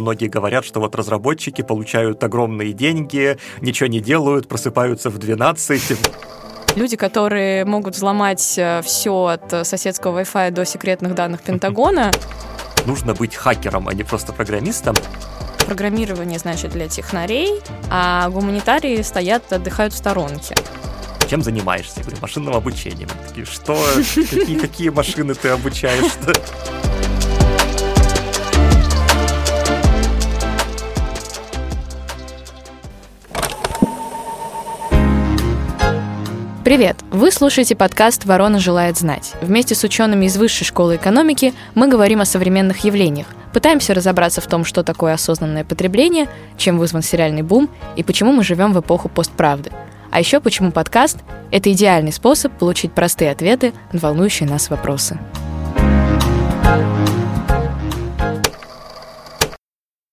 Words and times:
многие 0.00 0.28
говорят, 0.28 0.64
что 0.64 0.80
вот 0.80 0.94
разработчики 0.94 1.62
получают 1.62 2.22
огромные 2.24 2.72
деньги, 2.72 3.38
ничего 3.60 3.86
не 3.86 4.00
делают, 4.00 4.48
просыпаются 4.48 5.10
в 5.10 5.18
12. 5.18 5.98
Люди, 6.76 6.96
которые 6.96 7.64
могут 7.64 7.94
взломать 7.94 8.54
э, 8.56 8.80
все 8.82 9.26
от 9.26 9.66
соседского 9.66 10.20
Wi-Fi 10.20 10.50
до 10.50 10.64
секретных 10.64 11.14
данных 11.14 11.42
Пентагона. 11.42 12.10
Нужно 12.86 13.14
быть 13.14 13.34
хакером, 13.34 13.88
а 13.88 13.94
не 13.94 14.02
просто 14.02 14.32
программистом 14.32 14.94
программирование, 15.66 16.40
значит, 16.40 16.72
для 16.72 16.88
технарей, 16.88 17.60
а 17.90 18.28
гуманитарии 18.30 19.02
стоят, 19.02 19.52
отдыхают 19.52 19.92
в 19.92 19.96
сторонке 19.96 20.56
чем 21.30 21.42
занимаешься? 21.42 21.98
Я 21.98 22.02
говорю, 22.02 22.18
машинным 22.20 22.54
обучением. 22.54 23.08
Такие, 23.28 23.46
что? 23.46 23.78
Какие, 24.14 24.58
какие 24.58 24.88
машины 24.88 25.34
ты 25.34 25.50
обучаешь? 25.50 26.12
Привет! 36.62 36.98
Вы 37.10 37.30
слушаете 37.30 37.74
подкаст 37.74 38.26
«Ворона 38.26 38.58
желает 38.58 38.98
знать». 38.98 39.32
Вместе 39.40 39.74
с 39.74 39.82
учеными 39.82 40.26
из 40.26 40.36
Высшей 40.36 40.66
школы 40.66 40.96
экономики 40.96 41.54
мы 41.74 41.88
говорим 41.88 42.20
о 42.20 42.26
современных 42.26 42.84
явлениях, 42.84 43.28
пытаемся 43.54 43.94
разобраться 43.94 44.42
в 44.42 44.46
том, 44.46 44.66
что 44.66 44.82
такое 44.82 45.14
осознанное 45.14 45.64
потребление, 45.64 46.28
чем 46.58 46.76
вызван 46.76 47.00
сериальный 47.00 47.40
бум 47.40 47.70
и 47.96 48.02
почему 48.02 48.32
мы 48.32 48.44
живем 48.44 48.74
в 48.74 48.80
эпоху 48.80 49.08
постправды. 49.08 49.70
А 50.10 50.20
еще 50.20 50.38
почему 50.38 50.70
подкаст— 50.70 51.16
это 51.50 51.72
идеальный 51.72 52.12
способ 52.12 52.52
получить 52.52 52.92
простые 52.92 53.30
ответы 53.30 53.72
на 53.92 53.98
волнующие 53.98 54.46
нас 54.46 54.68
вопросы. 54.68 55.18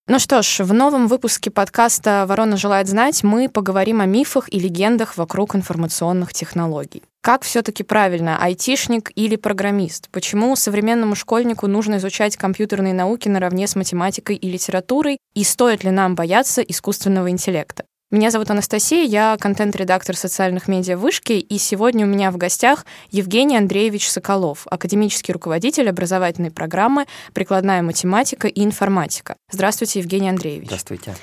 Ну 0.09 0.20
что 0.20 0.41
ж, 0.41 0.61
в 0.61 0.73
новом 0.73 1.07
выпуске 1.07 1.52
подкаста 1.52 2.25
«Ворона 2.29 2.55
желает 2.55 2.88
знать» 2.88 3.26
мы 3.26 3.49
поговорим 3.49 3.99
о 3.99 4.05
мифах 4.05 4.48
и 4.49 4.57
легендах 4.57 5.18
вокруг 5.18 5.54
информационных 5.54 6.32
технологий. 6.32 7.04
Как 7.21 7.43
все-таки 7.43 7.84
правильно, 7.84 8.41
айтишник 8.41 9.12
или 9.15 9.35
программист? 9.35 10.07
Почему 10.09 10.55
современному 10.55 11.13
школьнику 11.13 11.67
нужно 11.67 11.98
изучать 11.98 12.37
компьютерные 12.37 12.93
науки 12.93 13.27
наравне 13.27 13.67
с 13.67 13.76
математикой 13.76 14.37
и 14.37 14.49
литературой? 14.49 15.17
И 15.35 15.43
стоит 15.43 15.84
ли 15.84 15.91
нам 15.91 16.15
бояться 16.15 16.62
искусственного 16.62 17.29
интеллекта? 17.29 17.84
Меня 18.10 18.32
зовут 18.32 18.50
Анастасия, 18.50 19.04
я 19.04 19.36
контент-редактор 19.38 20.16
социальных 20.16 20.70
медиа 20.70 20.96
Вышки, 20.96 21.34
и 21.34 21.58
сегодня 21.58 22.05
у 22.05 22.08
меня 22.08 22.32
в 22.32 22.38
гостях 22.38 22.86
Евгений 23.12 23.58
Андреевич 23.58 24.10
Соколов, 24.10 24.66
академический 24.72 25.34
руководитель 25.34 25.90
образовательной 25.90 26.50
программы 26.50 27.05
«Прикладная 27.34 27.82
математика 27.82 28.48
и 28.48 28.63
информатика». 28.63 29.35
Здравствуйте, 29.52 30.00
Евгений 30.00 30.30
Андреевич. 30.30 30.68
Здравствуйте. 30.68 31.16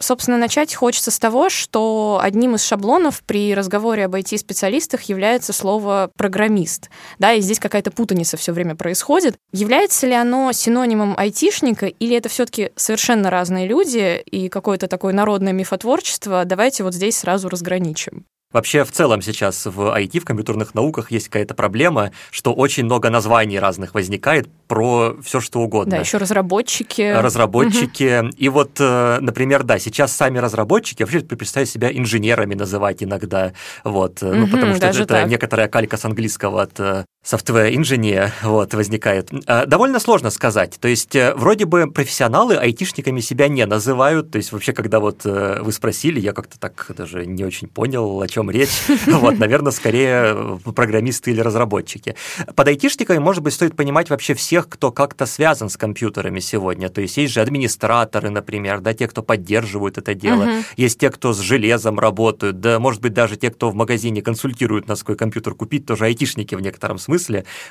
Собственно, 0.00 0.38
начать 0.38 0.74
хочется 0.74 1.10
с 1.10 1.18
того, 1.18 1.50
что 1.50 2.20
одним 2.22 2.54
из 2.54 2.62
шаблонов 2.62 3.22
при 3.24 3.52
разговоре 3.54 4.04
об 4.04 4.14
IT-специалистах 4.14 5.02
является 5.02 5.52
слово 5.52 6.10
«программист». 6.16 6.88
Да, 7.18 7.32
и 7.32 7.40
здесь 7.40 7.58
какая-то 7.58 7.90
путаница 7.90 8.36
все 8.36 8.52
время 8.52 8.76
происходит. 8.76 9.34
Является 9.52 10.06
ли 10.06 10.14
оно 10.14 10.52
синонимом 10.52 11.14
айтишника, 11.16 11.86
или 11.86 12.16
это 12.16 12.28
все 12.28 12.46
таки 12.46 12.70
совершенно 12.76 13.28
разные 13.28 13.66
люди 13.66 14.22
и 14.24 14.48
какое-то 14.48 14.86
такое 14.86 15.12
народное 15.12 15.52
мифотворчество? 15.52 16.44
Давайте 16.44 16.84
вот 16.84 16.94
здесь 16.94 17.18
сразу 17.18 17.48
разграничим. 17.48 18.24
Вообще, 18.50 18.84
в 18.84 18.90
целом 18.90 19.20
сейчас 19.20 19.66
в 19.66 19.94
IT, 19.94 20.20
в 20.20 20.24
компьютерных 20.24 20.74
науках 20.74 21.10
есть 21.10 21.28
какая-то 21.28 21.54
проблема, 21.54 22.12
что 22.30 22.54
очень 22.54 22.84
много 22.84 23.10
названий 23.10 23.58
разных 23.58 23.92
возникает 23.92 24.48
про 24.66 25.16
все 25.22 25.40
что 25.40 25.60
угодно. 25.60 25.90
Да, 25.90 25.96
еще 25.98 26.16
разработчики. 26.16 27.12
Разработчики. 27.12 28.20
Угу. 28.20 28.30
И 28.38 28.48
вот, 28.48 28.70
э, 28.80 29.18
например, 29.20 29.64
да, 29.64 29.78
сейчас 29.78 30.12
сами 30.12 30.38
разработчики 30.38 31.02
вообще 31.02 31.20
представляют 31.20 31.68
себя 31.68 31.90
инженерами 31.92 32.54
называть 32.54 33.02
иногда. 33.02 33.52
Вот, 33.84 34.22
угу, 34.22 34.34
ну, 34.34 34.46
потому 34.48 34.74
что 34.76 34.86
это 34.86 35.04
так. 35.04 35.28
некоторая 35.28 35.68
калька 35.68 35.98
с 35.98 36.06
английского 36.06 36.62
от 36.62 37.06
э, 37.32 37.70
engineer 37.74 38.30
вот, 38.42 38.74
возникает. 38.74 39.30
А, 39.46 39.66
довольно 39.66 40.00
сложно 40.00 40.30
сказать. 40.30 40.78
То 40.80 40.88
есть, 40.88 41.14
э, 41.16 41.34
вроде 41.34 41.64
бы 41.64 41.90
профессионалы 41.90 42.56
айтишниками 42.56 43.20
себя 43.20 43.48
не 43.48 43.66
называют. 43.66 44.30
То 44.30 44.38
есть, 44.38 44.52
вообще, 44.52 44.72
когда 44.72 45.00
вот 45.00 45.24
вы 45.24 45.72
спросили, 45.72 46.20
я 46.20 46.32
как-то 46.32 46.58
так 46.58 46.90
даже 46.96 47.26
не 47.26 47.44
очень 47.44 47.68
понял, 47.68 48.20
о 48.20 48.28
чем 48.28 48.50
речь. 48.50 48.70
Вот, 49.18 49.38
наверное, 49.38 49.72
скорее 49.72 50.58
программисты 50.74 51.32
или 51.32 51.40
разработчики. 51.40 52.14
Под 52.54 52.68
айтишниками, 52.68 53.18
может 53.18 53.42
быть, 53.42 53.54
стоит 53.54 53.74
понимать 53.74 54.10
вообще 54.10 54.34
всех, 54.34 54.68
кто 54.68 54.92
как-то 54.92 55.26
связан 55.26 55.70
с 55.70 55.76
компьютерами 55.76 56.40
сегодня. 56.40 56.88
То 56.88 57.00
есть 57.00 57.16
есть 57.16 57.32
же 57.34 57.40
администраторы, 57.40 58.30
например, 58.30 58.80
да, 58.80 58.94
те, 58.94 59.08
кто 59.08 59.22
поддерживают 59.22 59.98
это 59.98 60.14
дело. 60.14 60.44
Угу. 60.44 60.52
Есть 60.76 60.98
те, 60.98 61.10
кто 61.10 61.32
с 61.32 61.40
железом 61.40 61.98
работают, 61.98 62.60
да, 62.60 62.78
может 62.78 63.00
быть, 63.02 63.12
даже 63.12 63.36
те, 63.36 63.50
кто 63.50 63.70
в 63.70 63.74
магазине 63.74 64.22
консультирует, 64.22 64.88
на 64.88 64.96
свой 64.96 65.16
компьютер 65.16 65.54
купить, 65.54 65.86
тоже 65.86 66.04
айтишники 66.04 66.54
в 66.54 66.60
некотором 66.60 66.98
смысле, 66.98 67.17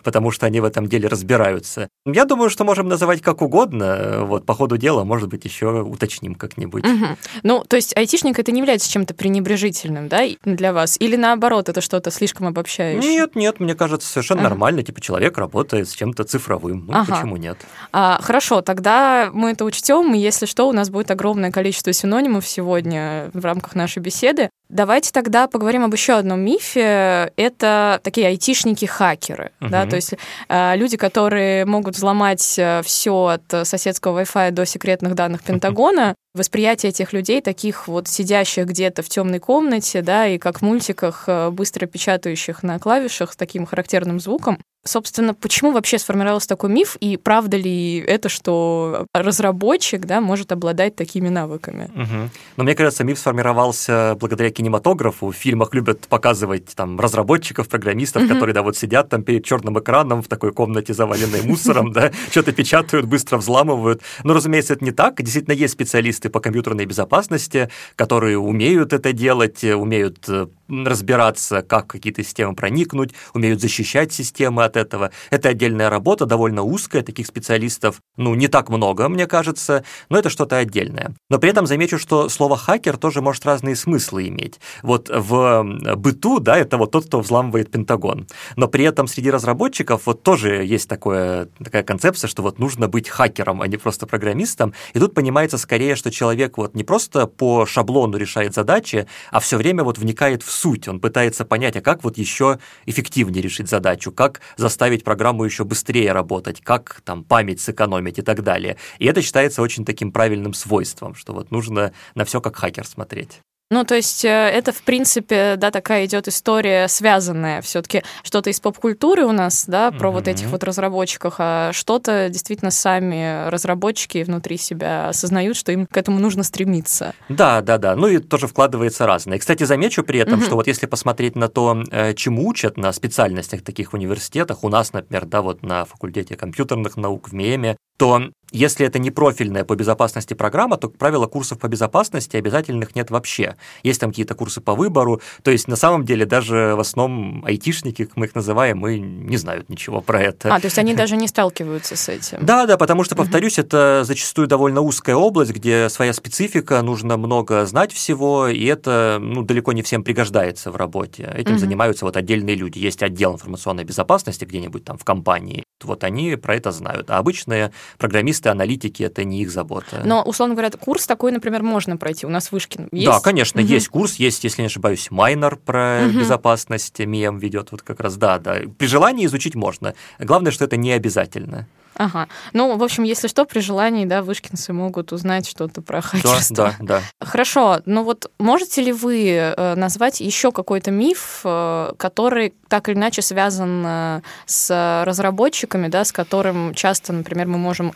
потому 0.04 0.32
что 0.32 0.46
они 0.46 0.60
в 0.60 0.66
этом 0.66 0.88
деле 0.88 1.08
разбираются. 1.08 1.90
Я 2.06 2.26
думаю, 2.26 2.50
что 2.50 2.64
можем 2.64 2.88
называть 2.88 3.22
как 3.22 3.42
угодно. 3.42 4.26
Вот, 4.26 4.46
по 4.46 4.54
ходу 4.54 4.78
дела, 4.78 5.04
может 5.04 5.30
быть, 5.30 5.46
еще 5.46 5.82
уточним 5.82 6.36
как-нибудь. 6.36 6.86
Угу. 6.86 7.06
Ну, 7.44 7.64
то 7.68 7.76
есть 7.76 7.96
айтишник 7.96 8.40
это 8.40 8.52
не 8.52 8.60
является 8.60 8.90
чем-то 8.90 9.14
пренебрежительным, 9.14 10.08
да, 10.08 10.24
для 10.44 10.74
вас? 10.74 10.98
Или 11.00 11.16
наоборот, 11.16 11.70
это 11.70 11.82
что-то 11.82 12.12
слишком 12.12 12.48
обобщающее? 12.48 13.02
Нет, 13.02 13.36
нет, 13.36 13.60
мне 13.60 13.76
кажется, 13.76 14.08
совершенно 14.08 14.42
ага. 14.42 14.50
нормально. 14.50 14.84
Типа 14.84 15.02
человек 15.02 15.38
работает 15.38 15.90
с 15.90 15.94
чем-то 15.94 16.24
цифровым. 16.24 16.86
Ну, 16.88 16.94
ага. 16.94 17.16
почему 17.16 17.38
нет? 17.38 17.58
А, 17.92 18.20
хорошо, 18.22 18.62
тогда 18.62 19.30
мы 19.34 19.52
это 19.52 19.66
учтем, 19.66 20.14
если 20.14 20.46
что, 20.46 20.68
у 20.68 20.74
нас 20.74 20.90
будет 20.90 21.12
огромное 21.12 21.52
количество 21.52 21.94
синонимов 21.94 22.48
сегодня 22.48 23.30
в 23.34 23.44
рамках 23.44 23.76
нашей 23.76 24.00
беседы. 24.00 24.50
Давайте 24.70 25.12
тогда 25.12 25.48
поговорим 25.48 25.84
об 25.84 25.94
еще 25.94 26.14
одном 26.14 26.42
мифе. 26.42 27.32
Это 27.38 28.00
такие 28.04 28.28
айтишники-хакеры, 28.28 29.52
угу. 29.62 29.70
да, 29.70 29.86
то 29.86 29.96
есть 29.96 30.14
э, 30.50 30.76
люди, 30.76 30.98
которые 30.98 31.66
могут 31.66 31.96
взломать 31.96 32.56
э, 32.58 32.82
все 32.84 33.28
от 33.28 33.68
соседского 33.68 34.22
Wi-Fi 34.22 34.52
до 34.52 34.66
секретных 34.66 35.16
данных 35.16 35.44
Пентагона. 35.48 36.16
Восприятие 36.34 36.90
этих 36.90 37.14
людей, 37.14 37.42
таких 37.42 37.88
вот 37.88 38.08
сидящих 38.08 38.66
где-то 38.66 39.02
в 39.02 39.10
темной 39.10 39.40
комнате, 39.40 40.02
да, 40.02 40.28
и 40.28 40.38
как 40.38 40.60
в 40.60 40.62
мультиках, 40.62 41.24
э, 41.28 41.50
быстро 41.50 41.86
печатающих 41.86 42.64
на 42.64 42.80
клавишах 42.80 43.34
с 43.34 43.36
таким 43.36 43.66
характерным 43.66 44.20
звуком, 44.20 44.60
Собственно, 44.88 45.34
почему 45.34 45.72
вообще 45.72 46.00
сформировался 46.00 46.48
такой 46.48 46.70
миф, 46.70 46.96
и 47.00 47.18
правда 47.18 47.58
ли 47.58 47.98
это, 47.98 48.30
что 48.30 49.06
разработчик 49.14 50.06
да, 50.06 50.22
может 50.22 50.52
обладать 50.52 50.96
такими 50.96 51.28
навыками? 51.28 51.90
Угу. 51.94 52.30
Но 52.58 52.64
мне 52.64 52.74
кажется, 52.74 53.04
миф 53.04 53.20
сформировался 53.20 54.16
благодаря 54.20 54.50
кинематографу. 54.50 55.32
В 55.32 55.36
фильмах 55.36 55.74
любят 55.74 56.08
показывать 56.08 56.74
там 56.74 57.00
разработчиков, 57.00 57.68
программистов, 57.68 58.24
угу. 58.24 58.34
которые 58.34 58.54
да, 58.54 58.64
вот 58.64 58.78
сидят 58.78 59.10
там 59.10 59.24
перед 59.24 59.44
черным 59.44 59.78
экраном 59.78 60.24
в 60.24 60.30
такой 60.30 60.54
комнате, 60.54 60.94
заваленной 60.94 61.42
мусором, 61.44 61.92
да, 61.94 62.12
что-то 62.32 62.54
печатают, 62.54 63.06
быстро 63.06 63.38
взламывают. 63.38 64.02
Но, 64.24 64.34
разумеется, 64.34 64.74
это 64.74 64.86
не 64.86 64.92
так. 64.92 65.22
Действительно, 65.22 65.54
есть 65.54 65.74
специалисты 65.74 66.17
по 66.26 66.40
компьютерной 66.40 66.86
безопасности, 66.86 67.70
которые 67.96 68.38
умеют 68.40 68.94
это 68.94 69.14
делать, 69.14 69.64
умеют 69.64 70.28
э, 70.28 70.48
разбираться, 70.70 71.62
как 71.62 71.88
какие-то 71.88 72.24
системы 72.24 72.56
проникнуть, 72.56 73.14
умеют 73.34 73.62
защищать 73.62 74.12
системы 74.14 74.64
от 74.64 74.78
этого. 74.78 75.12
Это 75.30 75.50
отдельная 75.50 75.90
работа, 75.90 76.26
довольно 76.26 76.64
узкая, 76.64 77.04
таких 77.04 77.28
специалистов, 77.28 78.02
ну, 78.18 78.36
не 78.36 78.48
так 78.48 78.70
много, 78.70 79.08
мне 79.10 79.28
кажется, 79.28 79.84
но 80.10 80.18
это 80.18 80.30
что-то 80.30 80.58
отдельное. 80.58 81.14
Но 81.30 81.40
при 81.40 81.50
этом 81.50 81.68
замечу, 81.68 81.98
что 81.98 82.30
слово 82.30 82.58
«хакер» 82.58 82.98
тоже 82.98 83.22
может 83.22 83.46
разные 83.46 83.76
смыслы 83.76 84.28
иметь. 84.28 84.60
Вот 84.84 85.10
в 85.10 85.64
быту, 85.96 86.40
да, 86.40 86.58
это 86.58 86.78
вот 86.78 86.92
тот, 86.92 87.06
кто 87.06 87.20
взламывает 87.20 87.72
Пентагон. 87.72 88.28
Но 88.56 88.68
при 88.68 88.84
этом 88.84 89.08
среди 89.08 89.32
разработчиков 89.32 90.04
вот 90.06 90.24
тоже 90.24 90.64
есть 90.66 90.90
такое, 90.90 91.50
такая 91.64 91.84
концепция, 91.84 92.28
что 92.28 92.42
вот 92.42 92.60
нужно 92.60 92.88
быть 92.88 93.10
хакером, 93.10 93.62
а 93.62 93.68
не 93.68 93.78
просто 93.78 94.08
программистом. 94.08 94.74
И 94.94 95.00
тут 95.00 95.14
понимается 95.14 95.58
скорее, 95.58 95.96
что 95.96 96.12
человек 96.12 96.58
вот 96.58 96.76
не 96.76 96.84
просто 96.84 97.28
по 97.28 97.66
шаблону 97.66 98.18
решает 98.18 98.54
задачи, 98.54 99.08
а 99.32 99.40
все 99.40 99.58
время 99.58 99.84
вот 99.84 99.98
вникает 99.98 100.44
в 100.44 100.52
суть. 100.58 100.88
Он 100.88 101.00
пытается 101.00 101.46
понять, 101.46 101.78
а 101.78 101.82
как 101.82 102.04
вот 102.04 102.18
еще 102.18 102.60
эффективнее 102.86 103.42
решить 103.42 103.70
задачу, 103.70 104.12
как 104.12 104.42
заставить 104.58 105.04
программу 105.04 105.44
еще 105.44 105.64
быстрее 105.64 106.12
работать, 106.12 106.62
как 106.62 107.02
там 107.06 107.24
память 107.24 107.62
сэкономить 107.62 108.20
и 108.20 108.22
так 108.22 108.44
далее. 108.44 108.78
И 109.00 109.06
это 109.06 109.22
считается 109.22 109.62
очень 109.62 109.86
таким 109.86 110.12
правильным 110.12 110.54
свойством, 110.54 111.16
что 111.16 111.34
вот 111.34 111.52
нужно 111.52 111.94
на 112.16 112.26
все 112.26 112.42
как 112.42 112.56
хакер 112.56 112.86
смотреть. 112.86 113.42
Ну, 113.70 113.84
то 113.84 113.96
есть 113.96 114.24
э, 114.24 114.30
это, 114.30 114.72
в 114.72 114.82
принципе, 114.82 115.56
да, 115.58 115.72
такая 115.72 116.06
идет 116.06 116.30
история 116.30 116.88
связанная. 116.88 117.62
Все-таки 117.62 118.04
что-то 118.24 118.50
из 118.50 118.62
поп-культуры 118.62 119.26
у 119.26 119.34
нас, 119.34 119.66
да, 119.68 119.92
про 119.92 120.08
mm-hmm. 120.08 120.14
вот 120.14 120.28
этих 120.30 120.48
вот 120.48 120.64
разработчиков, 120.64 121.36
а 121.38 121.74
что-то 121.74 122.30
действительно 122.30 122.72
сами 122.72 123.50
разработчики 123.50 124.24
внутри 124.24 124.58
себя 124.58 125.10
осознают, 125.10 125.58
что 125.58 125.74
им 125.74 125.86
к 125.86 125.98
этому 125.98 126.20
нужно 126.20 126.44
стремиться. 126.44 127.14
Да, 127.28 127.62
да, 127.62 127.78
да. 127.78 127.98
Ну 127.98 128.08
и 128.08 128.20
тоже 128.20 128.48
вкладывается 128.48 129.06
разное. 129.06 129.36
И, 129.36 129.40
кстати, 129.40 129.66
замечу 129.66 130.02
при 130.04 130.20
этом, 130.20 130.40
mm-hmm. 130.40 130.46
что 130.46 130.56
вот 130.56 130.68
если 130.68 130.86
посмотреть 130.86 131.36
на 131.36 131.50
то, 131.50 131.84
э, 131.92 132.14
чему 132.14 132.48
учат 132.48 132.78
на 132.78 132.94
специальностях 132.94 133.64
таких 133.64 133.94
университетах, 133.94 134.64
у 134.64 134.70
нас, 134.70 134.94
например, 134.94 135.26
да, 135.26 135.42
вот 135.42 135.62
на 135.62 135.84
факультете 135.84 136.38
компьютерных 136.38 136.96
наук 136.96 137.28
в 137.28 137.34
МИЭМе, 137.34 137.76
то 137.98 138.30
если 138.52 138.86
это 138.86 138.98
не 139.00 139.12
профильная 139.12 139.66
по 139.66 139.76
безопасности 139.76 140.34
программа, 140.34 140.78
то, 140.78 140.88
как 140.90 140.98
правило, 140.98 141.28
курсов 141.28 141.60
по 141.60 141.68
безопасности 141.68 142.38
обязательных 142.38 142.96
нет 142.96 143.12
вообще. 143.12 143.56
Есть 143.84 144.00
там 144.00 144.12
какие-то 144.12 144.36
курсы 144.36 144.62
по 144.62 144.74
выбору. 144.74 145.22
То 145.44 145.52
есть, 145.52 145.68
на 145.68 145.76
самом 145.76 146.06
деле, 146.06 146.26
даже 146.26 146.74
в 146.76 146.80
основном 146.80 147.44
айтишники, 147.46 148.06
как 148.06 148.16
мы 148.16 148.28
их 148.28 148.36
называем, 148.36 148.78
мы 148.78 149.00
не 149.00 149.36
знают 149.38 149.70
ничего 149.70 150.02
про 150.02 150.22
это. 150.22 150.54
А, 150.54 150.60
то 150.60 150.66
есть 150.66 150.80
они 150.80 150.94
даже 150.94 151.18
не 151.18 151.28
сталкиваются 151.28 151.98
с 151.98 152.08
этим? 152.08 152.38
Да, 152.42 152.66
да, 152.66 152.78
потому 152.78 153.04
что, 153.04 153.16
повторюсь, 153.16 153.60
это 153.60 154.04
зачастую 154.06 154.48
довольно 154.48 154.82
узкая 154.82 155.18
область, 155.18 155.52
где 155.52 155.90
своя 155.90 156.14
специфика, 156.14 156.82
нужно 156.82 157.18
много 157.18 157.66
знать 157.66 157.92
всего, 157.92 158.48
и 158.48 158.64
это 158.66 159.18
ну, 159.20 159.44
далеко 159.44 159.74
не 159.74 159.82
всем 159.82 160.04
пригождается 160.04 160.72
в 160.72 160.78
работе. 160.78 161.30
Этим 161.36 161.60
занимаются 161.60 162.06
вот 162.06 162.16
отдельные 162.16 162.56
люди. 162.56 162.80
Есть 162.80 163.04
отдел 163.04 163.34
информационной 163.34 163.84
безопасности 163.84 164.46
где-нибудь 164.46 164.86
там 164.86 164.98
в 164.98 165.04
компании, 165.04 165.64
вот 165.84 166.04
они 166.04 166.36
про 166.36 166.56
это 166.56 166.72
знают. 166.72 167.10
А 167.10 167.18
обычные 167.18 167.72
программисты, 167.98 168.50
аналитики, 168.50 169.04
это 169.04 169.24
не 169.24 169.42
их 169.42 169.52
забота. 169.52 170.02
Но, 170.04 170.24
условно 170.24 170.56
говоря, 170.56 170.72
курс 170.72 171.06
такой, 171.08 171.32
например, 171.32 171.64
можно 171.64 171.98
пройти. 171.98 172.26
У 172.26 172.30
нас 172.30 172.52
Вышкин 172.52 172.90
есть? 172.92 173.06
Да, 173.06 173.20
конечно, 173.20 173.62
угу. 173.62 173.70
есть 173.70 173.90
курс, 173.90 174.16
есть, 174.16 174.44
если 174.44 174.62
не 174.62 174.68
ошибаюсь, 174.68 175.12
майнер 175.12 175.56
про 175.56 176.06
угу. 176.06 176.20
безопасность, 176.20 177.00
МИЭМ 177.00 177.40
ведет 177.40 177.72
вот 177.72 177.82
как 177.82 178.00
раз, 178.00 178.18
да, 178.18 178.40
да. 178.40 178.62
При 178.78 178.88
желании 178.88 179.26
изучить 179.26 179.56
можно. 179.56 179.94
Главное, 180.20 180.52
что 180.52 180.66
это 180.66 180.78
не 180.78 180.92
обязательно. 180.92 181.68
Ага. 181.98 182.28
Ну, 182.54 182.78
в 182.78 182.84
общем, 182.84 183.04
если 183.04 183.28
что, 183.28 183.46
при 183.46 183.60
желании, 183.60 184.06
да, 184.06 184.22
вышкинцы 184.22 184.72
могут 184.72 185.12
узнать 185.12 185.48
что-то 185.48 185.82
про 185.82 186.02
хакерство. 186.02 186.56
Да, 186.56 186.76
да, 186.80 187.02
да. 187.20 187.26
Хорошо. 187.26 187.82
Ну 187.86 188.04
вот 188.04 188.32
можете 188.40 188.84
ли 188.84 188.92
вы 188.92 189.32
э, 189.32 189.76
назвать 189.76 190.22
еще 190.22 190.52
какой-то 190.52 190.92
миф, 190.92 191.42
э, 191.44 191.94
который 191.98 192.54
так 192.68 192.90
или 192.90 192.96
иначе 192.96 193.22
связан 193.22 193.84
э, 193.86 194.22
с 194.46 195.04
разработчиками, 195.06 195.88
да, 195.88 196.04
с 196.06 196.12
которым 196.12 196.74
часто, 196.74 197.14
например, 197.14 197.48
мы 197.48 197.58
можем 197.58 197.94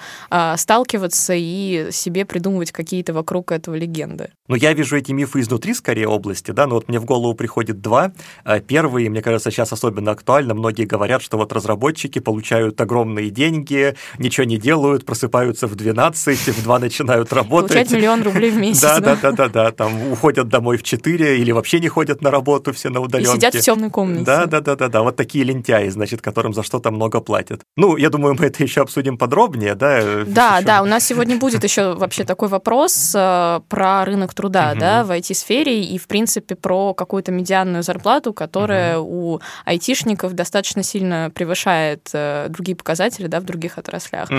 сталкиваться 0.55 1.33
и 1.35 1.89
себе 1.91 2.25
придумывать 2.25 2.71
какие-то 2.71 3.13
вокруг 3.13 3.51
этого 3.51 3.75
легенды? 3.75 4.31
Ну, 4.47 4.55
я 4.55 4.73
вижу 4.73 4.97
эти 4.97 5.11
мифы 5.11 5.39
изнутри, 5.39 5.73
скорее, 5.73 6.07
области, 6.07 6.51
да, 6.51 6.67
но 6.67 6.75
вот 6.75 6.89
мне 6.89 6.99
в 6.99 7.05
голову 7.05 7.33
приходит 7.33 7.81
два. 7.81 8.11
Первый, 8.67 9.07
мне 9.09 9.21
кажется, 9.21 9.51
сейчас 9.51 9.71
особенно 9.71 10.11
актуально. 10.11 10.53
Многие 10.53 10.85
говорят, 10.85 11.21
что 11.21 11.37
вот 11.37 11.53
разработчики 11.53 12.19
получают 12.19 12.79
огромные 12.79 13.29
деньги, 13.29 13.95
ничего 14.17 14.45
не 14.45 14.57
делают, 14.57 15.05
просыпаются 15.05 15.67
в 15.67 15.75
12, 15.75 16.37
в 16.47 16.63
2 16.63 16.79
начинают 16.79 17.33
работать. 17.33 17.71
Получать 17.71 17.91
миллион 17.91 18.23
рублей 18.23 18.51
в 18.51 18.57
месяц. 18.57 18.81
Да, 18.81 18.99
да, 18.99 19.15
да, 19.15 19.31
да, 19.31 19.47
да, 19.49 19.71
там 19.71 20.11
уходят 20.11 20.47
домой 20.47 20.77
в 20.77 20.83
4 20.83 21.39
или 21.39 21.51
вообще 21.51 21.79
не 21.79 21.87
ходят 21.87 22.21
на 22.21 22.31
работу, 22.31 22.73
все 22.73 22.89
на 22.89 22.99
удаленке. 22.99 23.31
И 23.31 23.35
сидят 23.35 23.55
в 23.55 23.61
темной 23.61 23.89
комнате. 23.89 24.25
Да, 24.25 24.45
да, 24.45 24.60
да, 24.61 24.75
да, 24.75 24.87
да, 24.87 25.01
вот 25.01 25.15
такие 25.15 25.43
лентяи, 25.43 25.89
значит, 25.89 26.21
которым 26.21 26.53
за 26.53 26.63
что-то 26.63 26.91
много 26.91 27.19
платят. 27.19 27.61
Ну, 27.75 27.97
я 27.97 28.09
думаю, 28.09 28.35
мы 28.39 28.45
это 28.45 28.63
еще 28.63 28.81
обсудим 28.81 29.17
подробнее, 29.17 29.75
да? 29.75 30.23
Да, 30.25 30.57
еще... 30.57 30.65
да, 30.65 30.81
у 30.81 30.85
нас 30.85 31.05
сегодня 31.05 31.37
будет 31.37 31.63
еще 31.63 31.93
вообще 31.93 32.23
такой 32.23 32.47
вопрос 32.47 33.13
э, 33.15 33.59
про 33.67 34.05
рынок 34.05 34.33
труда, 34.33 34.75
да, 34.75 35.03
в 35.03 35.11
IT-сфере 35.11 35.83
и, 35.83 35.97
в 35.97 36.07
принципе, 36.07 36.55
про 36.55 36.93
какую-то 36.93 37.31
медианную 37.31 37.83
зарплату, 37.83 38.33
которая 38.33 38.99
у 38.99 39.39
айтишников 39.65 40.33
достаточно 40.33 40.83
сильно 40.83 41.31
превышает 41.33 42.09
э, 42.13 42.47
другие 42.49 42.75
показатели, 42.75 43.27
да, 43.27 43.39
в 43.39 43.43
других 43.43 43.77
отраслях. 43.77 44.29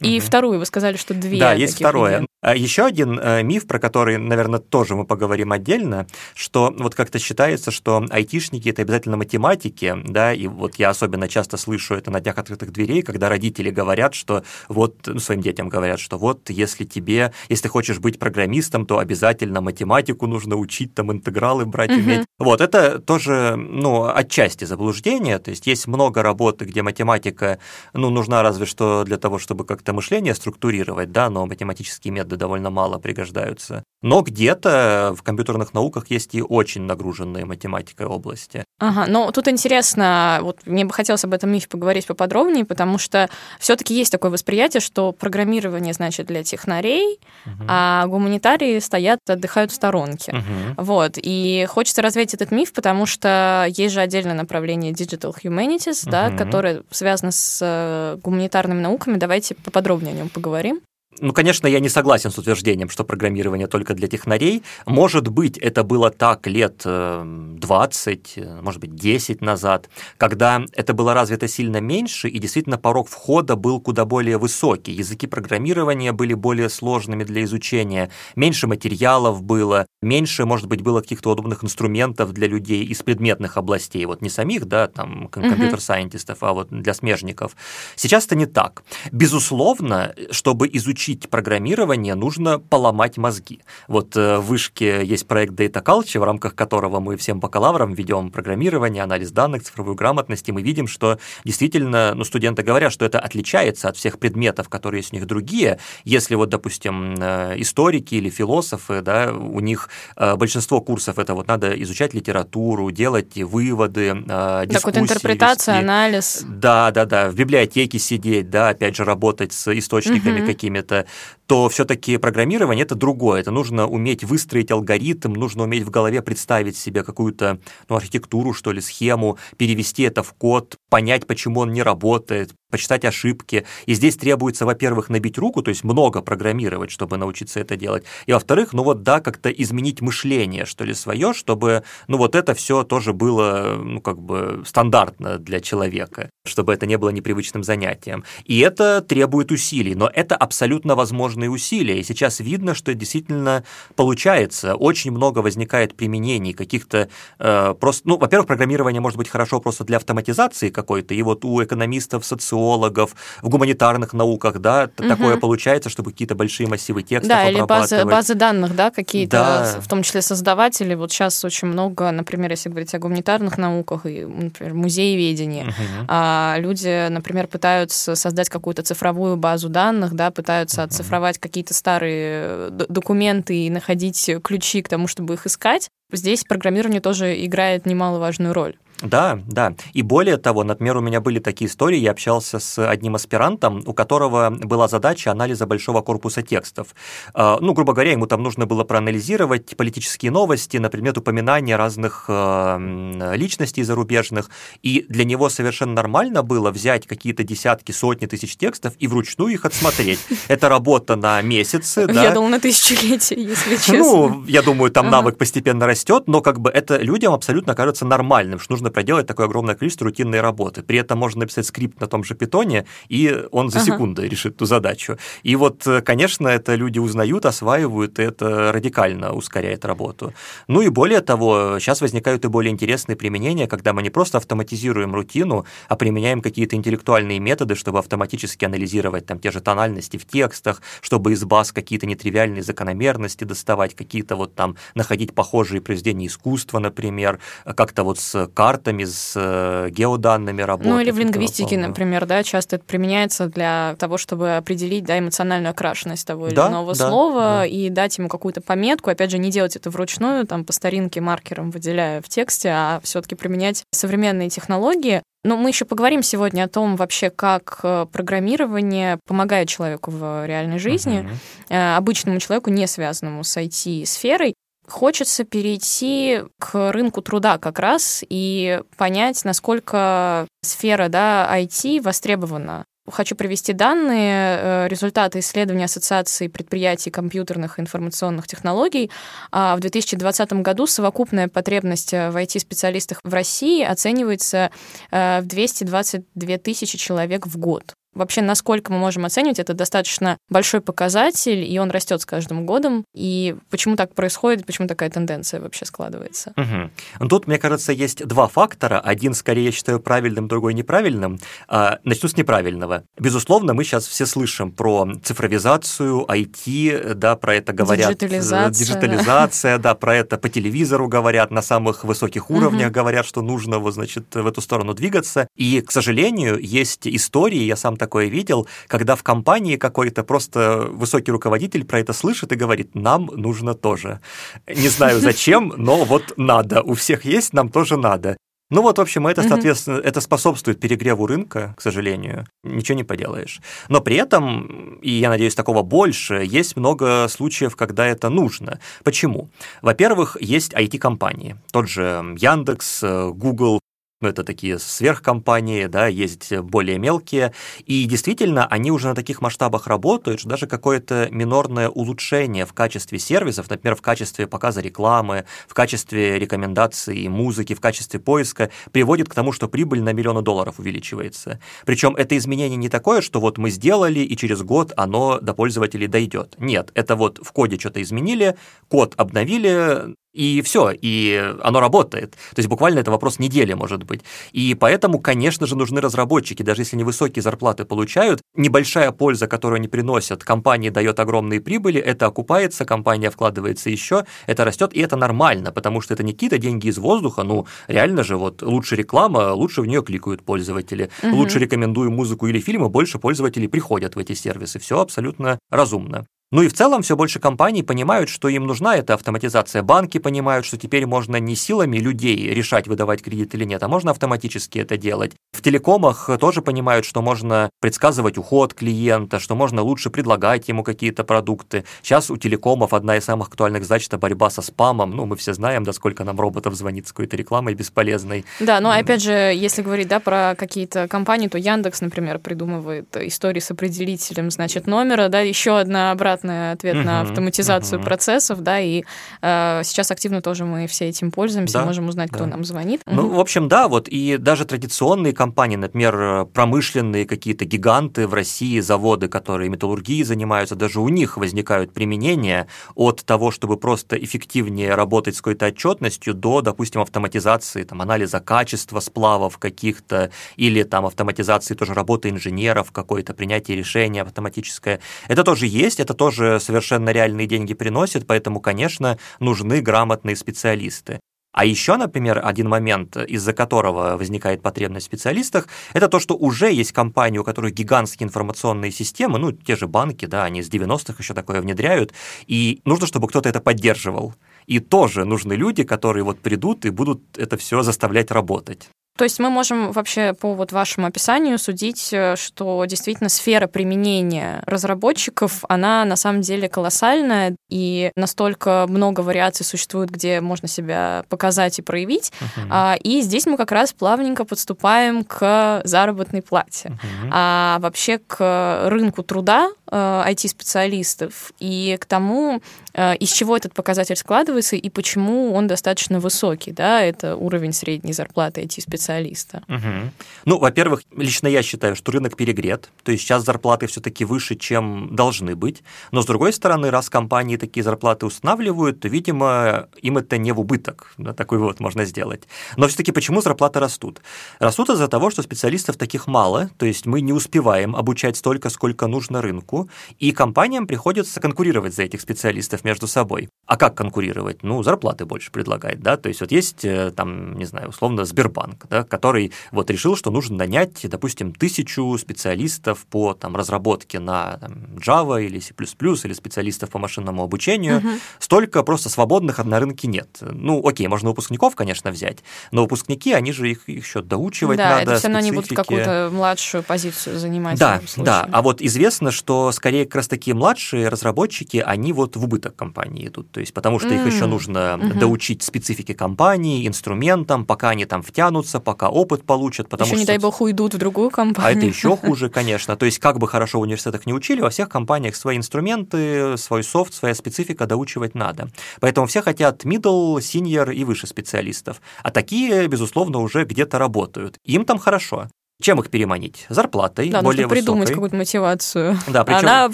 И 0.00 0.20
вторую, 0.20 0.58
вы 0.58 0.66
сказали, 0.66 0.96
что 0.96 1.14
две. 1.14 1.38
Да, 1.38 1.52
есть 1.52 1.76
второе. 1.76 2.26
А 2.42 2.56
еще 2.56 2.84
один 2.84 3.20
э, 3.20 3.44
миф, 3.44 3.68
про 3.68 3.78
который, 3.78 4.18
наверное, 4.18 4.58
тоже 4.58 4.96
мы 4.96 5.04
поговорим 5.04 5.52
отдельно, 5.52 6.08
что 6.34 6.74
вот 6.76 6.94
как-то 6.94 7.20
считается, 7.20 7.70
что 7.70 8.04
айтишники 8.10 8.68
это 8.68 8.82
обязательно 8.82 9.16
математики, 9.16 9.61
да, 10.04 10.32
и 10.32 10.46
вот 10.46 10.76
я 10.76 10.90
особенно 10.90 11.28
часто 11.28 11.56
слышу 11.56 11.94
это 11.94 12.10
на 12.10 12.20
днях 12.20 12.38
открытых 12.38 12.72
дверей, 12.72 13.02
когда 13.02 13.28
родители 13.28 13.70
говорят, 13.70 14.14
что 14.14 14.42
вот 14.68 14.96
ну, 15.06 15.18
своим 15.18 15.40
детям 15.40 15.68
говорят, 15.68 16.00
что 16.00 16.18
вот 16.18 16.50
если 16.50 16.84
тебе, 16.84 17.32
если 17.48 17.68
хочешь 17.68 17.98
быть 17.98 18.18
программистом, 18.18 18.86
то 18.86 18.98
обязательно 18.98 19.60
математику 19.60 20.26
нужно 20.26 20.56
учить, 20.56 20.94
там 20.94 21.12
интегралы 21.12 21.66
брать, 21.66 21.90
угу. 21.90 22.00
уметь. 22.00 22.26
Вот 22.38 22.60
это 22.60 22.98
тоже, 22.98 23.56
ну, 23.56 24.04
отчасти 24.04 24.64
заблуждение, 24.64 25.38
то 25.38 25.50
есть 25.50 25.66
есть 25.66 25.86
много 25.86 26.22
работы, 26.22 26.64
где 26.64 26.82
математика, 26.82 27.58
ну, 27.92 28.10
нужна 28.10 28.42
разве 28.42 28.66
что 28.66 29.04
для 29.04 29.18
того, 29.18 29.38
чтобы 29.38 29.64
как-то 29.64 29.92
мышление 29.92 30.34
структурировать, 30.34 31.12
да, 31.12 31.30
но 31.30 31.46
математические 31.46 32.12
методы 32.12 32.36
довольно 32.36 32.70
мало 32.70 32.98
пригождаются. 32.98 33.84
Но 34.02 34.22
где-то 34.22 35.14
в 35.16 35.22
компьютерных 35.22 35.74
науках 35.74 36.10
есть 36.10 36.34
и 36.34 36.42
очень 36.42 36.82
нагруженные 36.82 37.44
математикой 37.44 38.06
области. 38.06 38.64
Ага, 38.80 39.06
но 39.08 39.30
тут 39.30 39.46
интересно, 39.52 40.40
вот 40.42 40.58
мне 40.66 40.84
бы 40.84 40.92
хотелось 40.92 41.24
об 41.24 41.34
этом 41.34 41.50
мифе 41.50 41.68
поговорить 41.68 42.06
поподробнее, 42.06 42.64
потому 42.64 42.98
что 42.98 43.28
все-таки 43.60 43.94
есть 43.94 44.10
такое 44.10 44.30
восприятие, 44.30 44.80
что 44.80 45.12
программирование 45.12 45.92
значит 45.92 46.26
для 46.26 46.42
технарей, 46.42 47.20
угу. 47.46 47.64
а 47.68 48.06
гуманитарии 48.06 48.78
стоят, 48.80 49.20
отдыхают 49.28 49.70
в 49.70 49.74
сторонке. 49.74 50.32
Угу. 50.32 50.84
Вот, 50.84 51.12
и 51.16 51.66
хочется 51.68 52.02
развеять 52.02 52.34
этот 52.34 52.50
миф, 52.50 52.72
потому 52.72 53.06
что 53.06 53.66
есть 53.68 53.94
же 53.94 54.00
отдельное 54.00 54.34
направление 54.34 54.92
Digital 54.92 55.34
Humanities, 55.42 56.02
угу. 56.02 56.10
да, 56.10 56.30
которое 56.30 56.82
связано 56.90 57.30
с 57.30 57.58
э, 57.62 58.18
гуманитарными 58.22 58.80
науками. 58.80 59.16
Давайте 59.18 59.54
поподробнее 59.54 60.14
о 60.14 60.16
нем 60.16 60.28
поговорим. 60.28 60.80
Ну, 61.20 61.32
конечно, 61.34 61.66
я 61.66 61.78
не 61.78 61.90
согласен 61.90 62.30
с 62.30 62.38
утверждением, 62.38 62.88
что 62.88 63.04
программирование 63.04 63.66
только 63.66 63.92
для 63.92 64.08
технарей. 64.08 64.62
Может 64.86 65.28
быть, 65.28 65.58
это 65.58 65.84
было 65.84 66.10
так 66.10 66.46
лет 66.46 66.82
20, 66.84 68.32
э, 68.36 68.60
может 68.62 68.80
быть, 68.80 68.94
10 68.94 69.42
назад, 69.42 69.90
когда 70.16 70.64
это 70.72 70.94
было 70.94 71.12
развито 71.12 71.48
сильно 71.48 71.80
меньше, 71.80 72.28
и 72.28 72.38
действительно 72.38 72.78
порог 72.78 73.08
входа 73.10 73.56
был 73.56 73.78
куда 73.80 74.06
более 74.06 74.38
высокий. 74.38 74.92
Языки 74.92 75.26
программирования 75.26 76.12
были 76.12 76.32
более 76.32 76.70
сложными 76.70 77.24
для 77.24 77.44
изучения, 77.44 78.10
меньше 78.34 78.66
материалов 78.66 79.42
было, 79.42 79.86
меньше, 80.00 80.46
может 80.46 80.66
быть, 80.66 80.80
было 80.80 81.02
каких-то 81.02 81.32
удобных 81.32 81.62
инструментов 81.62 82.32
для 82.32 82.46
людей 82.46 82.84
из 82.84 83.02
предметных 83.02 83.58
областей, 83.58 84.06
вот 84.06 84.22
не 84.22 84.30
самих, 84.30 84.64
да, 84.64 84.86
там, 84.88 85.28
компьютер-сайентистов, 85.28 86.38
а 86.40 86.54
вот 86.54 86.68
для 86.70 86.94
смежников. 86.94 87.54
Сейчас 87.96 88.24
это 88.26 88.34
не 88.34 88.46
так. 88.46 88.82
Безусловно, 89.12 90.14
чтобы 90.30 90.68
изучить 90.72 91.01
учить 91.02 91.28
программирование, 91.28 92.14
нужно 92.14 92.60
поломать 92.60 93.16
мозги. 93.16 93.58
Вот 93.88 94.16
э, 94.16 94.38
в 94.38 94.42
Вышке 94.42 95.04
есть 95.04 95.26
проект 95.26 95.54
Data 95.54 95.82
Culture, 95.82 96.20
в 96.20 96.22
рамках 96.22 96.54
которого 96.54 97.00
мы 97.00 97.16
всем 97.16 97.40
бакалаврам 97.40 97.92
ведем 97.92 98.30
программирование, 98.30 99.02
анализ 99.02 99.32
данных, 99.32 99.64
цифровую 99.64 99.96
грамотность, 99.96 100.48
и 100.48 100.52
мы 100.52 100.62
видим, 100.62 100.86
что 100.86 101.18
действительно, 101.44 102.14
ну, 102.14 102.22
студенты 102.22 102.62
говорят, 102.62 102.92
что 102.92 103.04
это 103.04 103.18
отличается 103.18 103.88
от 103.88 103.96
всех 103.96 104.20
предметов, 104.20 104.68
которые 104.68 105.00
есть 105.00 105.12
у 105.12 105.16
них 105.16 105.26
другие. 105.26 105.80
Если 106.04 106.36
вот, 106.36 106.50
допустим, 106.50 107.16
э, 107.18 107.54
историки 107.56 108.14
или 108.14 108.30
философы, 108.30 109.00
да, 109.00 109.32
у 109.32 109.58
них 109.58 109.88
э, 110.16 110.36
большинство 110.36 110.80
курсов 110.80 111.18
это 111.18 111.34
вот 111.34 111.48
надо 111.48 111.72
изучать 111.82 112.14
литературу, 112.14 112.92
делать 112.92 113.36
выводы, 113.42 114.14
дискуссии. 114.14 114.72
Так 114.72 114.84
вот 114.84 114.96
интерпретация, 114.98 115.74
вести. 115.74 115.84
анализ. 115.84 116.44
Да, 116.46 116.92
да, 116.92 117.06
да, 117.06 117.28
в 117.28 117.34
библиотеке 117.34 117.98
сидеть, 117.98 118.50
да, 118.50 118.68
опять 118.68 118.94
же 118.94 119.04
работать 119.04 119.52
с 119.52 119.66
источниками 119.76 120.40
угу. 120.40 120.46
какими-то 120.46 120.91
это, 120.92 121.10
то 121.46 121.68
все-таки 121.68 122.16
программирование 122.16 122.84
это 122.84 122.94
другое. 122.94 123.40
Это 123.40 123.50
нужно 123.50 123.86
уметь 123.86 124.24
выстроить 124.24 124.70
алгоритм, 124.70 125.32
нужно 125.32 125.64
уметь 125.64 125.82
в 125.82 125.90
голове 125.90 126.22
представить 126.22 126.76
себе 126.76 127.02
какую-то 127.02 127.58
ну, 127.88 127.96
архитектуру, 127.96 128.52
что 128.52 128.72
ли, 128.72 128.80
схему, 128.80 129.38
перевести 129.56 130.02
это 130.04 130.22
в 130.22 130.32
код, 130.34 130.76
понять, 130.88 131.26
почему 131.26 131.60
он 131.60 131.72
не 131.72 131.82
работает, 131.82 132.54
почитать 132.72 133.04
ошибки. 133.04 133.66
И 133.86 133.94
здесь 133.94 134.16
требуется, 134.16 134.66
во-первых, 134.66 135.10
набить 135.10 135.38
руку, 135.38 135.62
то 135.62 135.68
есть 135.68 135.84
много 135.84 136.22
программировать, 136.22 136.90
чтобы 136.90 137.18
научиться 137.18 137.60
это 137.60 137.76
делать. 137.76 138.04
И 138.26 138.32
во-вторых, 138.32 138.72
ну 138.72 138.82
вот 138.82 139.02
да, 139.02 139.20
как-то 139.20 139.50
изменить 139.50 140.00
мышление, 140.00 140.64
что 140.64 140.84
ли, 140.84 140.94
свое, 140.94 141.34
чтобы, 141.34 141.84
ну 142.08 142.16
вот 142.16 142.34
это 142.34 142.54
все 142.54 142.82
тоже 142.82 143.12
было, 143.12 143.78
ну 143.80 144.00
как 144.00 144.18
бы 144.18 144.62
стандартно 144.66 145.38
для 145.38 145.60
человека, 145.60 146.30
чтобы 146.46 146.72
это 146.72 146.86
не 146.86 146.96
было 146.96 147.10
непривычным 147.10 147.62
занятием. 147.62 148.24
И 148.46 148.58
это 148.60 149.02
требует 149.02 149.52
усилий, 149.52 149.94
но 149.94 150.10
это 150.12 150.34
абсолютно 150.34 150.94
возможные 151.32 151.50
усилия. 151.50 151.98
И 151.98 152.02
сейчас 152.02 152.40
видно, 152.40 152.74
что 152.74 152.94
действительно 152.94 153.64
получается. 153.96 154.74
Очень 154.74 155.12
много 155.12 155.40
возникает 155.40 155.94
применений 155.94 156.52
каких-то 156.52 157.08
э, 157.38 157.74
просто, 157.80 158.08
ну, 158.08 158.18
во-первых, 158.18 158.46
программирование 158.46 159.00
может 159.00 159.18
быть 159.18 159.28
хорошо 159.28 159.60
просто 159.60 159.84
для 159.84 159.96
автоматизации 159.96 160.70
какой-то. 160.70 161.14
И 161.14 161.22
вот 161.22 161.44
у 161.44 161.62
экономистов, 161.62 162.24
социологов, 162.24 163.14
в 163.42 163.48
гуманитарных 163.48 164.12
науках, 164.12 164.58
да, 164.58 164.90
угу. 164.98 165.08
такое 165.08 165.36
получается, 165.36 165.90
чтобы 165.90 166.10
какие-то 166.10 166.34
большие 166.34 166.68
массивы 166.68 167.02
текстов 167.02 167.28
Да, 167.28 167.48
или 167.48 167.60
базы, 167.60 168.04
базы 168.04 168.34
данных, 168.34 168.76
да, 168.76 168.90
какие-то, 168.90 169.36
да. 169.36 169.80
в 169.80 169.88
том 169.88 170.02
числе 170.02 170.22
создаватели. 170.22 170.94
Вот 170.94 171.12
сейчас 171.12 171.44
очень 171.44 171.68
много, 171.68 172.10
например, 172.10 172.50
если 172.50 172.68
говорить 172.68 172.94
о 172.94 172.98
гуманитарных 172.98 173.58
науках 173.58 174.06
и, 174.06 174.24
например, 174.24 174.74
музееведении, 174.74 175.62
угу. 175.62 176.06
а, 176.08 176.56
люди, 176.58 177.08
например, 177.08 177.46
пытаются 177.46 178.14
создать 178.14 178.48
какую-то 178.48 178.82
цифровую 178.82 179.36
базу 179.36 179.68
данных, 179.68 180.14
да, 180.14 180.30
пытаются 180.30 180.84
угу. 180.84 180.92
Оцифровать 181.22 181.38
какие-то 181.38 181.74
старые 181.74 182.70
документы 182.70 183.56
и 183.56 183.70
находить 183.70 184.30
ключи 184.42 184.82
к 184.82 184.88
тому, 184.88 185.06
чтобы 185.06 185.34
их 185.34 185.46
искать. 185.46 185.88
Здесь 186.10 186.44
программирование 186.44 187.00
тоже 187.00 187.44
играет 187.44 187.86
немаловажную 187.86 188.52
роль. 188.52 188.76
Да, 189.02 189.40
да. 189.46 189.74
И 189.92 190.02
более 190.02 190.36
того, 190.36 190.64
например, 190.64 190.96
у 190.96 191.00
меня 191.00 191.20
были 191.20 191.38
такие 191.38 191.68
истории, 191.68 191.98
я 191.98 192.12
общался 192.12 192.58
с 192.58 192.78
одним 192.88 193.16
аспирантом, 193.16 193.82
у 193.86 193.92
которого 193.92 194.50
была 194.50 194.88
задача 194.88 195.30
анализа 195.30 195.66
большого 195.66 196.02
корпуса 196.02 196.42
текстов. 196.42 196.94
А, 197.34 197.58
ну, 197.60 197.72
грубо 197.72 197.92
говоря, 197.92 198.12
ему 198.12 198.26
там 198.26 198.42
нужно 198.42 198.66
было 198.66 198.84
проанализировать 198.84 199.76
политические 199.76 200.30
новости, 200.30 200.76
например, 200.76 201.18
упоминания 201.18 201.76
разных 201.76 202.26
э, 202.28 203.34
личностей 203.34 203.82
зарубежных, 203.82 204.50
и 204.82 205.04
для 205.08 205.24
него 205.24 205.48
совершенно 205.48 205.94
нормально 205.94 206.42
было 206.42 206.70
взять 206.70 207.06
какие-то 207.06 207.42
десятки, 207.42 207.92
сотни 207.92 208.26
тысяч 208.26 208.56
текстов 208.56 208.94
и 208.98 209.06
вручную 209.06 209.52
их 209.52 209.64
отсмотреть. 209.64 210.20
Это 210.48 210.68
работа 210.68 211.16
на 211.16 211.42
месяцы. 211.42 212.06
Я 212.12 212.30
думал, 212.30 212.48
на 212.48 212.60
тысячелетие, 212.60 213.42
если 213.42 213.76
честно. 213.76 213.98
Ну, 213.98 214.44
я 214.46 214.62
думаю, 214.62 214.90
там 214.90 215.10
навык 215.10 215.36
постепенно 215.38 215.86
растет, 215.86 216.24
но 216.26 216.40
как 216.40 216.60
бы 216.60 216.70
это 216.70 216.98
людям 216.98 217.32
абсолютно 217.32 217.74
кажется 217.74 218.04
нормальным, 218.04 218.58
что 218.58 218.72
нужно 218.72 218.90
проделать 218.92 219.26
такое 219.26 219.46
огромное 219.46 219.74
количество 219.74 220.06
рутинной 220.06 220.40
работы. 220.40 220.82
При 220.82 220.98
этом 220.98 221.18
можно 221.18 221.40
написать 221.40 221.66
скрипт 221.66 222.00
на 222.00 222.06
том 222.06 222.24
же 222.24 222.34
питоне, 222.34 222.86
и 223.08 223.44
он 223.50 223.70
за 223.70 223.80
секунду 223.80 224.22
решит 224.22 224.56
ту 224.56 224.66
задачу. 224.66 225.18
И 225.42 225.56
вот, 225.56 225.86
э, 225.86 226.00
конечно, 226.02 226.48
это 226.48 226.74
люди 226.74 226.98
узнают, 226.98 227.46
осваивают, 227.46 228.18
и 228.18 228.22
это 228.22 228.72
радикально 228.72 229.32
ускоряет 229.32 229.84
работу. 229.84 230.32
Ну 230.68 230.82
и 230.82 230.88
более 230.88 231.20
того, 231.20 231.78
сейчас 231.78 232.00
возникают 232.00 232.44
и 232.44 232.48
более 232.48 232.72
интересные 232.72 233.16
применения, 233.16 233.66
когда 233.66 233.92
мы 233.92 234.02
не 234.02 234.10
просто 234.10 234.38
автоматизируем 234.38 235.14
рутину, 235.14 235.66
а 235.88 235.96
применяем 235.96 236.40
какие-то 236.40 236.76
интеллектуальные 236.76 237.40
методы, 237.40 237.74
чтобы 237.74 237.98
автоматически 237.98 238.64
анализировать 238.64 239.26
там 239.26 239.38
те 239.38 239.50
же 239.50 239.60
тональности 239.60 240.16
в 240.16 240.26
текстах, 240.26 240.82
чтобы 241.00 241.32
из 241.32 241.44
баз 241.44 241.72
какие-то 241.72 242.06
нетривиальные 242.06 242.62
закономерности 242.62 243.44
доставать, 243.44 243.94
какие-то 243.94 244.36
вот 244.36 244.54
там 244.54 244.76
находить 244.94 245.34
похожие 245.34 245.80
произведения 245.80 246.26
искусства, 246.26 246.78
например, 246.78 247.38
как-то 247.76 248.04
вот 248.04 248.18
с 248.18 248.46
картами, 248.82 249.04
с 249.04 249.34
э, 249.36 249.90
геоданными 249.90 250.62
работать. 250.62 250.92
Ну 250.92 251.00
или 251.00 251.10
в 251.10 251.18
лингвистике, 251.18 251.78
например, 251.78 252.26
да, 252.26 252.42
часто 252.42 252.76
это 252.76 252.84
применяется 252.84 253.46
для 253.46 253.94
того, 253.98 254.18
чтобы 254.18 254.56
определить 254.56 255.04
да, 255.04 255.18
эмоциональную 255.18 255.70
окрашенность 255.70 256.26
того 256.26 256.48
или 256.48 256.54
да, 256.54 256.68
иного 256.68 256.94
да, 256.94 257.08
слова 257.08 257.40
да. 257.40 257.66
и 257.66 257.88
дать 257.88 258.18
ему 258.18 258.28
какую-то 258.28 258.60
пометку. 258.60 259.10
Опять 259.10 259.30
же, 259.30 259.38
не 259.38 259.50
делать 259.50 259.76
это 259.76 259.90
вручную, 259.90 260.46
там 260.46 260.64
по 260.64 260.72
старинке 260.72 261.20
маркером 261.20 261.70
выделяя 261.70 262.20
в 262.20 262.28
тексте, 262.28 262.70
а 262.70 263.00
все-таки 263.02 263.34
применять 263.34 263.84
современные 263.92 264.50
технологии. 264.50 265.22
Но 265.44 265.56
мы 265.56 265.70
еще 265.70 265.84
поговорим 265.84 266.22
сегодня 266.22 266.64
о 266.64 266.68
том 266.68 266.96
вообще, 266.96 267.30
как 267.30 267.80
э, 267.82 268.06
программирование 268.12 269.18
помогает 269.26 269.68
человеку 269.68 270.10
в 270.10 270.46
реальной 270.46 270.78
жизни, 270.78 271.28
uh-huh. 271.68 271.96
обычному 271.96 272.38
человеку, 272.38 272.70
не 272.70 272.86
связанному 272.86 273.42
с 273.42 273.56
IT-сферой. 273.56 274.54
Хочется 274.92 275.44
перейти 275.44 276.42
к 276.58 276.92
рынку 276.92 277.22
труда 277.22 277.56
как 277.56 277.78
раз 277.78 278.22
и 278.28 278.82
понять, 278.98 279.42
насколько 279.42 280.46
сфера 280.62 281.08
да, 281.08 281.48
IT 281.50 282.02
востребована 282.02 282.84
Хочу 283.10 283.34
привести 283.34 283.72
данные, 283.72 284.58
э, 284.60 284.88
результаты 284.88 285.40
исследования 285.40 285.86
Ассоциации 285.86 286.46
предприятий 286.46 287.10
компьютерных 287.10 287.78
и 287.78 287.82
информационных 287.82 288.46
технологий. 288.46 289.10
А 289.50 289.74
в 289.74 289.80
2020 289.80 290.52
году 290.62 290.86
совокупная 290.86 291.48
потребность 291.48 292.12
в 292.12 292.36
IT-специалистах 292.36 293.18
в 293.24 293.34
России 293.34 293.82
оценивается 293.82 294.70
э, 295.10 295.40
в 295.40 295.46
222 295.46 296.58
тысячи 296.58 296.96
человек 296.96 297.48
в 297.48 297.58
год. 297.58 297.92
Вообще, 298.14 298.42
насколько 298.42 298.92
мы 298.92 298.98
можем 298.98 299.24
оценивать, 299.24 299.58
это 299.58 299.72
достаточно 299.74 300.36
большой 300.50 300.80
показатель, 300.80 301.64
и 301.64 301.78
он 301.78 301.90
растет 301.90 302.20
с 302.20 302.26
каждым 302.26 302.66
годом. 302.66 303.04
И 303.14 303.56
почему 303.70 303.96
так 303.96 304.14
происходит, 304.14 304.66
почему 304.66 304.86
такая 304.86 305.08
тенденция 305.08 305.60
вообще 305.60 305.86
складывается? 305.86 306.52
Угу. 306.56 307.28
Тут, 307.28 307.46
мне 307.46 307.58
кажется, 307.58 307.92
есть 307.92 308.26
два 308.26 308.48
фактора. 308.48 309.00
Один, 309.00 309.32
скорее, 309.32 309.66
я 309.66 309.72
считаю 309.72 309.98
правильным, 309.98 310.46
другой 310.46 310.74
неправильным. 310.74 311.38
А, 311.68 311.98
начну 312.04 312.28
с 312.28 312.36
неправильного. 312.36 313.04
Безусловно, 313.18 313.72
мы 313.72 313.84
сейчас 313.84 314.06
все 314.06 314.26
слышим 314.26 314.72
про 314.72 315.08
цифровизацию, 315.22 316.26
IT, 316.28 317.14
да, 317.14 317.36
про 317.36 317.54
это 317.54 317.72
говорят. 317.72 318.10
Диджитализация. 318.10 318.70
Диджитализация, 318.70 319.78
да, 319.78 319.94
про 319.94 320.16
это 320.16 320.36
по 320.36 320.48
телевизору 320.48 321.08
говорят, 321.08 321.50
на 321.50 321.62
самых 321.62 322.04
высоких 322.04 322.50
уровнях 322.50 322.92
говорят, 322.92 323.24
что 323.24 323.40
нужно, 323.40 323.78
вот, 323.78 323.94
значит, 323.94 324.34
в 324.34 324.46
эту 324.46 324.60
сторону 324.60 324.92
двигаться. 324.92 325.48
И, 325.56 325.80
к 325.80 325.90
сожалению, 325.90 326.58
есть 326.58 327.06
истории, 327.06 327.62
я 327.62 327.76
сам 327.76 327.96
такое 328.02 328.26
видел, 328.26 328.66
когда 328.88 329.14
в 329.14 329.22
компании 329.22 329.76
какой-то 329.76 330.24
просто 330.24 330.88
высокий 330.90 331.30
руководитель 331.30 331.84
про 331.84 332.00
это 332.00 332.12
слышит 332.12 332.52
и 332.52 332.56
говорит, 332.56 332.96
нам 332.96 333.26
нужно 333.26 333.74
тоже. 333.74 334.18
Не 334.66 334.88
знаю 334.88 335.20
зачем, 335.28 335.72
но 335.76 336.04
вот 336.04 336.34
надо. 336.36 336.82
У 336.82 336.94
всех 336.94 337.24
есть, 337.24 337.52
нам 337.52 337.68
тоже 337.68 337.96
надо. 337.96 338.36
Ну 338.72 338.80
вот, 338.80 338.96
в 338.96 339.00
общем, 339.02 339.26
это, 339.26 339.42
соответственно, 339.42 339.98
это 339.98 340.22
способствует 340.22 340.80
перегреву 340.80 341.26
рынка, 341.26 341.74
к 341.76 341.82
сожалению. 341.82 342.46
Ничего 342.64 342.96
не 342.96 343.04
поделаешь. 343.04 343.60
Но 343.88 344.00
при 344.00 344.16
этом, 344.16 344.98
и 345.02 345.10
я 345.10 345.28
надеюсь, 345.28 345.54
такого 345.54 345.82
больше, 345.82 346.42
есть 346.42 346.76
много 346.76 347.26
случаев, 347.28 347.76
когда 347.76 348.06
это 348.06 348.30
нужно. 348.30 348.78
Почему? 349.04 349.50
Во-первых, 349.82 350.38
есть 350.40 350.72
IT-компании. 350.72 351.56
Тот 351.70 351.86
же 351.86 352.34
Яндекс, 352.38 353.02
Google, 353.34 353.81
ну, 354.22 354.28
это 354.28 354.44
такие 354.44 354.78
сверхкомпании, 354.78 355.86
да, 355.86 356.06
есть 356.06 356.56
более 356.58 356.98
мелкие, 356.98 357.52
и 357.84 358.04
действительно 358.04 358.66
они 358.66 358.90
уже 358.90 359.08
на 359.08 359.14
таких 359.14 359.42
масштабах 359.42 359.86
работают, 359.86 360.40
что 360.40 360.48
даже 360.48 360.66
какое-то 360.66 361.28
минорное 361.30 361.88
улучшение 361.88 362.64
в 362.64 362.72
качестве 362.72 363.18
сервисов, 363.18 363.68
например, 363.68 363.96
в 363.96 364.02
качестве 364.02 364.46
показа 364.46 364.80
рекламы, 364.80 365.44
в 365.66 365.74
качестве 365.74 366.38
рекомендаций 366.38 367.28
музыки, 367.28 367.74
в 367.74 367.80
качестве 367.80 368.20
поиска, 368.20 368.70
приводит 368.92 369.28
к 369.28 369.34
тому, 369.34 369.52
что 369.52 369.68
прибыль 369.68 370.02
на 370.02 370.12
миллионы 370.12 370.42
долларов 370.42 370.78
увеличивается. 370.78 371.60
Причем 371.84 372.14
это 372.16 372.36
изменение 372.36 372.76
не 372.76 372.88
такое, 372.88 373.20
что 373.20 373.40
вот 373.40 373.58
мы 373.58 373.70
сделали, 373.70 374.20
и 374.20 374.36
через 374.36 374.62
год 374.62 374.92
оно 374.96 375.40
до 375.40 375.54
пользователей 375.54 376.06
дойдет. 376.06 376.54
Нет, 376.58 376.90
это 376.94 377.16
вот 377.16 377.40
в 377.42 377.52
коде 377.52 377.78
что-то 377.78 378.00
изменили, 378.02 378.56
код 378.88 379.14
обновили, 379.16 380.14
и 380.32 380.62
все, 380.62 380.90
и 380.90 381.54
оно 381.62 381.80
работает. 381.80 382.32
То 382.32 382.58
есть 382.58 382.68
буквально 382.68 383.00
это 383.00 383.10
вопрос 383.10 383.38
недели, 383.38 383.74
может 383.74 384.04
быть. 384.04 384.22
И 384.52 384.74
поэтому, 384.74 385.18
конечно 385.18 385.66
же, 385.66 385.76
нужны 385.76 386.00
разработчики. 386.00 386.62
Даже 386.62 386.82
если 386.82 386.96
невысокие 386.96 387.42
зарплаты 387.42 387.84
получают, 387.84 388.40
небольшая 388.54 389.12
польза, 389.12 389.46
которую 389.46 389.76
они 389.76 389.88
приносят, 389.88 390.44
компания 390.44 390.90
дает 390.90 391.20
огромные 391.20 391.60
прибыли, 391.60 392.00
это 392.00 392.26
окупается, 392.26 392.84
компания 392.84 393.30
вкладывается 393.30 393.90
еще, 393.90 394.24
это 394.46 394.64
растет, 394.64 394.92
и 394.94 395.00
это 395.00 395.16
нормально, 395.16 395.72
потому 395.72 396.00
что 396.00 396.14
это 396.14 396.22
не 396.22 396.32
какие-то 396.32 396.58
деньги 396.58 396.88
из 396.88 396.98
воздуха, 396.98 397.42
ну, 397.42 397.66
реально 397.88 398.24
же, 398.24 398.36
вот 398.36 398.62
лучше 398.62 398.96
реклама, 398.96 399.52
лучше 399.52 399.82
в 399.82 399.86
нее 399.86 400.02
кликают 400.02 400.42
пользователи, 400.42 401.10
угу. 401.22 401.36
лучше 401.36 401.58
рекомендую 401.58 402.10
музыку 402.10 402.46
или 402.46 402.60
фильмы, 402.60 402.88
больше 402.88 403.18
пользователей 403.18 403.68
приходят 403.68 404.16
в 404.16 404.18
эти 404.18 404.32
сервисы. 404.32 404.78
Все 404.78 405.00
абсолютно 405.00 405.58
разумно. 405.70 406.26
Ну 406.52 406.60
и 406.60 406.68
в 406.68 406.74
целом 406.74 407.00
все 407.00 407.16
больше 407.16 407.40
компаний 407.40 407.82
понимают, 407.82 408.28
что 408.28 408.46
им 408.50 408.66
нужна 408.66 408.96
эта 408.96 409.14
автоматизация. 409.14 409.82
Банки 409.82 410.18
понимают, 410.18 410.66
что 410.66 410.76
теперь 410.76 411.06
можно 411.06 411.36
не 411.36 411.56
силами 411.56 411.96
людей 411.96 412.52
решать, 412.52 412.86
выдавать 412.86 413.22
кредит 413.22 413.54
или 413.54 413.64
нет, 413.64 413.82
а 413.82 413.88
можно 413.88 414.10
автоматически 414.10 414.78
это 414.78 414.98
делать. 414.98 415.32
В 415.52 415.62
телекомах 415.62 416.28
тоже 416.38 416.60
понимают, 416.60 417.06
что 417.06 417.22
можно 417.22 417.70
предсказывать 417.80 418.36
уход 418.36 418.74
клиента, 418.74 419.38
что 419.38 419.54
можно 419.54 419.80
лучше 419.80 420.10
предлагать 420.10 420.68
ему 420.68 420.82
какие-то 420.82 421.24
продукты. 421.24 421.84
Сейчас 422.02 422.30
у 422.30 422.36
телекомов 422.36 422.92
одна 422.92 423.16
из 423.16 423.24
самых 423.24 423.48
актуальных 423.48 423.84
задач– 423.84 424.06
это 424.08 424.18
борьба 424.18 424.50
со 424.50 424.60
спамом. 424.60 425.12
Ну, 425.12 425.24
мы 425.24 425.36
все 425.36 425.54
знаем, 425.54 425.84
да, 425.84 425.94
сколько 425.94 426.22
нам 426.22 426.38
роботов 426.38 426.74
звонит 426.74 427.08
с 427.08 427.12
какой-то 427.12 427.34
рекламой 427.34 427.72
бесполезной. 427.72 428.44
Да, 428.60 428.78
но 428.80 428.90
опять 428.90 429.22
же, 429.22 429.32
если 429.32 429.80
говорить 429.80 430.08
да, 430.08 430.20
про 430.20 430.54
какие-то 430.54 431.08
компании, 431.08 431.48
то 431.48 431.56
Яндекс, 431.56 432.02
например, 432.02 432.40
придумывает 432.40 433.16
истории 433.16 433.60
с 433.60 433.70
определителем, 433.70 434.50
значит, 434.50 434.86
номера, 434.86 435.28
да, 435.28 435.40
еще 435.40 435.78
одна 435.78 436.10
обратная 436.10 436.41
обратный 436.42 436.72
ответ 436.72 436.96
uh-huh, 436.96 437.04
на 437.04 437.20
автоматизацию 437.22 438.00
uh-huh. 438.00 438.04
процессов, 438.04 438.60
да, 438.60 438.80
и 438.80 439.04
э, 439.40 439.80
сейчас 439.84 440.10
активно 440.10 440.42
тоже 440.42 440.64
мы 440.64 440.86
все 440.86 441.08
этим 441.08 441.30
пользуемся, 441.30 441.78
да, 441.78 441.84
можем 441.84 442.08
узнать, 442.08 442.30
да. 442.30 442.36
кто 442.36 442.46
нам 442.46 442.64
звонит. 442.64 443.02
Ну, 443.06 443.28
в 443.28 443.40
общем, 443.40 443.68
да, 443.68 443.88
вот 443.88 444.08
и 444.08 444.36
даже 444.38 444.64
традиционные 444.64 445.32
компании, 445.32 445.76
например, 445.76 446.46
промышленные 446.46 447.26
какие-то 447.26 447.64
гиганты 447.64 448.26
в 448.26 448.34
России, 448.34 448.80
заводы, 448.80 449.28
которые 449.28 449.70
металлургией 449.70 450.24
занимаются, 450.24 450.74
даже 450.74 451.00
у 451.00 451.08
них 451.08 451.36
возникают 451.36 451.92
применения 451.92 452.66
от 452.94 453.24
того, 453.24 453.50
чтобы 453.50 453.76
просто 453.76 454.16
эффективнее 454.16 454.94
работать 454.94 455.36
с 455.36 455.38
какой-то 455.38 455.66
отчетностью, 455.66 456.34
до, 456.34 456.60
допустим, 456.60 457.00
автоматизации, 457.00 457.84
там, 457.84 458.02
анализа 458.02 458.40
качества 458.40 459.00
сплавов 459.00 459.58
каких-то, 459.58 460.30
или 460.56 460.82
там 460.82 461.06
автоматизации 461.06 461.74
тоже 461.74 461.94
работы 461.94 462.28
инженеров, 462.28 462.92
какое-то 462.92 463.34
принятие 463.34 463.76
решения 463.76 464.22
автоматическое. 464.22 465.00
Это 465.28 465.44
тоже 465.44 465.66
есть, 465.66 466.00
это 466.00 466.14
тоже 466.14 466.31
тоже 466.32 466.60
совершенно 466.60 467.10
реальные 467.10 467.46
деньги 467.46 467.74
приносит, 467.74 468.26
поэтому, 468.26 468.60
конечно, 468.60 469.18
нужны 469.38 469.82
грамотные 469.82 470.34
специалисты. 470.34 471.20
А 471.54 471.66
еще, 471.66 471.96
например, 471.96 472.40
один 472.42 472.70
момент, 472.70 473.14
из-за 473.16 473.52
которого 473.52 474.16
возникает 474.16 474.62
потребность 474.62 475.04
в 475.04 475.10
специалистах, 475.10 475.68
это 475.92 476.08
то, 476.08 476.18
что 476.18 476.34
уже 476.34 476.72
есть 476.72 476.92
компании, 476.92 477.38
у 477.38 477.44
которых 477.44 477.74
гигантские 477.74 478.26
информационные 478.26 478.90
системы, 478.90 479.38
ну, 479.38 479.52
те 479.52 479.76
же 479.76 479.86
банки, 479.86 480.24
да, 480.24 480.44
они 480.44 480.62
с 480.62 480.70
90-х 480.70 481.16
еще 481.18 481.34
такое 481.34 481.60
внедряют, 481.60 482.14
и 482.46 482.80
нужно, 482.86 483.06
чтобы 483.06 483.28
кто-то 483.28 483.50
это 483.50 483.60
поддерживал. 483.60 484.34
И 484.66 484.80
тоже 484.80 485.26
нужны 485.26 485.52
люди, 485.52 485.84
которые 485.84 486.24
вот 486.24 486.40
придут 486.40 486.86
и 486.86 486.90
будут 486.90 487.20
это 487.36 487.58
все 487.58 487.82
заставлять 487.82 488.30
работать. 488.30 488.88
То 489.16 489.24
есть 489.24 489.38
мы 489.38 489.50
можем 489.50 489.92
вообще 489.92 490.32
по 490.32 490.54
вот 490.54 490.72
вашему 490.72 491.06
описанию 491.06 491.58
судить, 491.58 492.12
э, 492.12 492.34
что 492.36 492.84
действительно 492.86 493.28
сфера 493.28 493.66
применения 493.66 494.62
разработчиков, 494.66 495.64
она 495.68 496.04
на 496.04 496.16
самом 496.16 496.40
деле 496.40 496.68
колоссальная, 496.68 497.56
и 497.68 498.10
настолько 498.16 498.86
много 498.88 499.20
вариаций 499.20 499.64
существует, 499.64 500.10
где 500.10 500.40
можно 500.40 500.66
себя 500.66 501.24
показать 501.28 501.78
и 501.78 501.82
проявить. 501.82 502.32
Uh-huh. 502.40 502.98
И 502.98 503.20
здесь 503.22 503.46
мы 503.46 503.56
как 503.56 503.72
раз 503.72 503.92
плавненько 503.92 504.44
подступаем 504.44 505.24
к 505.24 505.82
заработной 505.84 506.42
плате, 506.42 506.88
uh-huh. 506.88 507.28
а 507.30 507.78
вообще 507.80 508.18
к 508.18 508.88
рынку 508.88 509.22
труда 509.22 509.70
IT-специалистов 509.92 511.50
э, 511.50 511.54
и 511.60 511.96
к 512.00 512.06
тому, 512.06 512.62
э, 512.94 513.16
из 513.16 513.30
чего 513.30 513.56
этот 513.56 513.74
показатель 513.74 514.16
складывается 514.16 514.76
и 514.76 514.88
почему 514.88 515.52
он 515.52 515.66
достаточно 515.66 516.18
высокий. 516.18 516.72
Да? 516.72 517.02
Это 517.02 517.36
уровень 517.36 517.72
средней 517.72 518.14
зарплаты 518.14 518.62
IT-специалиста. 519.02 519.62
Угу. 519.68 520.12
Ну, 520.44 520.58
во-первых, 520.58 521.02
лично 521.16 521.48
я 521.48 521.62
считаю, 521.62 521.96
что 521.96 522.12
рынок 522.12 522.36
перегрет, 522.36 522.90
то 523.02 523.12
есть 523.12 523.24
сейчас 523.24 523.44
зарплаты 523.44 523.86
все-таки 523.86 524.24
выше, 524.24 524.56
чем 524.56 525.14
должны 525.14 525.54
быть. 525.54 525.82
Но, 526.10 526.22
с 526.22 526.26
другой 526.26 526.52
стороны, 526.52 526.90
раз 526.90 527.10
компании 527.10 527.56
такие 527.56 527.82
зарплаты 527.82 528.26
устанавливают, 528.26 529.00
то, 529.00 529.08
видимо, 529.08 529.88
им 530.02 530.18
это 530.18 530.38
не 530.38 530.52
в 530.52 530.60
убыток. 530.60 531.12
Да, 531.18 531.32
такой 531.32 531.58
вот 531.58 531.80
можно 531.80 532.04
сделать. 532.04 532.42
Но 532.76 532.88
все-таки 532.88 533.12
почему 533.12 533.42
зарплаты 533.42 533.80
растут? 533.80 534.20
Растут 534.58 534.90
из-за 534.90 535.08
того, 535.08 535.30
что 535.30 535.42
специалистов 535.42 535.96
таких 535.96 536.26
мало, 536.26 536.70
то 536.78 536.86
есть 536.86 537.06
мы 537.06 537.20
не 537.20 537.32
успеваем 537.32 537.96
обучать 537.96 538.36
столько, 538.36 538.70
сколько 538.70 539.06
нужно 539.06 539.42
рынку, 539.42 539.88
и 540.18 540.32
компаниям 540.32 540.86
приходится 540.86 541.40
конкурировать 541.40 541.94
за 541.94 542.02
этих 542.02 542.20
специалистов 542.20 542.84
между 542.84 543.06
собой. 543.06 543.48
А 543.66 543.76
как 543.76 543.94
конкурировать? 543.94 544.62
Ну, 544.62 544.82
зарплаты 544.82 545.24
больше 545.24 545.50
предлагает, 545.50 546.00
да, 546.00 546.16
то 546.16 546.28
есть 546.28 546.40
вот 546.40 546.52
есть 546.52 546.84
э, 546.84 547.10
там, 547.10 547.56
не 547.58 547.64
знаю, 547.64 547.88
условно, 547.88 548.24
Сбербанк, 548.24 548.86
да, 548.92 549.04
который 549.04 549.52
вот 549.70 549.90
решил, 549.90 550.16
что 550.16 550.30
нужно 550.30 550.58
нанять, 550.58 551.00
допустим, 551.04 551.54
тысячу 551.54 552.16
специалистов 552.18 553.06
по 553.06 553.32
там 553.32 553.56
разработке 553.56 554.18
на 554.18 554.58
там, 554.58 554.74
Java 554.96 555.42
или 555.42 555.60
C++ 555.60 555.72
или 555.72 556.32
специалистов 556.34 556.90
по 556.90 556.98
машинному 556.98 557.42
обучению, 557.42 557.98
угу. 557.98 558.08
столько 558.38 558.82
просто 558.82 559.08
свободных 559.08 559.64
на 559.64 559.80
рынке 559.80 560.08
нет. 560.08 560.38
Ну, 560.42 560.86
окей, 560.86 561.06
можно 561.08 561.30
выпускников, 561.30 561.74
конечно, 561.74 562.10
взять, 562.10 562.44
но 562.70 562.82
выпускники, 562.82 563.32
они 563.32 563.52
же 563.52 563.70
их 563.70 563.88
еще 563.88 564.20
доучивать 564.20 564.76
да, 564.76 564.90
надо. 564.90 565.06
Да, 565.06 565.16
все 565.16 565.28
равно 565.28 565.38
они 565.38 565.52
будут 565.52 565.70
какую-то 565.70 566.28
младшую 566.30 566.82
позицию 566.82 567.38
занимать. 567.38 567.78
Да, 567.78 568.02
да, 568.18 568.46
а 568.52 568.60
вот 568.60 568.82
известно, 568.82 569.30
что 569.30 569.72
скорее 569.72 570.04
как 570.04 570.16
раз 570.16 570.28
такие 570.28 570.54
младшие 570.54 571.08
разработчики, 571.08 571.78
они 571.78 572.12
вот 572.12 572.36
в 572.36 572.44
убыток 572.44 572.76
компании 572.76 573.28
идут, 573.28 573.50
то 573.52 573.60
есть 573.60 573.72
потому 573.72 573.98
что 573.98 574.08
mm. 574.08 574.20
их 574.20 574.34
еще 574.34 574.44
нужно 574.44 574.78
mm-hmm. 575.00 575.18
доучить 575.18 575.62
специфике 575.62 576.14
компании, 576.14 576.86
инструментам, 576.86 577.64
пока 577.64 577.90
они 577.90 578.04
там 578.04 578.22
втянутся, 578.22 578.81
пока 578.82 579.08
опыт 579.08 579.44
получат, 579.44 579.88
потому 579.88 580.08
еще, 580.08 580.16
что... 580.16 580.20
не 580.20 580.26
дай 580.26 580.38
бог, 580.38 580.60
уйдут 580.60 580.94
в 580.94 580.98
другую 580.98 581.30
компанию. 581.30 581.68
А 581.68 581.78
это 581.78 581.86
еще 581.86 582.16
хуже, 582.16 582.50
конечно. 582.50 582.96
То 582.96 583.06
есть 583.06 583.18
как 583.18 583.38
бы 583.38 583.48
хорошо 583.48 583.78
в 583.78 583.82
университетах 583.82 584.26
не 584.26 584.34
учили, 584.34 584.60
во 584.60 584.70
всех 584.70 584.88
компаниях 584.88 585.36
свои 585.36 585.56
инструменты, 585.56 586.56
свой 586.58 586.84
софт, 586.84 587.14
своя 587.14 587.34
специфика 587.34 587.86
доучивать 587.86 588.34
надо. 588.34 588.68
Поэтому 589.00 589.26
все 589.26 589.42
хотят 589.42 589.84
middle, 589.84 590.36
senior 590.36 590.92
и 590.92 591.04
выше 591.04 591.26
специалистов. 591.26 592.00
А 592.22 592.30
такие, 592.30 592.86
безусловно, 592.88 593.38
уже 593.38 593.64
где-то 593.64 593.98
работают. 593.98 594.58
Им 594.64 594.84
там 594.84 594.98
хорошо. 594.98 595.48
Чем 595.80 595.98
их 595.98 596.10
переманить? 596.10 596.66
Зарплатой, 596.68 597.28
да, 597.30 597.42
более 597.42 597.62
нужно 597.62 597.74
придумать 597.74 598.00
высокой. 598.02 598.14
какую-то 598.14 598.36
мотивацию. 598.36 599.18
Да, 599.26 599.42
причем... 599.44 599.68
Она 599.68 599.90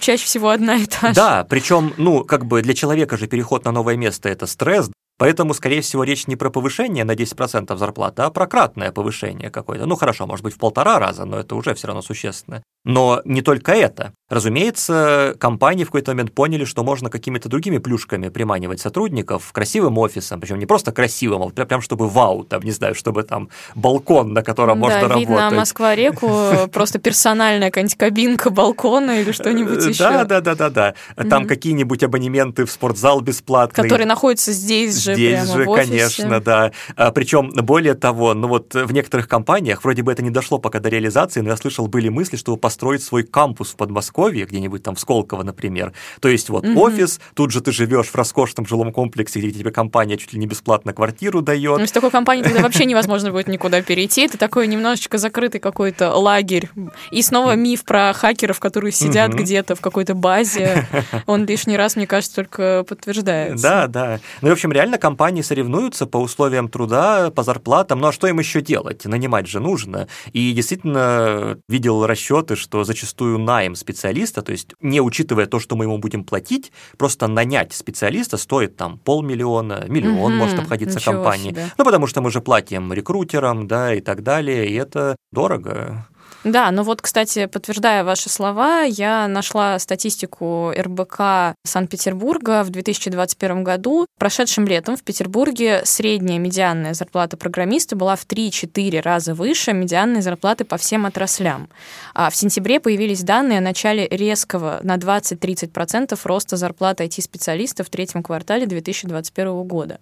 чаще 0.00 0.24
всего 0.24 0.50
одна 0.50 0.76
и 0.76 0.86
та 0.86 1.08
же. 1.08 1.14
Да, 1.14 1.46
причем, 1.48 1.94
ну, 1.96 2.24
как 2.24 2.44
бы 2.44 2.60
для 2.62 2.74
человека 2.74 3.16
же 3.16 3.28
переход 3.28 3.64
на 3.64 3.70
новое 3.70 3.96
место– 3.96 4.28
это 4.30 4.46
стресс, 4.46 4.90
Поэтому, 5.18 5.54
скорее 5.54 5.80
всего, 5.80 6.04
речь 6.04 6.26
не 6.26 6.36
про 6.36 6.50
повышение 6.50 7.04
на 7.04 7.12
10% 7.12 7.76
зарплаты, 7.76 8.22
а 8.22 8.30
про 8.30 8.46
кратное 8.46 8.92
повышение 8.92 9.50
какое-то. 9.50 9.86
Ну, 9.86 9.96
хорошо, 9.96 10.26
может 10.26 10.44
быть, 10.44 10.54
в 10.54 10.58
полтора 10.58 10.98
раза, 10.98 11.24
но 11.24 11.38
это 11.38 11.54
уже 11.54 11.74
все 11.74 11.86
равно 11.86 12.02
существенно. 12.02 12.62
Но 12.84 13.22
не 13.24 13.42
только 13.42 13.72
это. 13.72 14.12
Разумеется, 14.28 15.34
компании 15.40 15.84
в 15.84 15.88
какой-то 15.88 16.12
момент 16.12 16.32
поняли, 16.32 16.64
что 16.64 16.84
можно 16.84 17.10
какими-то 17.10 17.48
другими 17.48 17.78
плюшками 17.78 18.28
приманивать 18.28 18.80
сотрудников 18.80 19.52
красивым 19.52 19.98
офисом, 19.98 20.40
причем 20.40 20.58
не 20.58 20.66
просто 20.66 20.92
красивым, 20.92 21.42
а 21.42 21.64
прям 21.64 21.80
чтобы 21.80 22.08
вау, 22.08 22.44
там, 22.44 22.62
не 22.62 22.72
знаю, 22.72 22.94
чтобы 22.94 23.22
там 23.22 23.48
балкон, 23.74 24.34
на 24.34 24.42
котором 24.42 24.80
да, 24.80 24.80
можно 24.80 24.96
видно 24.96 25.08
работать. 25.08 25.28
видно 25.28 25.50
Москва-реку, 25.50 26.68
просто 26.72 26.98
персональная 26.98 27.70
какая-нибудь 27.70 27.96
кабинка 27.96 28.50
балкона 28.50 29.20
или 29.20 29.32
что-нибудь 29.32 29.84
еще. 29.84 30.04
Да, 30.04 30.24
да, 30.24 30.40
да, 30.40 30.54
да, 30.54 30.70
да. 30.70 30.94
Там 31.28 31.46
какие-нибудь 31.46 32.02
абонементы 32.02 32.66
в 32.66 32.70
спортзал 32.70 33.20
бесплатные. 33.20 33.84
Которые 33.84 34.06
находятся 34.06 34.52
здесь 34.52 35.05
же, 35.06 35.14
Здесь 35.14 35.50
же, 35.50 35.64
в 35.64 35.68
офисе. 35.68 35.90
конечно, 35.90 36.40
да. 36.40 36.72
А, 36.96 37.10
причем, 37.12 37.50
более 37.50 37.94
того, 37.94 38.34
ну 38.34 38.48
вот 38.48 38.74
в 38.74 38.92
некоторых 38.92 39.28
компаниях, 39.28 39.84
вроде 39.84 40.02
бы 40.02 40.12
это 40.12 40.22
не 40.22 40.30
дошло 40.30 40.58
пока 40.58 40.80
до 40.80 40.88
реализации, 40.88 41.40
но 41.40 41.50
я 41.50 41.56
слышал, 41.56 41.86
были 41.86 42.08
мысли, 42.08 42.36
чтобы 42.36 42.58
построить 42.58 43.02
свой 43.02 43.22
кампус 43.22 43.72
в 43.72 43.76
Подмосковье, 43.76 44.44
где-нибудь 44.46 44.82
там 44.82 44.94
в 44.94 45.00
Сколково, 45.00 45.42
например. 45.42 45.92
То 46.20 46.28
есть 46.28 46.48
вот 46.48 46.66
угу. 46.66 46.80
офис, 46.80 47.20
тут 47.34 47.50
же 47.50 47.60
ты 47.60 47.72
живешь 47.72 48.08
в 48.08 48.14
роскошном 48.14 48.66
жилом 48.66 48.92
комплексе, 48.92 49.40
где 49.40 49.50
тебе 49.50 49.70
компания 49.70 50.16
чуть 50.16 50.32
ли 50.32 50.38
не 50.38 50.46
бесплатно 50.46 50.92
квартиру 50.92 51.42
дает. 51.42 51.78
Ну, 51.78 51.84
из 51.84 51.92
такой 51.92 52.10
компании 52.10 52.42
тогда 52.42 52.62
вообще 52.62 52.84
невозможно 52.84 53.30
будет 53.30 53.48
никуда 53.48 53.82
перейти. 53.82 54.22
Это 54.22 54.38
такой 54.38 54.66
немножечко 54.66 55.18
закрытый 55.18 55.60
какой-то 55.60 56.12
лагерь. 56.14 56.68
И 57.10 57.22
снова 57.22 57.54
миф 57.54 57.84
про 57.84 58.12
хакеров, 58.12 58.60
которые 58.60 58.92
сидят 58.92 59.32
где-то 59.32 59.74
в 59.74 59.80
какой-то 59.80 60.14
базе. 60.14 60.86
Он 61.26 61.44
лишний 61.46 61.76
раз, 61.76 61.96
мне 61.96 62.06
кажется, 62.06 62.36
только 62.36 62.84
подтверждается. 62.88 63.62
Да, 63.62 63.86
да. 63.86 64.20
Ну, 64.40 64.48
в 64.48 64.52
общем, 64.52 64.72
реально 64.72 64.95
компании 64.98 65.42
соревнуются 65.42 66.06
по 66.06 66.18
условиям 66.18 66.68
труда, 66.68 67.30
по 67.30 67.42
зарплатам. 67.42 68.00
Ну, 68.00 68.08
а 68.08 68.12
что 68.12 68.26
им 68.26 68.38
еще 68.38 68.60
делать? 68.60 69.04
Нанимать 69.04 69.46
же 69.46 69.60
нужно. 69.60 70.08
И 70.32 70.52
действительно 70.52 71.58
видел 71.68 72.06
расчеты, 72.06 72.56
что 72.56 72.84
зачастую 72.84 73.38
найм 73.38 73.74
специалиста, 73.74 74.42
то 74.42 74.52
есть 74.52 74.74
не 74.80 75.00
учитывая 75.00 75.46
то, 75.46 75.60
что 75.60 75.76
мы 75.76 75.84
ему 75.84 75.98
будем 75.98 76.24
платить, 76.24 76.72
просто 76.96 77.26
нанять 77.26 77.72
специалиста 77.72 78.36
стоит 78.36 78.76
там 78.76 78.98
полмиллиона, 78.98 79.84
миллион 79.88 80.32
угу, 80.32 80.42
может 80.42 80.58
обходиться 80.58 81.00
компании. 81.00 81.50
Себе. 81.50 81.70
Ну, 81.78 81.84
потому 81.84 82.06
что 82.06 82.20
мы 82.20 82.30
же 82.30 82.40
платим 82.40 82.92
рекрутерам, 82.92 83.66
да, 83.66 83.94
и 83.94 84.00
так 84.00 84.22
далее, 84.22 84.66
и 84.66 84.74
это 84.74 85.16
дорого. 85.32 86.06
Да, 86.46 86.70
ну 86.70 86.84
вот, 86.84 87.02
кстати, 87.02 87.46
подтверждая 87.46 88.04
ваши 88.04 88.28
слова, 88.28 88.82
я 88.82 89.26
нашла 89.26 89.80
статистику 89.80 90.72
РБК 90.78 91.56
Санкт-Петербурга 91.64 92.62
в 92.62 92.70
2021 92.70 93.64
году. 93.64 94.06
Прошедшим 94.16 94.64
летом 94.64 94.96
в 94.96 95.02
Петербурге 95.02 95.82
средняя 95.84 96.38
медианная 96.38 96.94
зарплата 96.94 97.36
программиста 97.36 97.96
была 97.96 98.14
в 98.14 98.24
3-4 98.28 99.00
раза 99.00 99.34
выше 99.34 99.72
медианной 99.72 100.22
зарплаты 100.22 100.64
по 100.64 100.76
всем 100.76 101.04
отраслям. 101.04 101.68
А 102.14 102.30
в 102.30 102.36
сентябре 102.36 102.78
появились 102.78 103.24
данные 103.24 103.58
о 103.58 103.62
начале 103.62 104.06
резкого 104.06 104.78
на 104.84 104.98
20-30% 104.98 106.16
роста 106.22 106.56
зарплаты 106.56 107.06
IT-специалистов 107.06 107.88
в 107.88 107.90
третьем 107.90 108.22
квартале 108.22 108.66
2021 108.66 109.64
года. 109.64 109.98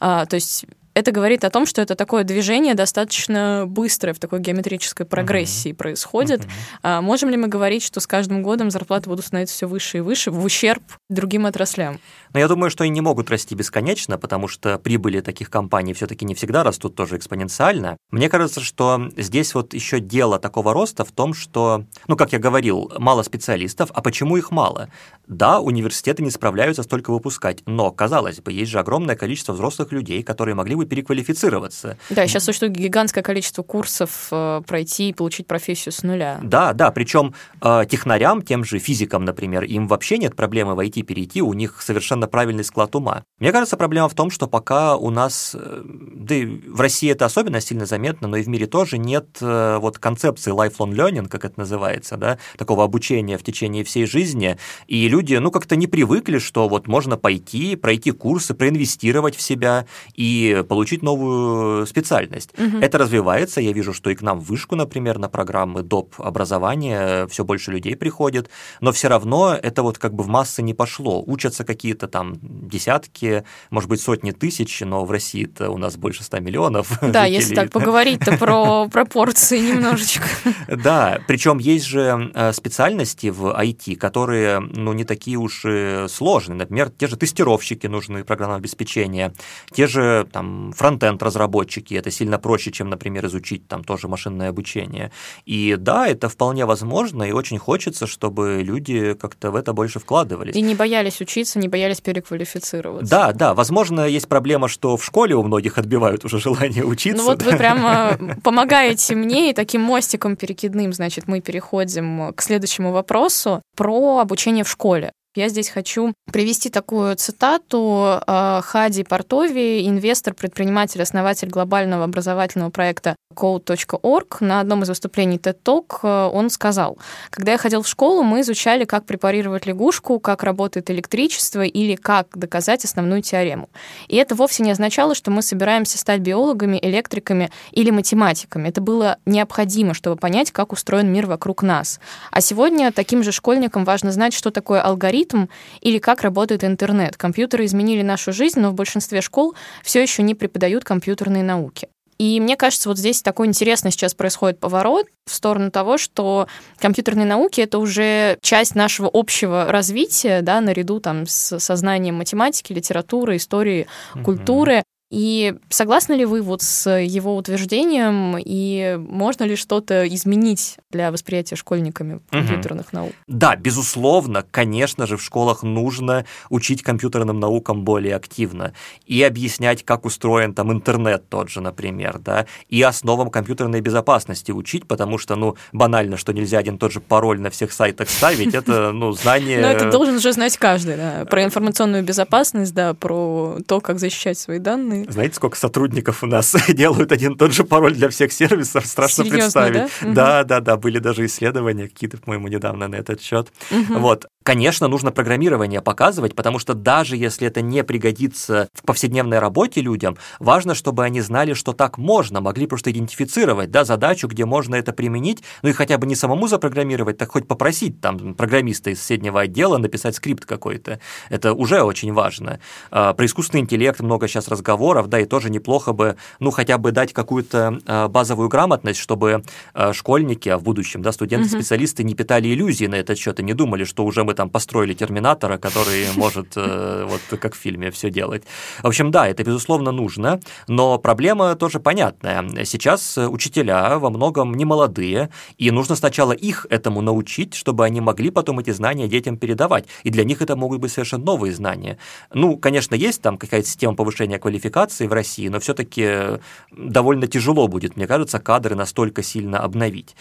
А, 0.00 0.26
то 0.26 0.34
есть 0.34 0.66
это 0.94 1.10
говорит 1.12 1.44
о 1.44 1.50
том, 1.50 1.66
что 1.66 1.82
это 1.82 1.94
такое 1.96 2.24
движение 2.24 2.74
достаточно 2.74 3.64
быстрое 3.66 4.14
в 4.14 4.18
такой 4.18 4.40
геометрической 4.40 5.04
прогрессии 5.06 5.72
uh-huh. 5.72 5.76
происходит. 5.76 6.40
Uh-huh. 6.40 6.50
А 6.82 7.00
можем 7.02 7.30
ли 7.30 7.36
мы 7.36 7.48
говорить, 7.48 7.82
что 7.82 8.00
с 8.00 8.06
каждым 8.06 8.42
годом 8.42 8.70
зарплаты 8.70 9.10
будут 9.10 9.26
становиться 9.26 9.54
все 9.54 9.66
выше 9.66 9.98
и 9.98 10.00
выше 10.00 10.30
в 10.30 10.44
ущерб 10.44 10.82
другим 11.08 11.46
отраслям? 11.46 11.98
Но 12.32 12.40
я 12.40 12.48
думаю, 12.48 12.70
что 12.70 12.84
они 12.84 12.90
не 12.90 13.00
могут 13.00 13.30
расти 13.30 13.54
бесконечно, 13.54 14.18
потому 14.18 14.48
что 14.48 14.78
прибыли 14.78 15.20
таких 15.20 15.50
компаний 15.50 15.94
все-таки 15.94 16.24
не 16.24 16.34
всегда 16.34 16.62
растут 16.62 16.94
тоже 16.94 17.16
экспоненциально. 17.16 17.96
Мне 18.10 18.28
кажется, 18.28 18.60
что 18.60 19.10
здесь 19.16 19.54
вот 19.54 19.74
еще 19.74 20.00
дело 20.00 20.38
такого 20.38 20.72
роста 20.72 21.04
в 21.04 21.12
том, 21.12 21.34
что, 21.34 21.84
ну, 22.06 22.16
как 22.16 22.32
я 22.32 22.38
говорил, 22.38 22.92
мало 22.98 23.22
специалистов, 23.22 23.90
а 23.94 24.00
почему 24.00 24.36
их 24.36 24.50
мало? 24.50 24.90
Да, 25.26 25.60
университеты 25.60 26.22
не 26.22 26.30
справляются 26.30 26.82
столько 26.82 27.10
выпускать, 27.10 27.62
но, 27.66 27.90
казалось 27.90 28.40
бы, 28.40 28.52
есть 28.52 28.70
же 28.70 28.78
огромное 28.78 29.16
количество 29.16 29.52
взрослых 29.52 29.92
людей, 29.92 30.22
которые 30.22 30.54
могли 30.54 30.74
бы 30.74 30.83
бы 30.84 30.86
переквалифицироваться. 30.86 31.98
Да, 32.10 32.26
сейчас 32.26 32.44
существует 32.44 32.74
гигантское 32.74 33.22
количество 33.22 33.62
курсов 33.62 34.28
э, 34.30 34.62
пройти 34.66 35.10
и 35.10 35.12
получить 35.12 35.46
профессию 35.46 35.92
с 35.92 36.02
нуля. 36.02 36.38
Да, 36.42 36.72
да, 36.72 36.90
причем 36.90 37.34
э, 37.60 37.84
технарям, 37.90 38.42
тем 38.42 38.64
же 38.64 38.78
физикам, 38.78 39.24
например, 39.24 39.64
им 39.64 39.88
вообще 39.88 40.18
нет 40.18 40.36
проблемы 40.36 40.74
войти, 40.74 41.02
перейти, 41.02 41.42
у 41.42 41.52
них 41.52 41.82
совершенно 41.82 42.26
правильный 42.28 42.64
склад 42.64 42.94
ума. 42.94 43.24
Мне 43.38 43.52
кажется, 43.52 43.76
проблема 43.76 44.08
в 44.08 44.14
том, 44.14 44.30
что 44.30 44.46
пока 44.46 44.96
у 44.96 45.10
нас, 45.10 45.56
э, 45.58 45.82
да 45.84 46.34
и 46.34 46.46
в 46.46 46.80
России 46.80 47.10
это 47.10 47.24
особенно 47.24 47.60
сильно 47.60 47.86
заметно, 47.86 48.28
но 48.28 48.36
и 48.36 48.42
в 48.42 48.48
мире 48.48 48.66
тоже 48.66 48.98
нет 48.98 49.38
э, 49.40 49.78
вот 49.80 49.98
концепции 49.98 50.52
lifelong 50.52 50.92
learning, 50.92 51.28
как 51.28 51.44
это 51.44 51.58
называется, 51.58 52.16
да, 52.16 52.38
такого 52.56 52.84
обучения 52.84 53.38
в 53.38 53.42
течение 53.42 53.84
всей 53.84 54.06
жизни, 54.06 54.56
и 54.86 55.08
люди, 55.08 55.34
ну, 55.34 55.50
как-то 55.50 55.76
не 55.76 55.86
привыкли, 55.86 56.38
что 56.38 56.68
вот 56.68 56.86
можно 56.86 57.16
пойти, 57.16 57.76
пройти 57.76 58.10
курсы, 58.10 58.54
проинвестировать 58.54 59.36
в 59.36 59.40
себя 59.40 59.86
и 60.14 60.64
получить 60.74 61.02
новую 61.02 61.86
специальность. 61.86 62.50
Мгм. 62.58 62.82
Это 62.82 62.98
развивается, 62.98 63.60
я 63.60 63.72
вижу, 63.72 63.92
что 63.92 64.10
и 64.10 64.16
к 64.16 64.22
нам 64.22 64.40
в 64.40 64.44
вышку, 64.44 64.74
например, 64.74 65.18
на 65.18 65.28
программы 65.28 65.82
доп. 65.82 66.14
образования 66.18 67.28
все 67.28 67.44
больше 67.44 67.70
людей 67.70 67.94
приходит, 67.96 68.50
но 68.80 68.90
все 68.90 69.06
равно 69.06 69.54
это 69.54 69.84
вот 69.84 69.98
как 69.98 70.14
бы 70.14 70.24
в 70.24 70.26
массы 70.28 70.62
не 70.62 70.74
пошло. 70.74 71.22
Учатся 71.24 71.62
какие-то 71.64 72.08
там 72.08 72.34
десятки, 72.42 73.44
может 73.70 73.88
быть, 73.88 74.00
сотни 74.00 74.32
тысяч, 74.32 74.80
но 74.80 75.04
в 75.04 75.10
России-то 75.12 75.70
у 75.70 75.78
нас 75.78 75.96
больше 75.96 76.24
100 76.24 76.40
миллионов 76.40 76.88
Да, 77.00 77.06
жителей. 77.22 77.34
если 77.34 77.54
так 77.54 77.70
поговорить-то 77.70 78.36
про 78.36 78.88
пропорции 78.92 79.60
немножечко. 79.60 80.26
Да, 80.66 81.20
причем 81.28 81.58
есть 81.58 81.84
же 81.86 82.32
э, 82.34 82.52
специальности 82.52 83.28
в 83.28 83.46
IT, 83.46 83.94
которые, 83.94 84.58
ну, 84.58 84.92
не 84.92 85.04
такие 85.04 85.36
уж 85.36 85.64
и 85.64 86.06
сложные. 86.08 86.56
Например, 86.56 86.90
те 86.90 87.06
же 87.06 87.16
тестировщики 87.16 87.86
нужны 87.86 88.24
программного 88.24 88.58
обеспечения, 88.58 89.32
те 89.72 89.86
же 89.86 90.26
там 90.32 90.63
фронтенд 90.72 91.22
разработчики. 91.22 91.94
Это 91.94 92.10
сильно 92.10 92.38
проще, 92.38 92.70
чем, 92.70 92.90
например, 92.90 93.26
изучить 93.26 93.68
там 93.68 93.84
тоже 93.84 94.08
машинное 94.08 94.48
обучение. 94.48 95.10
И 95.44 95.76
да, 95.78 96.06
это 96.06 96.28
вполне 96.28 96.66
возможно, 96.66 97.22
и 97.22 97.32
очень 97.32 97.58
хочется, 97.58 98.06
чтобы 98.06 98.62
люди 98.62 99.14
как-то 99.14 99.50
в 99.50 99.56
это 99.56 99.72
больше 99.72 99.98
вкладывались. 99.98 100.56
И 100.56 100.62
не 100.62 100.74
боялись 100.74 101.20
учиться, 101.20 101.58
не 101.58 101.68
боялись 101.68 102.00
переквалифицироваться. 102.00 103.10
Да, 103.10 103.32
да, 103.32 103.54
возможно, 103.54 104.06
есть 104.06 104.28
проблема, 104.28 104.68
что 104.68 104.96
в 104.96 105.04
школе 105.04 105.34
у 105.34 105.42
многих 105.42 105.78
отбивают 105.78 106.24
уже 106.24 106.38
желание 106.38 106.84
учиться. 106.84 107.22
Ну 107.22 107.28
вот 107.28 107.38
да. 107.38 107.50
вы 107.50 107.56
прямо 107.56 108.18
помогаете 108.42 109.14
мне, 109.14 109.50
и 109.50 109.52
таким 109.52 109.80
мостиком 109.80 110.36
перекидным, 110.36 110.92
значит, 110.92 111.28
мы 111.28 111.40
переходим 111.40 112.32
к 112.34 112.42
следующему 112.42 112.92
вопросу 112.92 113.62
про 113.76 114.18
обучение 114.18 114.64
в 114.64 114.68
школе. 114.68 115.12
Я 115.36 115.48
здесь 115.48 115.68
хочу 115.68 116.14
привести 116.32 116.70
такую 116.70 117.16
цитату 117.16 118.20
э, 118.24 118.60
Хади 118.62 119.02
Портови, 119.02 119.86
инвестор, 119.88 120.32
предприниматель, 120.32 121.02
основатель 121.02 121.48
глобального 121.48 122.04
образовательного 122.04 122.70
проекта 122.70 123.16
Code.org. 123.34 124.40
На 124.40 124.60
одном 124.60 124.82
из 124.82 124.88
выступлений 124.88 125.38
TED 125.38 125.56
Talk 125.64 125.98
э, 126.02 126.30
он 126.32 126.50
сказал, 126.50 126.98
когда 127.30 127.52
я 127.52 127.58
ходил 127.58 127.82
в 127.82 127.88
школу, 127.88 128.22
мы 128.22 128.40
изучали, 128.40 128.84
как 128.84 129.04
препарировать 129.04 129.66
лягушку, 129.66 130.20
как 130.20 130.42
работает 130.42 130.90
электричество 130.90 131.62
или 131.62 131.96
как 131.96 132.28
доказать 132.34 132.84
основную 132.84 133.22
теорему. 133.22 133.68
И 134.08 134.16
это 134.16 134.34
вовсе 134.34 134.62
не 134.62 134.70
означало, 134.70 135.14
что 135.14 135.30
мы 135.30 135.42
собираемся 135.42 135.98
стать 135.98 136.20
биологами, 136.20 136.78
электриками 136.80 137.50
или 137.72 137.90
математиками. 137.90 138.68
Это 138.68 138.80
было 138.80 139.18
необходимо, 139.26 139.94
чтобы 139.94 140.16
понять, 140.16 140.50
как 140.50 140.72
устроен 140.72 141.12
мир 141.12 141.26
вокруг 141.26 141.62
нас. 141.62 142.00
А 142.30 142.40
сегодня 142.40 142.92
таким 142.92 143.22
же 143.22 143.32
школьникам 143.32 143.84
важно 143.84 144.12
знать, 144.12 144.34
что 144.34 144.50
такое 144.50 144.80
алгоритм 144.80 145.46
или 145.80 145.98
как 145.98 146.22
работает 146.22 146.64
интернет. 146.64 147.16
Компьютеры 147.16 147.64
изменили 147.64 148.02
нашу 148.02 148.32
жизнь, 148.32 148.60
но 148.60 148.70
в 148.70 148.74
большинстве 148.74 149.20
школ 149.20 149.54
все 149.82 150.02
еще 150.02 150.22
не 150.22 150.34
преподают 150.34 150.84
компьютерные 150.84 151.42
науки. 151.42 151.88
И 152.18 152.40
мне 152.40 152.56
кажется, 152.56 152.88
вот 152.88 152.98
здесь 152.98 153.22
такой 153.22 153.46
интересный 153.46 153.90
сейчас 153.90 154.14
происходит 154.14 154.58
поворот 154.60 155.06
в 155.26 155.34
сторону 155.34 155.70
того, 155.70 155.98
что 155.98 156.48
компьютерные 156.78 157.26
науки— 157.26 157.60
это 157.62 157.78
уже 157.78 158.38
часть 158.40 158.74
нашего 158.74 159.10
общего 159.12 159.66
развития, 159.66 160.42
да, 160.42 160.60
наряду 160.60 161.00
там 161.00 161.26
с 161.26 161.58
сознанием 161.58 162.14
математики, 162.16 162.72
литературы, 162.72 163.36
истории, 163.36 163.86
культуры. 164.24 164.84
И 165.14 165.54
согласны 165.68 166.14
ли 166.14 166.24
вы 166.24 166.42
вот 166.42 166.60
с 166.60 166.90
его 166.90 167.36
утверждением, 167.36 168.36
и 168.36 168.96
можно 168.98 169.44
ли 169.44 169.54
что-то 169.54 170.08
изменить 170.08 170.78
для 170.90 171.12
восприятия 171.12 171.54
школьниками 171.54 172.20
компьютерных 172.30 172.92
наук? 172.92 173.12
Да, 173.28 173.54
безусловно, 173.54 174.44
конечно 174.50 175.06
же, 175.06 175.16
в 175.16 175.22
школах 175.22 175.62
нужно 175.62 176.24
учить 176.50 176.82
компьютерным 176.82 177.38
наукам 177.38 177.84
более 177.84 178.16
активно 178.16 178.72
и 179.06 179.22
объяснять, 179.22 179.84
как 179.84 180.04
устроен 180.04 180.52
там 180.52 180.72
интернет 180.72 181.28
тот 181.28 181.48
же, 181.48 181.60
например, 181.60 182.18
да, 182.18 182.46
и 182.68 182.82
основам 182.82 183.30
компьютерной 183.30 183.82
безопасности 183.82 184.50
учить, 184.50 184.88
потому 184.88 185.18
что, 185.18 185.36
ну, 185.36 185.54
банально, 185.72 186.16
что 186.16 186.32
нельзя 186.32 186.58
один 186.58 186.76
тот 186.76 186.90
же 186.90 186.98
пароль 186.98 187.40
на 187.40 187.50
всех 187.50 187.72
сайтах 187.72 188.10
ставить, 188.10 188.52
это, 188.52 188.90
ну, 188.90 189.12
знание... 189.12 189.60
Ну, 189.60 189.68
это 189.68 189.92
должен 189.92 190.16
уже 190.16 190.32
знать 190.32 190.56
каждый, 190.56 190.96
да, 190.96 191.24
про 191.30 191.44
информационную 191.44 192.02
безопасность, 192.02 192.74
да, 192.74 192.94
про 192.94 193.58
то, 193.64 193.80
как 193.80 194.00
защищать 194.00 194.38
свои 194.38 194.58
данные. 194.58 195.03
Знаете, 195.08 195.34
сколько 195.34 195.56
сотрудников 195.56 196.22
у 196.22 196.26
нас 196.26 196.54
делают 196.68 197.12
один 197.12 197.32
и 197.32 197.36
тот 197.36 197.52
же 197.52 197.64
пароль 197.64 197.94
для 197.94 198.08
всех 198.08 198.32
сервисов? 198.32 198.86
Страшно 198.86 199.24
Серьезно, 199.24 199.62
представить. 199.62 199.74
да? 199.74 199.88
Мгм. 200.06 200.14
Да, 200.14 200.44
да, 200.44 200.60
да, 200.60 200.76
были 200.76 200.98
даже 200.98 201.24
исследования 201.26 201.88
какие-то, 201.88 202.18
по-моему, 202.18 202.48
недавно 202.48 202.88
на 202.88 202.96
этот 202.96 203.20
счет. 203.20 203.52
Вот. 203.88 204.26
Конечно, 204.44 204.88
нужно 204.88 205.10
программирование 205.10 205.80
показывать, 205.80 206.34
потому 206.34 206.58
что 206.58 206.74
даже 206.74 207.16
если 207.16 207.46
это 207.46 207.62
не 207.62 207.82
пригодится 207.82 208.68
в 208.74 208.82
повседневной 208.82 209.38
работе 209.38 209.80
людям, 209.80 210.18
важно, 210.38 210.74
чтобы 210.74 211.02
они 211.02 211.22
знали, 211.22 211.54
что 211.54 211.72
так 211.72 211.96
можно, 211.96 212.42
могли 212.42 212.66
просто 212.66 212.90
идентифицировать 212.90 213.70
да, 213.70 213.84
задачу, 213.84 214.28
где 214.28 214.44
можно 214.44 214.74
это 214.74 214.92
применить, 214.92 215.42
ну 215.62 215.70
и 215.70 215.72
хотя 215.72 215.96
бы 215.96 216.06
не 216.06 216.14
самому 216.14 216.46
запрограммировать, 216.46 217.16
так 217.16 217.30
хоть 217.30 217.48
попросить 217.48 218.02
там 218.02 218.34
программиста 218.34 218.90
из 218.90 219.00
соседнего 219.00 219.40
отдела 219.40 219.78
написать 219.78 220.14
скрипт 220.16 220.44
какой-то. 220.44 221.00
Это 221.30 221.54
уже 221.54 221.80
очень 221.80 222.12
важно. 222.12 222.60
А, 222.90 223.14
Про 223.14 223.24
искусственный 223.24 223.62
интеллект 223.62 224.00
много 224.00 224.28
сейчас 224.28 224.48
разговоров, 224.48 225.08
да, 225.08 225.20
и 225.20 225.24
тоже 225.24 225.48
неплохо 225.48 225.94
бы, 225.94 226.16
ну, 226.38 226.50
хотя 226.50 226.76
бы 226.76 226.92
дать 226.92 227.14
какую-то 227.14 227.78
а, 227.86 228.08
базовую 228.08 228.50
грамотность, 228.50 229.00
чтобы 229.00 229.42
а, 229.72 229.94
школьники, 229.94 230.50
а 230.50 230.58
в 230.58 230.62
будущем, 230.62 231.00
да, 231.00 231.12
студенты-специалисты 231.12 232.04
не 232.04 232.14
питали 232.14 232.48
иллюзий 232.48 232.88
на 232.88 232.96
этот 232.96 233.16
счет 233.16 233.40
и 233.40 233.42
не 233.42 233.54
думали, 233.54 233.84
что 233.84 234.04
уже 234.04 234.22
мы 234.22 234.33
там 234.34 234.50
построили 234.50 234.94
терминатора, 234.94 235.58
который 235.58 236.06
может 236.16 236.52
э, 236.56 237.06
вот 237.08 237.38
как 237.38 237.54
в 237.54 237.58
фильме 237.58 237.90
все 237.90 238.10
делать. 238.10 238.42
В 238.82 238.86
общем, 238.86 239.10
да, 239.10 239.28
это 239.28 239.44
безусловно 239.44 239.92
нужно, 239.92 240.40
но 240.68 240.98
проблема 240.98 241.54
тоже 241.54 241.80
понятная. 241.80 242.64
Сейчас 242.64 243.16
учителя 243.18 243.98
во 243.98 244.10
многом 244.10 244.54
не 244.54 244.64
молодые, 244.64 245.30
и 245.58 245.70
нужно 245.70 245.96
сначала 245.96 246.32
их 246.32 246.66
этому 246.70 247.00
научить, 247.00 247.54
чтобы 247.54 247.84
они 247.84 248.00
могли 248.00 248.30
потом 248.30 248.58
эти 248.58 248.70
знания 248.70 249.08
детям 249.08 249.36
передавать. 249.36 249.86
И 250.02 250.10
для 250.10 250.24
них 250.24 250.42
это 250.42 250.56
могут 250.56 250.80
быть 250.80 250.92
совершенно 250.92 251.24
новые 251.24 251.52
знания. 251.52 251.98
Ну, 252.32 252.56
конечно, 252.56 252.94
есть 252.94 253.22
там 253.22 253.38
какая-то 253.38 253.66
система 253.66 253.94
повышения 253.94 254.38
квалификации 254.38 255.06
в 255.06 255.12
России, 255.12 255.48
но 255.48 255.60
все-таки 255.60 256.40
довольно 256.70 257.26
тяжело 257.26 257.68
будет, 257.68 257.96
мне 257.96 258.06
кажется, 258.06 258.38
кадры 258.38 258.74
настолько 258.74 259.22
сильно 259.22 259.60
обновить. 259.60 260.16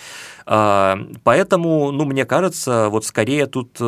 А, 0.45 0.99
Поэтому, 1.23 1.91
ну, 1.91 2.05
мне 2.05 2.25
кажется, 2.25 2.89
вот 2.89 3.05
скорее 3.05 3.45
тут, 3.45 3.77
э, 3.79 3.83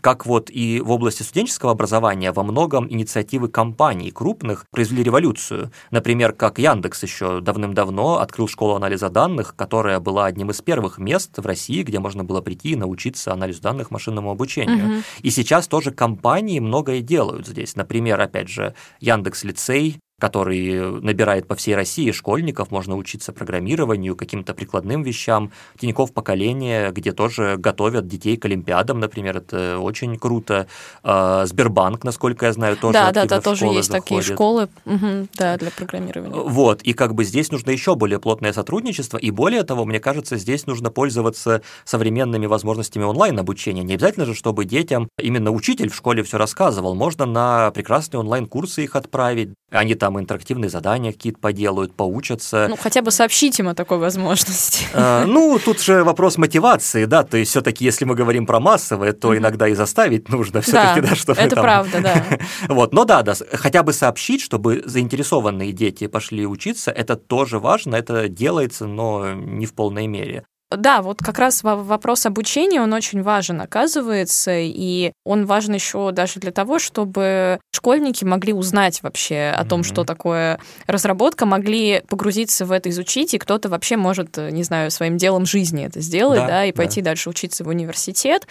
как 0.00 0.26
вот 0.26 0.50
и 0.50 0.80
в 0.80 0.90
области 0.90 1.22
студенческого 1.22 1.72
образования, 1.72 2.32
во 2.32 2.42
многом 2.42 2.90
инициативы 2.90 3.48
компаний 3.48 4.10
крупных 4.10 4.66
произвели 4.70 5.02
революцию. 5.02 5.70
Например, 5.90 6.32
как 6.32 6.58
Яндекс 6.58 7.02
еще 7.02 7.40
давным-давно 7.40 8.18
открыл 8.18 8.48
школу 8.48 8.74
анализа 8.74 9.08
данных, 9.08 9.54
которая 9.56 10.00
была 10.00 10.26
одним 10.26 10.50
из 10.50 10.60
первых 10.60 10.98
мест 10.98 11.38
в 11.38 11.46
России, 11.46 11.82
где 11.82 11.98
можно 11.98 12.24
было 12.24 12.40
прийти 12.40 12.70
и 12.70 12.76
научиться 12.76 13.32
анализу 13.32 13.62
данных 13.62 13.90
машинному 13.90 14.30
обучению. 14.30 14.86
Мгм. 14.86 15.02
И 15.22 15.30
сейчас 15.30 15.68
тоже 15.68 15.90
компании 15.90 16.60
многое 16.60 17.00
делают 17.00 17.46
здесь. 17.46 17.76
Например, 17.76 18.20
опять 18.20 18.48
же, 18.48 18.74
Яндекс 19.00 19.44
Лицей, 19.44 20.00
который 20.20 21.00
набирает 21.00 21.48
по 21.48 21.54
всей 21.56 21.74
России 21.74 22.12
школьников, 22.12 22.70
можно 22.70 22.96
учиться 22.96 23.32
программированию, 23.32 24.14
каким-то 24.14 24.54
прикладным 24.54 25.02
вещам. 25.02 25.50
Тиньков 25.78 26.12
поколение, 26.12 26.92
где 26.92 27.12
тоже 27.12 27.56
готовят 27.56 28.06
детей 28.06 28.36
к 28.36 28.44
олимпиадам, 28.44 29.00
например, 29.00 29.38
это 29.38 29.78
очень 29.78 30.16
круто. 30.18 30.66
А, 31.02 31.46
Сбербанк, 31.46 32.04
насколько 32.04 32.46
я 32.46 32.52
знаю, 32.52 32.76
тоже 32.76 32.92
Да, 32.92 33.10
да, 33.12 33.24
да, 33.24 33.40
тоже 33.40 33.66
есть 33.66 33.90
такие 33.90 34.20
заходит. 34.20 34.34
школы, 34.34 34.68
мгм, 34.84 35.28
да, 35.34 35.56
для 35.56 35.70
программирования. 35.70 36.34
Вот, 36.34 36.82
и 36.82 36.92
как 36.92 37.14
бы 37.14 37.24
здесь 37.24 37.50
нужно 37.50 37.70
еще 37.70 37.94
более 37.94 38.18
плотное 38.18 38.52
сотрудничество, 38.52 39.16
и 39.16 39.30
более 39.30 39.62
того, 39.62 39.84
мне 39.84 40.00
кажется, 40.00 40.36
здесь 40.36 40.66
нужно 40.66 40.90
пользоваться 40.90 41.62
современными 41.84 42.46
возможностями 42.46 43.04
онлайн-обучения. 43.04 43.82
Не 43.82 43.94
обязательно 43.94 44.26
же, 44.26 44.34
чтобы 44.34 44.64
детям 44.64 45.08
именно 45.18 45.50
учитель 45.50 45.88
в 45.90 45.94
школе 45.94 46.22
все 46.22 46.36
рассказывал, 46.38 46.94
можно 46.94 47.24
на 47.26 47.70
прекрасные 47.70 48.20
онлайн-курсы 48.20 48.84
их 48.84 48.96
отправить, 48.96 49.50
они 49.70 49.94
там 49.94 50.09
интерактивные 50.18 50.70
задания 50.70 51.12
какие-то 51.12 51.38
поделают, 51.38 51.94
поучатся. 51.94 52.66
Ну, 52.68 52.76
хотя 52.76 53.02
бы 53.02 53.10
сообщить 53.10 53.58
им 53.60 53.68
о 53.68 53.74
такой 53.74 53.98
возможности. 53.98 54.86
А, 54.94 55.24
Ну, 55.26 55.58
тут 55.62 55.80
же 55.80 56.02
вопрос 56.04 56.38
мотивации, 56.38 57.04
да, 57.04 57.22
то 57.22 57.36
есть 57.36 57.50
все-таки, 57.50 57.84
если 57.84 58.04
мы 58.04 58.14
говорим 58.14 58.46
про 58.46 58.58
массовое, 58.60 59.12
то 59.12 59.28
Мгм. 59.28 59.38
иногда 59.38 59.68
и 59.68 59.74
заставить 59.74 60.28
нужно 60.28 60.60
все-таки, 60.62 61.00
да, 61.00 61.14
чтобы 61.14 61.40
это 61.40 61.54
там- 61.56 61.64
правда, 61.64 62.00
да. 62.00 62.24
Вот, 62.68 62.92
но 62.94 63.04
да, 63.04 63.22
да, 63.22 63.34
хотя 63.52 63.82
бы 63.82 63.92
сообщить, 63.92 64.40
чтобы 64.40 64.82
заинтересованные 64.86 65.72
дети 65.72 66.06
пошли 66.06 66.46
учиться, 66.46 66.90
это 66.90 67.16
тоже 67.16 67.58
важно, 67.58 67.96
это 67.96 68.28
делается, 68.28 68.86
но 68.86 69.32
не 69.34 69.66
в 69.66 69.74
полной 69.74 70.06
мере. 70.06 70.44
Да, 70.70 71.02
вот 71.02 71.18
как 71.18 71.38
раз 71.38 71.64
вопрос 71.64 72.26
обучения, 72.26 72.80
он 72.80 72.92
очень 72.92 73.22
важен, 73.22 73.60
оказывается, 73.60 74.52
и 74.54 75.12
он 75.24 75.44
важен 75.44 75.74
еще 75.74 76.12
даже 76.12 76.38
для 76.38 76.52
того, 76.52 76.78
чтобы 76.78 77.58
школьники 77.74 78.24
могли 78.24 78.52
узнать 78.52 79.02
вообще 79.02 79.52
о 79.56 79.64
том, 79.64 79.80
mm-hmm. 79.80 79.84
что 79.84 80.04
такое 80.04 80.60
разработка, 80.86 81.44
могли 81.44 82.02
погрузиться 82.08 82.64
в 82.66 82.72
это, 82.72 82.88
изучить, 82.90 83.34
и 83.34 83.38
кто-то 83.38 83.68
вообще 83.68 83.96
может, 83.96 84.36
не 84.36 84.62
знаю, 84.62 84.92
своим 84.92 85.16
делом 85.16 85.44
жизни 85.44 85.86
это 85.86 86.00
сделать, 86.00 86.40
да, 86.40 86.46
да 86.46 86.64
и 86.64 86.72
пойти 86.72 87.00
да. 87.00 87.10
дальше 87.10 87.30
учиться 87.30 87.64
в 87.64 87.68
университет. 87.68 88.46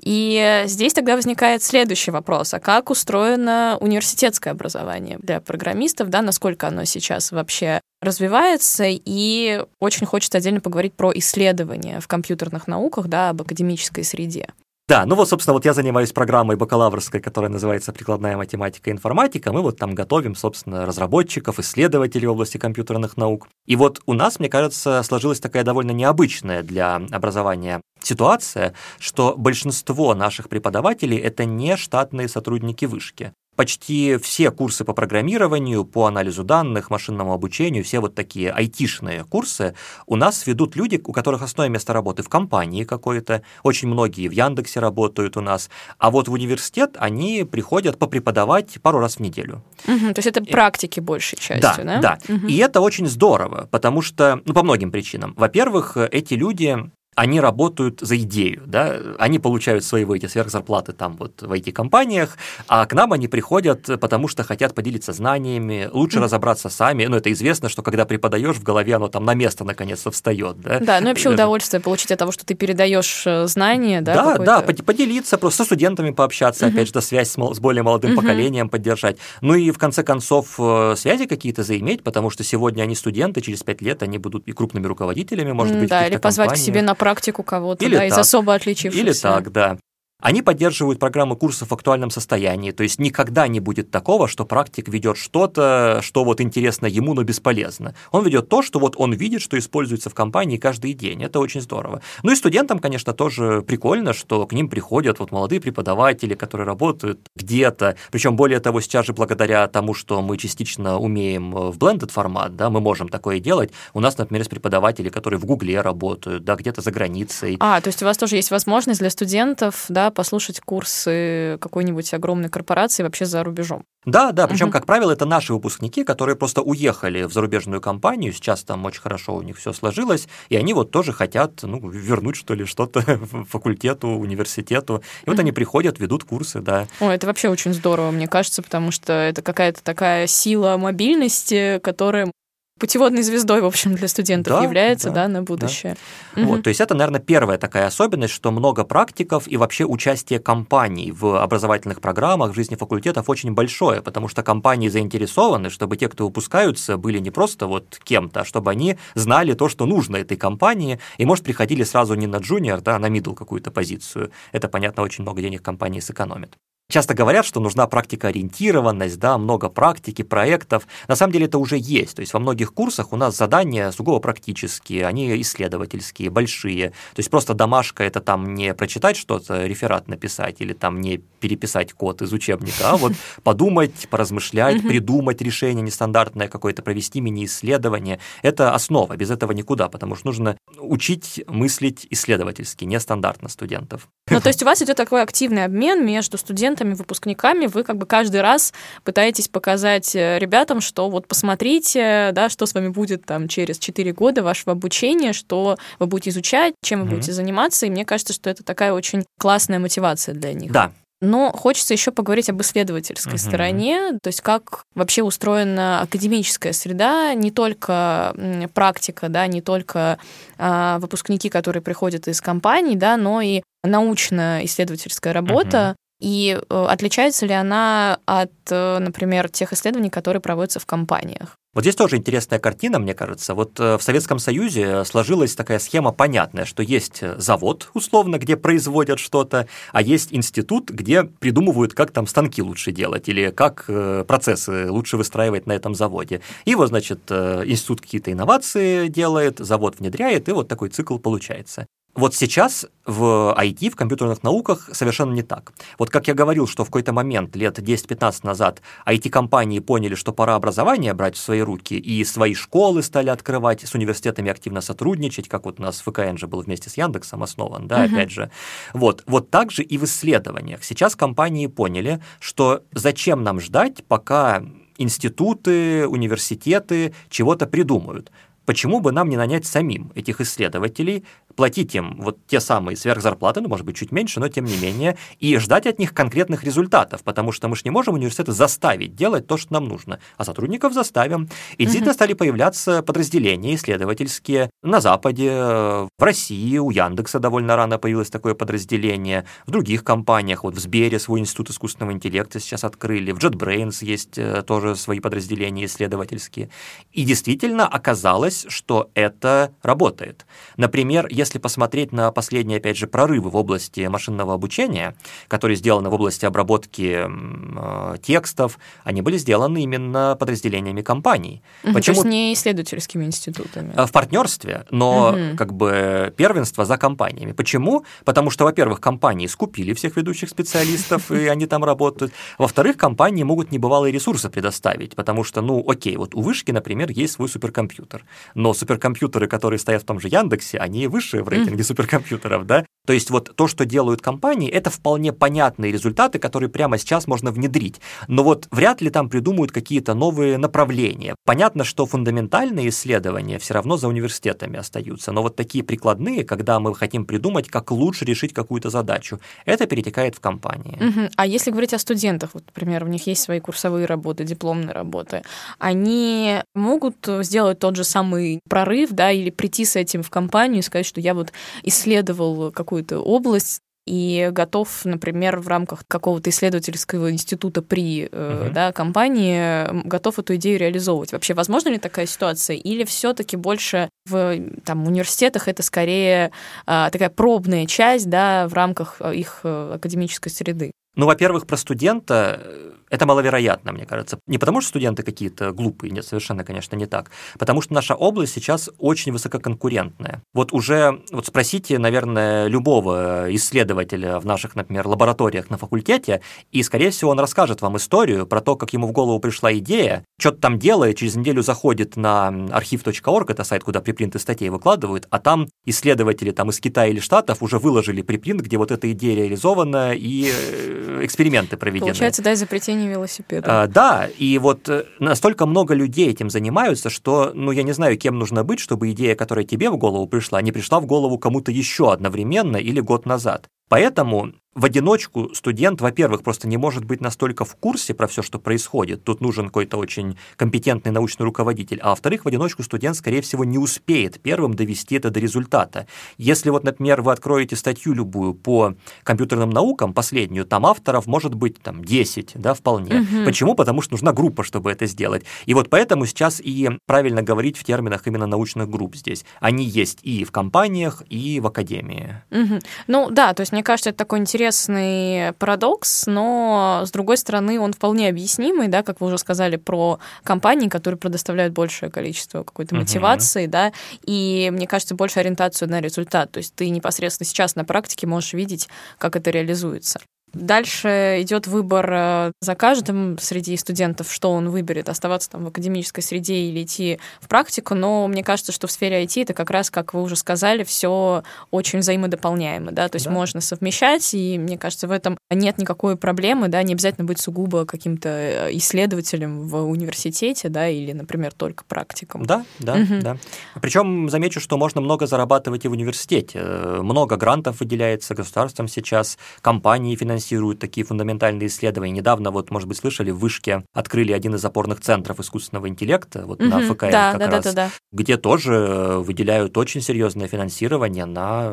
И 0.00 0.62
здесь 0.66 0.92
тогда 0.92 1.16
возникает 1.16 1.64
следующий 1.64 2.12
вопрос, 2.12 2.54
а 2.54 2.60
как 2.60 2.90
устроено 2.90 3.78
университетское 3.80 4.52
образование 4.52 5.18
для 5.20 5.40
программистов, 5.40 6.08
да, 6.08 6.22
насколько 6.22 6.68
оно 6.68 6.84
сейчас 6.84 7.32
вообще 7.32 7.80
развивается, 8.04 8.84
и 8.86 9.64
очень 9.80 10.06
хочется 10.06 10.38
отдельно 10.38 10.60
поговорить 10.60 10.94
про 10.94 11.12
исследования 11.14 12.00
в 12.00 12.08
компьютерных 12.08 12.68
науках, 12.68 13.08
да, 13.08 13.30
об 13.30 13.42
академической 13.42 14.04
среде. 14.04 14.48
Да, 14.86 15.06
ну 15.06 15.14
вот, 15.14 15.30
собственно, 15.30 15.54
вот 15.54 15.64
я 15.64 15.72
занимаюсь 15.72 16.12
программой 16.12 16.56
бакалаврской, 16.56 17.18
которая 17.18 17.50
называется 17.50 17.90
«Прикладная 17.90 18.36
математика 18.36 18.90
и 18.90 18.92
информатика». 18.92 19.50
Мы 19.50 19.62
вот 19.62 19.78
там 19.78 19.94
готовим, 19.94 20.34
собственно, 20.34 20.84
разработчиков, 20.84 21.58
исследователей 21.58 22.26
в 22.26 22.32
области 22.32 22.58
компьютерных 22.58 23.16
наук. 23.16 23.48
И 23.64 23.76
вот 23.76 24.02
у 24.04 24.12
нас, 24.12 24.38
мне 24.38 24.50
кажется, 24.50 25.02
сложилась 25.02 25.40
такая 25.40 25.64
довольно 25.64 25.92
необычная 25.92 26.62
для 26.62 26.96
образования 26.96 27.80
ситуация, 28.02 28.74
что 28.98 29.34
большинство 29.38 30.14
наших 30.14 30.50
преподавателей– 30.50 31.16
это 31.18 31.46
не 31.46 31.78
штатные 31.78 32.28
сотрудники 32.28 32.84
вышки 32.84 33.32
почти 33.56 34.16
все 34.18 34.50
курсы 34.50 34.84
по 34.84 34.92
программированию, 34.92 35.84
по 35.84 36.06
анализу 36.06 36.44
данных, 36.44 36.90
машинному 36.90 37.32
обучению, 37.32 37.84
все 37.84 38.00
вот 38.00 38.14
такие 38.14 38.50
айтишные 38.50 39.24
курсы 39.24 39.74
у 40.06 40.16
нас 40.16 40.46
ведут 40.46 40.76
люди, 40.76 41.00
у 41.04 41.12
которых 41.12 41.42
основное 41.42 41.72
место 41.72 41.92
работы 41.92 42.22
в 42.22 42.28
компании 42.28 42.84
какой-то, 42.84 43.42
очень 43.62 43.88
многие 43.88 44.28
в 44.28 44.32
Яндексе 44.32 44.80
работают 44.80 45.36
у 45.36 45.40
нас, 45.40 45.70
а 45.98 46.10
вот 46.10 46.28
в 46.28 46.32
университет 46.32 46.96
они 46.98 47.44
приходят 47.44 47.98
попреподавать 47.98 48.78
пару 48.82 48.98
раз 48.98 49.16
в 49.16 49.20
неделю. 49.20 49.62
Угу, 49.86 50.14
то 50.14 50.18
есть 50.18 50.26
это 50.26 50.42
практики 50.44 51.00
большей 51.00 51.38
частью, 51.38 51.84
да? 51.84 52.00
Да, 52.00 52.18
да. 52.26 52.34
Угу. 52.34 52.46
И 52.46 52.56
это 52.56 52.80
очень 52.80 53.06
здорово, 53.06 53.68
потому 53.70 54.02
что, 54.02 54.40
ну, 54.44 54.54
по 54.54 54.62
многим 54.62 54.90
причинам. 54.90 55.34
Во-первых, 55.36 55.96
эти 55.96 56.34
люди 56.34 56.90
они 57.14 57.40
работают 57.40 58.00
за 58.00 58.16
идею, 58.18 58.62
да, 58.66 58.96
они 59.18 59.38
получают 59.38 59.84
свои 59.84 60.04
эти 60.04 60.26
сверхзарплаты 60.26 60.92
там 60.92 61.16
вот 61.16 61.42
в 61.42 61.52
IT-компаниях, 61.52 62.36
а 62.68 62.86
к 62.86 62.92
нам 62.92 63.12
они 63.12 63.28
приходят, 63.28 63.86
потому 64.00 64.28
что 64.28 64.44
хотят 64.44 64.74
поделиться 64.74 65.12
знаниями, 65.12 65.88
лучше 65.92 66.18
mm. 66.18 66.22
разобраться 66.22 66.68
сами, 66.68 67.06
ну, 67.06 67.16
это 67.16 67.32
известно, 67.32 67.68
что 67.68 67.82
когда 67.82 68.04
преподаешь, 68.04 68.56
в 68.56 68.62
голове 68.62 68.96
оно 68.96 69.08
там 69.08 69.24
на 69.24 69.34
место 69.34 69.64
наконец-то 69.64 70.10
встает, 70.10 70.60
да. 70.60 70.80
Да, 70.80 71.00
ну 71.00 71.06
и 71.06 71.08
вообще 71.10 71.30
удовольствие 71.30 71.80
получить 71.80 72.10
от 72.10 72.18
того, 72.18 72.32
что 72.32 72.44
ты 72.44 72.54
передаешь 72.54 73.24
э, 73.26 73.46
знания, 73.46 74.00
да, 74.00 74.36
Да, 74.36 74.38
да, 74.38 74.60
поделиться, 74.60 75.38
просто 75.38 75.58
со 75.58 75.66
студентами 75.66 76.10
пообщаться, 76.10 76.66
mm-hmm. 76.66 76.72
опять 76.72 76.86
же, 76.88 76.92
да, 76.92 77.00
связь 77.00 77.30
с 77.30 77.36
более 77.36 77.82
молодым 77.82 78.12
mm-hmm. 78.12 78.16
поколением 78.16 78.68
поддержать, 78.68 79.16
ну 79.40 79.54
и 79.54 79.70
в 79.70 79.78
конце 79.78 80.02
концов 80.02 80.56
э, 80.58 80.94
связи 80.96 81.26
какие-то 81.26 81.62
заиметь, 81.62 82.02
потому 82.02 82.30
что 82.30 82.44
сегодня 82.44 82.82
они 82.82 82.94
студенты, 82.94 83.40
через 83.40 83.62
пять 83.62 83.82
лет 83.82 84.02
они 84.02 84.18
будут 84.18 84.46
и 84.46 84.52
крупными 84.52 84.86
руководителями, 84.86 85.52
может 85.52 85.78
быть, 85.78 85.88
Да, 85.88 86.06
или 86.06 86.16
позвать 86.16 86.48
компаниях. 86.48 86.64
к 86.64 86.66
себе 86.66 86.82
на 86.82 86.94
практику 87.04 87.42
кого-то, 87.42 87.84
Или 87.84 87.94
да, 87.94 88.00
так. 88.00 88.08
из 88.08 88.18
особо 88.18 88.54
отличившихся. 88.54 88.98
Или 89.06 89.12
так, 89.12 89.52
да. 89.52 89.78
Они 90.24 90.40
поддерживают 90.40 90.98
программы 90.98 91.36
курсов 91.36 91.68
в 91.68 91.74
актуальном 91.74 92.08
состоянии, 92.08 92.70
то 92.70 92.82
есть 92.82 92.98
никогда 92.98 93.46
не 93.46 93.60
будет 93.60 93.90
такого, 93.90 94.26
что 94.26 94.46
практик 94.46 94.88
ведет 94.88 95.18
что-то, 95.18 96.00
что 96.00 96.24
вот 96.24 96.40
интересно 96.40 96.86
ему, 96.86 97.12
но 97.12 97.24
бесполезно. 97.24 97.94
Он 98.10 98.24
ведет 98.24 98.48
то, 98.48 98.62
что 98.62 98.78
вот 98.78 98.94
он 98.96 99.12
видит, 99.12 99.42
что 99.42 99.58
используется 99.58 100.08
в 100.08 100.14
компании 100.14 100.56
каждый 100.56 100.94
день. 100.94 101.22
Это 101.22 101.40
очень 101.40 101.60
здорово. 101.60 102.00
Ну 102.22 102.32
и 102.32 102.36
студентам, 102.36 102.78
конечно, 102.78 103.12
тоже 103.12 103.60
прикольно, 103.60 104.14
что 104.14 104.46
к 104.46 104.54
ним 104.54 104.70
приходят 104.70 105.18
вот 105.18 105.30
молодые 105.30 105.60
преподаватели, 105.60 106.32
которые 106.34 106.66
работают 106.66 107.20
где-то. 107.36 107.96
Причем, 108.10 108.34
более 108.34 108.60
того, 108.60 108.80
сейчас 108.80 109.04
же 109.04 109.12
благодаря 109.12 109.68
тому, 109.68 109.92
что 109.92 110.22
мы 110.22 110.38
частично 110.38 110.98
умеем 110.98 111.50
в 111.50 111.76
blended 111.76 112.10
формат, 112.10 112.56
да, 112.56 112.70
мы 112.70 112.80
можем 112.80 113.10
такое 113.10 113.40
делать. 113.40 113.72
У 113.92 114.00
нас, 114.00 114.16
например, 114.16 114.40
есть 114.40 114.50
преподаватели, 114.50 115.10
которые 115.10 115.38
в 115.38 115.44
Гугле 115.44 115.82
работают, 115.82 116.44
да, 116.44 116.54
где-то 116.54 116.80
за 116.80 116.92
границей. 116.92 117.58
А, 117.60 117.78
то 117.82 117.88
есть 117.88 118.00
у 118.00 118.06
вас 118.06 118.16
тоже 118.16 118.36
есть 118.36 118.50
возможность 118.50 119.00
для 119.00 119.10
студентов, 119.10 119.84
да, 119.90 120.13
послушать 120.14 120.60
курсы 120.60 121.58
какой-нибудь 121.60 122.14
огромной 122.14 122.48
корпорации 122.48 123.02
вообще 123.02 123.26
за 123.26 123.44
рубежом. 123.44 123.84
Да, 124.06 124.32
да, 124.32 124.46
причем, 124.46 124.66
угу. 124.66 124.72
как 124.72 124.86
правило, 124.86 125.12
это 125.12 125.24
наши 125.24 125.54
выпускники, 125.54 126.04
которые 126.04 126.36
просто 126.36 126.60
уехали 126.60 127.24
в 127.24 127.32
зарубежную 127.32 127.80
компанию, 127.80 128.32
сейчас 128.32 128.62
там 128.62 128.84
очень 128.84 129.00
хорошо 129.00 129.34
у 129.34 129.42
них 129.42 129.56
все 129.56 129.72
сложилось, 129.72 130.28
и 130.50 130.56
они 130.56 130.74
вот 130.74 130.90
тоже 130.90 131.12
хотят 131.12 131.62
ну, 131.62 131.88
вернуть, 131.88 132.36
что 132.36 132.54
ли, 132.54 132.66
что-то 132.66 133.00
факультету, 133.48 134.08
университету. 134.08 135.02
И 135.24 135.30
вот 135.30 135.38
они 135.38 135.52
приходят, 135.52 135.98
ведут 135.98 136.24
курсы, 136.24 136.60
да. 136.60 136.86
О, 137.00 137.10
это 137.10 137.26
вообще 137.26 137.48
очень 137.48 137.72
здорово, 137.72 138.10
мне 138.10 138.28
кажется, 138.28 138.62
потому 138.62 138.90
что 138.90 139.12
это 139.12 139.42
какая-то 139.42 139.82
такая 139.82 140.26
сила 140.26 140.76
мобильности, 140.76 141.80
которая 141.82 142.30
путеводной 142.78 143.22
звездой, 143.22 143.60
в 143.60 143.66
общем, 143.66 143.94
для 143.94 144.08
студентов 144.08 144.58
да, 144.58 144.62
является, 144.64 145.10
да, 145.10 145.26
да 145.26 145.28
на 145.28 145.42
будущее. 145.42 145.96
Да. 146.34 146.42
Угу. 146.42 146.50
Вот, 146.50 146.62
то 146.64 146.68
есть 146.68 146.80
это, 146.80 146.94
наверное, 146.94 147.20
первая 147.20 147.56
такая 147.56 147.86
особенность, 147.86 148.34
что 148.34 148.50
много 148.50 148.84
практиков 148.84 149.44
и 149.46 149.56
вообще 149.56 149.84
участие 149.84 150.40
компаний 150.40 151.12
в 151.12 151.40
образовательных 151.40 152.00
программах 152.00 152.50
в 152.50 152.54
жизни 152.54 152.74
факультетов 152.74 153.28
очень 153.28 153.52
большое, 153.52 154.02
потому 154.02 154.28
что 154.28 154.42
компании 154.42 154.88
заинтересованы, 154.88 155.70
чтобы 155.70 155.96
те, 155.96 156.08
кто 156.08 156.24
выпускаются, 156.24 156.96
были 156.96 157.18
не 157.18 157.30
просто 157.30 157.66
вот 157.66 158.00
кем-то, 158.02 158.40
а 158.40 158.44
чтобы 158.44 158.70
они 158.70 158.98
знали 159.14 159.54
то, 159.54 159.68
что 159.68 159.86
нужно 159.86 160.16
этой 160.16 160.36
компании, 160.36 160.98
и, 161.16 161.24
может, 161.24 161.44
приходили 161.44 161.84
сразу 161.84 162.14
не 162.14 162.26
на 162.26 162.36
джуниор, 162.38 162.80
да, 162.80 162.96
а 162.96 162.98
на 162.98 163.06
middle 163.06 163.34
какую-то 163.34 163.70
позицию. 163.70 164.32
Это, 164.52 164.68
понятно, 164.68 165.02
очень 165.02 165.22
много 165.22 165.40
денег 165.40 165.62
компании 165.62 166.00
сэкономит. 166.00 166.56
Часто 166.90 167.14
говорят, 167.14 167.46
что 167.46 167.60
нужна 167.60 167.86
практикоориентированность, 167.86 169.18
да, 169.18 169.38
много 169.38 169.70
практики, 169.70 170.20
проектов. 170.20 170.86
На 171.08 171.16
самом 171.16 171.32
деле 171.32 171.46
это 171.46 171.58
уже 171.58 171.78
есть. 171.78 172.14
То 172.14 172.20
есть 172.20 172.34
во 172.34 172.40
многих 172.40 172.74
курсах 172.74 173.12
у 173.12 173.16
нас 173.16 173.36
задания 173.36 173.90
сугубо 173.90 174.20
практические, 174.20 175.06
они 175.06 175.40
исследовательские, 175.40 176.28
большие. 176.28 176.90
То 176.90 177.20
есть 177.20 177.30
просто 177.30 177.54
домашка 177.54 178.04
это 178.04 178.20
там 178.20 178.54
не 178.54 178.74
прочитать 178.74 179.16
что-то, 179.16 179.64
реферат 179.64 180.08
написать 180.08 180.60
или 180.60 180.74
там 180.74 181.00
не 181.00 181.22
переписать 181.40 181.94
код 181.94 182.20
из 182.20 182.32
учебника, 182.34 182.90
а 182.90 182.96
вот 182.98 183.12
подумать, 183.42 184.06
поразмышлять, 184.10 184.82
придумать 184.82 185.40
решение 185.40 185.82
нестандартное 185.82 186.48
какое-то, 186.48 186.82
провести 186.82 187.22
мини-исследование. 187.22 188.20
Это 188.42 188.74
основа, 188.74 189.16
без 189.16 189.30
этого 189.30 189.52
никуда, 189.52 189.88
потому 189.88 190.16
что 190.16 190.26
нужно 190.26 190.58
учить 190.78 191.42
мыслить 191.46 192.06
исследовательски, 192.10 192.84
нестандартно 192.84 193.48
студентов. 193.48 194.08
Ну, 194.30 194.40
то 194.40 194.48
есть 194.48 194.62
у 194.62 194.66
вас 194.66 194.82
идет 194.82 194.96
такой 194.96 195.22
активный 195.22 195.64
обмен 195.64 196.04
между 196.04 196.36
студентами, 196.36 196.73
выпускниками, 196.82 197.66
вы 197.66 197.84
как 197.84 197.96
бы 197.96 198.06
каждый 198.06 198.40
раз 198.40 198.72
пытаетесь 199.04 199.48
показать 199.48 200.16
э, 200.16 200.38
ребятам, 200.38 200.80
что 200.80 201.08
вот 201.08 201.28
посмотрите, 201.28 202.30
да, 202.32 202.48
что 202.48 202.66
с 202.66 202.74
вами 202.74 202.88
будет 202.88 203.24
там 203.24 203.46
через 203.46 203.78
4 203.78 204.12
года 204.12 204.42
вашего 204.42 204.72
обучения, 204.72 205.32
что 205.32 205.76
вы 205.98 206.06
будете 206.06 206.30
изучать, 206.30 206.74
чем 206.82 207.00
вы 207.00 207.06
mm-hmm. 207.06 207.10
будете 207.10 207.32
заниматься, 207.32 207.86
и 207.86 207.90
мне 207.90 208.04
кажется, 208.04 208.32
что 208.32 208.50
это 208.50 208.64
такая 208.64 208.92
очень 208.92 209.24
классная 209.38 209.78
мотивация 209.78 210.34
для 210.34 210.52
них. 210.52 210.72
Да, 210.72 210.92
но 211.24 211.52
хочется 211.52 211.94
еще 211.94 212.10
поговорить 212.10 212.50
об 212.50 212.60
исследовательской 212.60 213.34
uh-huh. 213.34 213.38
стороне, 213.38 214.10
то 214.22 214.28
есть 214.28 214.40
как 214.40 214.84
вообще 214.94 215.22
устроена 215.22 216.02
академическая 216.02 216.72
среда, 216.72 217.34
не 217.34 217.50
только 217.50 218.34
практика, 218.74 219.28
да, 219.28 219.46
не 219.46 219.62
только 219.62 220.18
а, 220.58 220.98
выпускники, 220.98 221.48
которые 221.48 221.82
приходят 221.82 222.28
из 222.28 222.40
компаний, 222.40 222.96
да, 222.96 223.16
но 223.16 223.40
и 223.40 223.62
научно-исследовательская 223.82 225.32
работа. 225.32 225.96
И 226.20 226.56
э, 226.56 226.86
отличается 226.88 227.44
ли 227.44 227.52
она 227.52 228.18
от, 228.24 228.52
э, 228.70 228.98
например, 228.98 229.48
тех 229.48 229.72
исследований, 229.72 230.10
которые 230.10 230.40
проводятся 230.40 230.78
в 230.78 230.86
компаниях? 230.86 231.56
Вот 231.74 231.82
здесь 231.82 231.96
тоже 231.96 232.16
интересная 232.16 232.60
картина, 232.60 233.00
мне 233.00 233.14
кажется. 233.14 233.54
Вот 233.54 233.80
э, 233.80 233.98
в 233.98 234.02
Советском 234.02 234.38
Союзе 234.38 235.04
сложилась 235.04 235.56
такая 235.56 235.80
схема 235.80 236.12
понятная, 236.12 236.66
что 236.66 236.84
есть 236.84 237.22
завод, 237.38 237.90
условно, 237.94 238.38
где 238.38 238.56
производят 238.56 239.18
что-то, 239.18 239.66
а 239.92 240.02
есть 240.02 240.32
институт, 240.32 240.90
где 240.90 241.24
придумывают, 241.24 241.94
как 241.94 242.12
там 242.12 242.28
станки 242.28 242.62
лучше 242.62 242.92
делать 242.92 243.28
или 243.28 243.50
как 243.50 243.86
процессы 244.26 244.90
лучше 244.90 245.16
выстраивать 245.16 245.66
на 245.66 245.72
этом 245.72 245.96
заводе. 245.96 246.40
И 246.64 246.76
вот, 246.76 246.88
значит, 246.88 247.30
институт 247.30 248.00
какие-то 248.00 248.30
инновации 248.30 249.08
делает, 249.08 249.58
завод 249.58 249.98
внедряет, 249.98 250.48
и 250.48 250.52
вот 250.52 250.68
такой 250.68 250.90
цикл 250.90 251.18
получается. 251.18 251.86
Вот 252.14 252.34
сейчас 252.34 252.86
в 253.04 253.54
IT, 253.58 253.90
в 253.90 253.96
компьютерных 253.96 254.42
науках 254.44 254.88
совершенно 254.92 255.32
не 255.32 255.42
так. 255.42 255.72
Вот 255.98 256.10
как 256.10 256.28
я 256.28 256.34
говорил, 256.34 256.68
что 256.68 256.84
в 256.84 256.86
какой-то 256.86 257.12
момент, 257.12 257.56
лет 257.56 257.78
10-15 257.78 258.40
назад, 258.44 258.82
IT-компании 259.04 259.80
поняли, 259.80 260.14
что 260.14 260.32
пора 260.32 260.54
образование 260.54 261.12
брать 261.12 261.36
в 261.36 261.40
свои 261.40 261.60
руки, 261.60 261.94
и 261.94 262.24
свои 262.24 262.54
школы 262.54 263.02
стали 263.02 263.30
открывать, 263.30 263.82
с 263.82 263.94
университетами 263.94 264.50
активно 264.50 264.80
сотрудничать, 264.80 265.48
как 265.48 265.64
вот 265.64 265.80
у 265.80 265.82
нас 265.82 266.00
ВКН 266.00 266.36
же 266.36 266.46
был 266.46 266.60
вместе 266.60 266.88
с 266.88 266.96
Яндексом 266.96 267.42
основан, 267.42 267.88
да, 267.88 268.04
угу. 268.04 268.14
опять 268.14 268.30
же. 268.30 268.50
Вот, 268.92 269.24
вот 269.26 269.50
так 269.50 269.72
же 269.72 269.82
и 269.82 269.98
в 269.98 270.04
исследованиях. 270.04 270.84
Сейчас 270.84 271.16
компании 271.16 271.66
поняли, 271.66 272.20
что 272.38 272.82
зачем 272.92 273.42
нам 273.42 273.60
ждать, 273.60 274.04
пока 274.06 274.62
институты, 274.98 276.06
университеты 276.06 277.12
чего-то 277.28 277.66
придумают 277.66 278.30
почему 278.66 279.00
бы 279.00 279.12
нам 279.12 279.28
не 279.28 279.36
нанять 279.36 279.66
самим 279.66 280.12
этих 280.14 280.40
исследователей, 280.40 281.24
платить 281.56 281.94
им 281.94 282.16
вот 282.20 282.38
те 282.46 282.60
самые 282.60 282.96
сверхзарплаты, 282.96 283.60
ну, 283.60 283.68
может 283.68 283.86
быть, 283.86 283.96
чуть 283.96 284.12
меньше, 284.12 284.40
но 284.40 284.48
тем 284.48 284.64
не 284.64 284.76
менее, 284.76 285.16
и 285.38 285.56
ждать 285.58 285.86
от 285.86 285.98
них 285.98 286.14
конкретных 286.14 286.64
результатов, 286.64 287.22
потому 287.22 287.52
что 287.52 287.68
мы 287.68 287.76
же 287.76 287.82
не 287.84 287.90
можем 287.90 288.14
университеты 288.14 288.52
заставить 288.52 289.14
делать 289.14 289.46
то, 289.46 289.56
что 289.56 289.72
нам 289.72 289.86
нужно, 289.86 290.18
а 290.36 290.44
сотрудников 290.44 290.92
заставим. 290.92 291.48
И 291.76 291.84
действительно 291.84 292.10
угу. 292.10 292.16
стали 292.16 292.32
появляться 292.32 293.02
подразделения 293.02 293.74
исследовательские 293.74 294.70
на 294.82 295.00
Западе, 295.00 295.50
в 295.50 296.08
России, 296.18 296.78
у 296.78 296.90
Яндекса 296.90 297.38
довольно 297.38 297.76
рано 297.76 297.98
появилось 297.98 298.30
такое 298.30 298.54
подразделение, 298.54 299.44
в 299.66 299.70
других 299.70 300.04
компаниях, 300.04 300.64
вот 300.64 300.74
в 300.74 300.78
Сбере 300.78 301.18
свой 301.18 301.40
институт 301.40 301.70
искусственного 301.70 302.12
интеллекта 302.12 302.60
сейчас 302.60 302.84
открыли, 302.84 303.32
в 303.32 303.38
JetBrains 303.38 304.04
есть 304.04 304.38
э, 304.38 304.62
тоже 304.62 304.96
свои 304.96 305.20
подразделения 305.20 305.84
исследовательские. 305.84 306.70
И 307.12 307.24
действительно 307.24 307.86
оказалось, 307.86 308.53
что 308.68 309.10
это 309.14 309.72
работает. 309.82 310.46
Например, 310.76 311.26
если 311.30 311.58
посмотреть 311.58 312.12
на 312.12 312.30
последние, 312.30 312.78
опять 312.78 312.96
же, 312.96 313.06
прорывы 313.06 313.50
в 313.50 313.56
области 313.56 314.06
машинного 314.06 314.54
обучения, 314.54 315.14
которые 315.48 315.76
сделаны 315.76 316.10
в 316.10 316.14
области 316.14 316.44
обработки 316.44 317.26
э, 317.26 318.16
текстов, 318.22 318.78
они 319.04 319.22
были 319.22 319.36
сделаны 319.38 319.82
именно 319.82 320.36
подразделениями 320.38 321.02
компаний. 321.02 321.62
Угу, 321.84 321.94
Почему? 321.94 322.14
То 322.14 322.20
есть 322.20 322.30
не 322.30 322.52
исследовательскими 322.54 323.24
институтами. 323.24 323.92
Э, 323.96 324.06
в 324.06 324.12
партнерстве, 324.12 324.86
но 324.90 325.30
угу. 325.30 325.56
как 325.56 325.72
бы 325.72 326.32
первенство 326.36 326.84
за 326.84 326.96
компаниями. 326.96 327.52
Почему? 327.52 328.04
Потому 328.24 328.50
что, 328.50 328.64
во-первых, 328.64 329.00
компании 329.00 329.46
скупили 329.46 329.92
всех 329.94 330.16
ведущих 330.16 330.50
специалистов, 330.50 331.30
и 331.30 331.46
они 331.54 331.66
там 331.66 331.84
работают. 331.84 332.32
Во-вторых, 332.58 332.96
компании 332.96 333.42
могут 333.42 333.72
небывалые 333.72 334.12
ресурсы 334.12 334.48
предоставить, 334.50 335.14
потому 335.14 335.44
что, 335.44 335.60
ну, 335.60 335.84
окей, 335.86 336.16
вот 336.16 336.34
у 336.34 336.40
Вышки, 336.40 336.70
например, 336.70 337.10
есть 337.10 337.34
свой 337.34 337.48
суперкомпьютер, 337.48 338.24
но 338.54 338.74
суперкомпьютеры, 338.74 339.46
которые 339.46 339.78
стоят 339.78 340.02
в 340.02 340.06
том 340.06 340.20
же 340.20 340.28
Яндексе, 340.28 340.78
они 340.78 341.06
высшие 341.06 341.42
в 341.42 341.48
рейтинге 341.48 341.84
суперкомпьютеров, 341.84 342.66
да? 342.66 342.84
То 343.06 343.12
есть 343.12 343.30
вот 343.30 343.54
то, 343.54 343.68
что 343.68 343.84
делают 343.84 344.22
компании, 344.22 344.70
это 344.70 344.90
вполне 344.90 345.32
понятные 345.32 345.92
результаты, 345.92 346.38
которые 346.38 346.70
прямо 346.70 346.96
сейчас 346.98 347.26
можно 347.26 347.52
внедрить. 347.52 348.00
Но 348.28 348.42
вот 348.42 348.66
вряд 348.70 349.02
ли 349.02 349.10
там 349.10 349.28
придумают 349.28 349.72
какие-то 349.72 350.14
новые 350.14 350.56
направления. 350.58 351.34
Понятно, 351.44 351.84
что 351.84 352.06
фундаментальные 352.06 352.88
исследования 352.88 353.58
все 353.58 353.74
равно 353.74 353.96
за 353.96 354.08
университетами 354.08 354.78
остаются, 354.78 355.32
но 355.32 355.42
вот 355.42 355.56
такие 355.56 355.84
прикладные, 355.84 356.44
когда 356.44 356.80
мы 356.80 356.94
хотим 356.94 357.26
придумать, 357.26 357.68
как 357.68 357.90
лучше 357.90 358.24
решить 358.24 358.54
какую-то 358.54 358.90
задачу, 358.90 359.38
это 359.66 359.86
перетекает 359.86 360.34
в 360.36 360.40
компании. 360.40 360.96
Угу. 361.00 361.28
А 361.36 361.46
если 361.46 361.70
говорить 361.70 361.94
о 361.94 361.98
студентах, 361.98 362.50
вот, 362.54 362.64
например, 362.66 363.04
у 363.04 363.08
них 363.08 363.26
есть 363.26 363.42
свои 363.42 363.60
курсовые 363.60 364.06
работы, 364.06 364.44
дипломные 364.44 364.92
работы, 364.92 365.42
они 365.78 366.62
могут 366.74 367.16
сделать 367.40 367.78
тот 367.78 367.96
же 367.96 368.04
самый 368.04 368.33
прорыв, 368.68 369.10
да, 369.10 369.30
или 369.32 369.50
прийти 369.50 369.84
с 369.84 369.96
этим 369.96 370.22
в 370.22 370.30
компанию 370.30 370.78
и 370.80 370.82
сказать, 370.82 371.06
что 371.06 371.20
я 371.20 371.34
вот 371.34 371.52
исследовал 371.82 372.72
какую-то 372.72 373.20
область, 373.20 373.80
и 374.06 374.50
готов, 374.52 375.04
например, 375.04 375.60
в 375.60 375.68
рамках 375.68 376.04
какого-то 376.06 376.50
исследовательского 376.50 377.30
института 377.30 377.80
при 377.80 378.24
uh-huh. 378.26 378.70
да, 378.70 378.92
компании, 378.92 380.06
готов 380.06 380.38
эту 380.38 380.56
идею 380.56 380.78
реализовывать. 380.78 381.32
Вообще, 381.32 381.54
возможно 381.54 381.88
ли 381.88 381.98
такая 381.98 382.26
ситуация? 382.26 382.76
Или 382.76 383.04
все-таки 383.04 383.56
больше 383.56 384.10
в 384.26 384.58
там, 384.84 385.06
университетах 385.06 385.68
это 385.68 385.82
скорее 385.82 386.52
а, 386.86 387.08
такая 387.10 387.30
пробная 387.30 387.86
часть 387.86 388.28
да, 388.28 388.68
в 388.68 388.74
рамках 388.74 389.20
их 389.20 389.60
э, 389.64 389.92
академической 389.94 390.50
среды? 390.50 390.92
Ну, 391.16 391.26
во-первых, 391.26 391.66
про 391.66 391.76
студента 391.76 392.60
э, 392.62 392.94
это 393.14 393.26
маловероятно, 393.26 393.92
мне 393.92 394.06
кажется. 394.06 394.40
Не 394.46 394.58
потому, 394.58 394.80
что 394.80 394.88
студенты 394.88 395.22
какие-то 395.22 395.72
глупые, 395.72 396.10
нет, 396.10 396.26
совершенно, 396.26 396.64
конечно, 396.64 396.96
не 396.96 397.06
так. 397.06 397.30
Потому 397.58 397.80
что 397.80 397.94
наша 397.94 398.14
область 398.14 398.54
сейчас 398.54 398.90
очень 398.98 399.32
высококонкурентная. 399.32 400.42
Вот 400.52 400.72
уже, 400.72 401.22
вот 401.30 401.46
спросите, 401.46 401.98
наверное, 401.98 402.66
любого 402.66 403.46
исследователя 403.54 404.40
в 404.40 404.46
наших, 404.46 404.74
например, 404.74 405.06
лабораториях 405.06 405.70
на 405.70 405.78
факультете, 405.78 406.40
и, 406.72 406.82
скорее 406.82 407.10
всего, 407.10 407.30
он 407.30 407.38
расскажет 407.38 407.82
вам 407.82 407.96
историю 407.98 408.46
про 408.46 408.60
то, 408.60 408.74
как 408.74 408.92
ему 408.92 409.06
в 409.06 409.12
голову 409.12 409.38
пришла 409.38 409.72
идея, 409.74 410.24
что-то 410.38 410.58
там 410.58 410.78
делает, 410.78 411.16
через 411.16 411.36
неделю 411.36 411.62
заходит 411.62 412.16
на 412.16 412.48
архив.орг, 412.72 413.50
это 413.50 413.64
сайт, 413.64 413.84
куда 413.84 414.00
припринты 414.00 414.40
статей 414.40 414.70
выкладывают, 414.70 415.26
а 415.30 415.38
там 415.38 415.68
исследователи 415.84 416.50
там 416.50 416.70
из 416.70 416.80
Китая 416.80 417.10
или 417.10 417.20
Штатов 417.20 417.62
уже 417.62 417.78
выложили 417.78 418.22
припринт, 418.22 418.60
где 418.62 418.76
вот 418.76 418.90
эта 418.90 419.10
идея 419.12 419.36
реализована 419.36 420.12
и 420.14 420.50
э, 420.50 421.03
эксперименты 421.22 421.76
проведены. 421.76 422.06
Получается, 422.06 422.42
да, 422.42 422.54
изобретение 422.54 423.08
велосипеда. 423.10 423.82
А, 423.82 423.86
да, 423.86 424.28
и 424.38 424.58
вот 424.58 424.88
э, 424.88 425.04
настолько 425.18 425.66
много 425.66 425.94
людей 425.94 426.30
этим 426.30 426.50
занимаются, 426.50 427.10
что, 427.10 427.52
ну, 427.54 427.70
я 427.70 427.82
не 427.82 427.92
знаю, 427.92 428.16
кем 428.18 428.38
нужно 428.38 428.64
быть, 428.64 428.80
чтобы 428.80 429.10
идея, 429.12 429.34
которая 429.34 429.64
тебе 429.64 429.90
в 429.90 429.96
голову 429.96 430.26
пришла, 430.26 430.60
не 430.62 430.72
пришла 430.72 431.00
в 431.00 431.06
голову 431.06 431.38
кому-то 431.38 431.70
еще 431.70 432.12
одновременно 432.12 432.76
или 432.76 433.00
год 433.00 433.26
назад. 433.26 433.68
Поэтому 433.88 434.52
в 434.74 434.84
одиночку 434.84 435.54
студент, 435.54 436.00
во-первых, 436.00 436.42
просто 436.42 436.66
не 436.66 436.76
может 436.76 437.04
быть 437.04 437.20
настолько 437.20 437.64
в 437.64 437.76
курсе 437.76 438.12
про 438.12 438.26
все, 438.26 438.42
что 438.42 438.58
происходит. 438.58 439.22
Тут 439.22 439.40
нужен 439.40 439.66
какой-то 439.66 439.96
очень 439.96 440.36
компетентный 440.56 441.12
научный 441.12 441.44
руководитель. 441.44 442.00
А 442.02 442.10
во-вторых, 442.10 442.44
в 442.44 442.48
одиночку 442.48 442.82
студент, 442.82 443.16
скорее 443.16 443.40
всего, 443.40 443.64
не 443.64 443.78
успеет 443.78 444.40
первым 444.40 444.74
довести 444.74 445.14
это 445.14 445.30
до 445.30 445.38
результата. 445.38 446.08
Если 446.38 446.70
вот, 446.70 446.82
например, 446.82 447.22
вы 447.22 447.30
откроете 447.32 447.76
статью 447.76 448.14
любую 448.14 448.54
по 448.54 448.94
компьютерным 449.22 449.70
наукам, 449.70 450.12
последнюю, 450.12 450.66
там 450.66 450.86
авторов 450.86 451.26
может 451.26 451.54
быть 451.54 451.80
там 451.80 452.04
10, 452.04 452.52
да, 452.56 452.74
вполне. 452.74 453.20
Угу. 453.20 453.44
Почему? 453.44 453.74
Потому 453.76 454.02
что 454.02 454.14
нужна 454.14 454.32
группа, 454.32 454.64
чтобы 454.64 454.90
это 454.90 455.06
сделать. 455.06 455.44
И 455.66 455.74
вот 455.74 455.88
поэтому 455.88 456.26
сейчас 456.26 456.60
и 456.60 456.90
правильно 457.06 457.42
говорить 457.42 457.78
в 457.78 457.84
терминах 457.84 458.26
именно 458.26 458.46
научных 458.46 458.90
групп 458.90 459.14
здесь. 459.14 459.44
Они 459.60 459.84
есть 459.84 460.18
и 460.22 460.44
в 460.44 460.50
компаниях, 460.50 461.22
и 461.28 461.60
в 461.60 461.66
академии. 461.68 462.42
Угу. 462.50 462.80
Ну 463.06 463.30
да, 463.30 463.54
то 463.54 463.60
есть 463.60 463.70
мне 463.70 463.83
кажется, 463.84 464.10
это 464.10 464.18
такой 464.18 464.40
интересный 464.40 465.52
парадокс, 465.58 466.26
но, 466.26 467.02
с 467.06 467.12
другой 467.12 467.36
стороны, 467.36 467.78
он 467.78 467.92
вполне 467.92 468.28
объяснимый, 468.28 468.88
да, 468.88 469.02
как 469.04 469.20
вы 469.20 469.28
уже 469.28 469.38
сказали, 469.38 469.76
про 469.76 470.18
компании, 470.42 470.88
которые 470.88 471.18
предоставляют 471.18 471.72
большее 471.72 472.10
количество 472.10 472.64
какой-то 472.64 472.96
мотивации, 472.96 473.66
uh-huh. 473.66 473.70
да, 473.70 473.92
и, 474.24 474.70
мне 474.72 474.86
кажется, 474.86 475.14
больше 475.14 475.38
ориентацию 475.38 475.88
на 475.88 476.00
результат. 476.00 476.50
То 476.50 476.58
есть 476.58 476.74
ты 476.74 476.88
непосредственно 476.88 477.46
сейчас 477.46 477.76
на 477.76 477.84
практике 477.84 478.26
можешь 478.26 478.54
видеть, 478.54 478.88
как 479.18 479.36
это 479.36 479.50
реализуется. 479.50 480.20
Дальше 480.54 481.38
идет 481.40 481.66
выбор 481.66 482.10
э, 482.12 482.52
за 482.60 482.74
каждым 482.74 483.38
среди 483.38 483.76
студентов, 483.76 484.32
что 484.32 484.50
он 484.52 484.70
выберет, 484.70 485.08
оставаться 485.08 485.50
там 485.50 485.64
в 485.64 485.68
академической 485.68 486.20
среде 486.20 486.54
или 486.54 486.84
идти 486.84 487.18
в 487.40 487.48
практику. 487.48 487.94
Но 487.94 488.26
мне 488.28 488.42
кажется, 488.44 488.72
что 488.72 488.86
в 488.86 488.92
сфере 488.92 489.24
IT 489.24 489.42
это 489.42 489.54
как 489.54 489.70
раз, 489.70 489.90
как 489.90 490.14
вы 490.14 490.22
уже 490.22 490.36
сказали, 490.36 490.84
все 490.84 491.42
очень 491.70 491.98
взаимодополняемо, 491.98 492.92
да, 492.92 493.08
то 493.08 493.16
есть 493.16 493.26
да. 493.26 493.32
можно 493.32 493.60
совмещать, 493.60 494.34
и 494.34 494.58
мне 494.58 494.78
кажется, 494.78 495.08
в 495.08 495.10
этом 495.10 495.36
нет 495.50 495.78
никакой 495.78 496.16
проблемы, 496.16 496.68
да, 496.68 496.82
не 496.82 496.94
обязательно 496.94 497.26
быть 497.26 497.40
сугубо 497.40 497.84
каким-то 497.84 498.28
э, 498.28 498.76
исследователем 498.76 499.68
в 499.68 499.76
университете, 499.82 500.68
да, 500.68 500.88
или, 500.88 501.12
например, 501.12 501.52
только 501.52 501.84
практиком. 501.84 502.44
Да, 502.44 502.64
да, 502.78 502.94
угу. 502.94 503.20
да. 503.20 503.36
Причем 503.80 504.30
замечу, 504.30 504.60
что 504.60 504.76
можно 504.76 505.00
много 505.00 505.26
зарабатывать 505.26 505.84
и 505.84 505.88
в 505.88 505.92
университете. 505.92 506.60
Э, 506.62 507.00
много 507.02 507.36
грантов 507.36 507.80
выделяется 507.80 508.34
государством 508.34 508.88
сейчас, 508.88 509.38
компании 509.60 510.14
финансируют 510.14 510.43
финансируют 510.44 510.78
такие 510.78 511.06
фундаментальные 511.06 511.68
исследования. 511.68 512.12
Недавно, 512.12 512.50
вот, 512.50 512.70
может 512.70 512.88
быть, 512.88 512.98
слышали, 512.98 513.30
в 513.30 513.38
Вышке 513.38 513.82
открыли 513.94 514.32
один 514.32 514.54
из 514.54 514.64
опорных 514.64 515.00
центров 515.00 515.40
искусственного 515.40 515.88
интеллекта, 515.88 516.44
вот 516.46 516.60
угу, 516.60 516.68
на 516.68 516.80
ФКР 516.80 517.10
да, 517.10 517.32
как 517.32 517.38
да, 517.38 517.50
раз, 517.50 517.64
да, 517.64 517.72
да, 517.72 517.86
да. 517.86 517.90
где 518.12 518.36
тоже 518.36 519.16
выделяют 519.20 519.76
очень 519.76 520.00
серьезное 520.00 520.48
финансирование 520.48 521.24
на, 521.24 521.72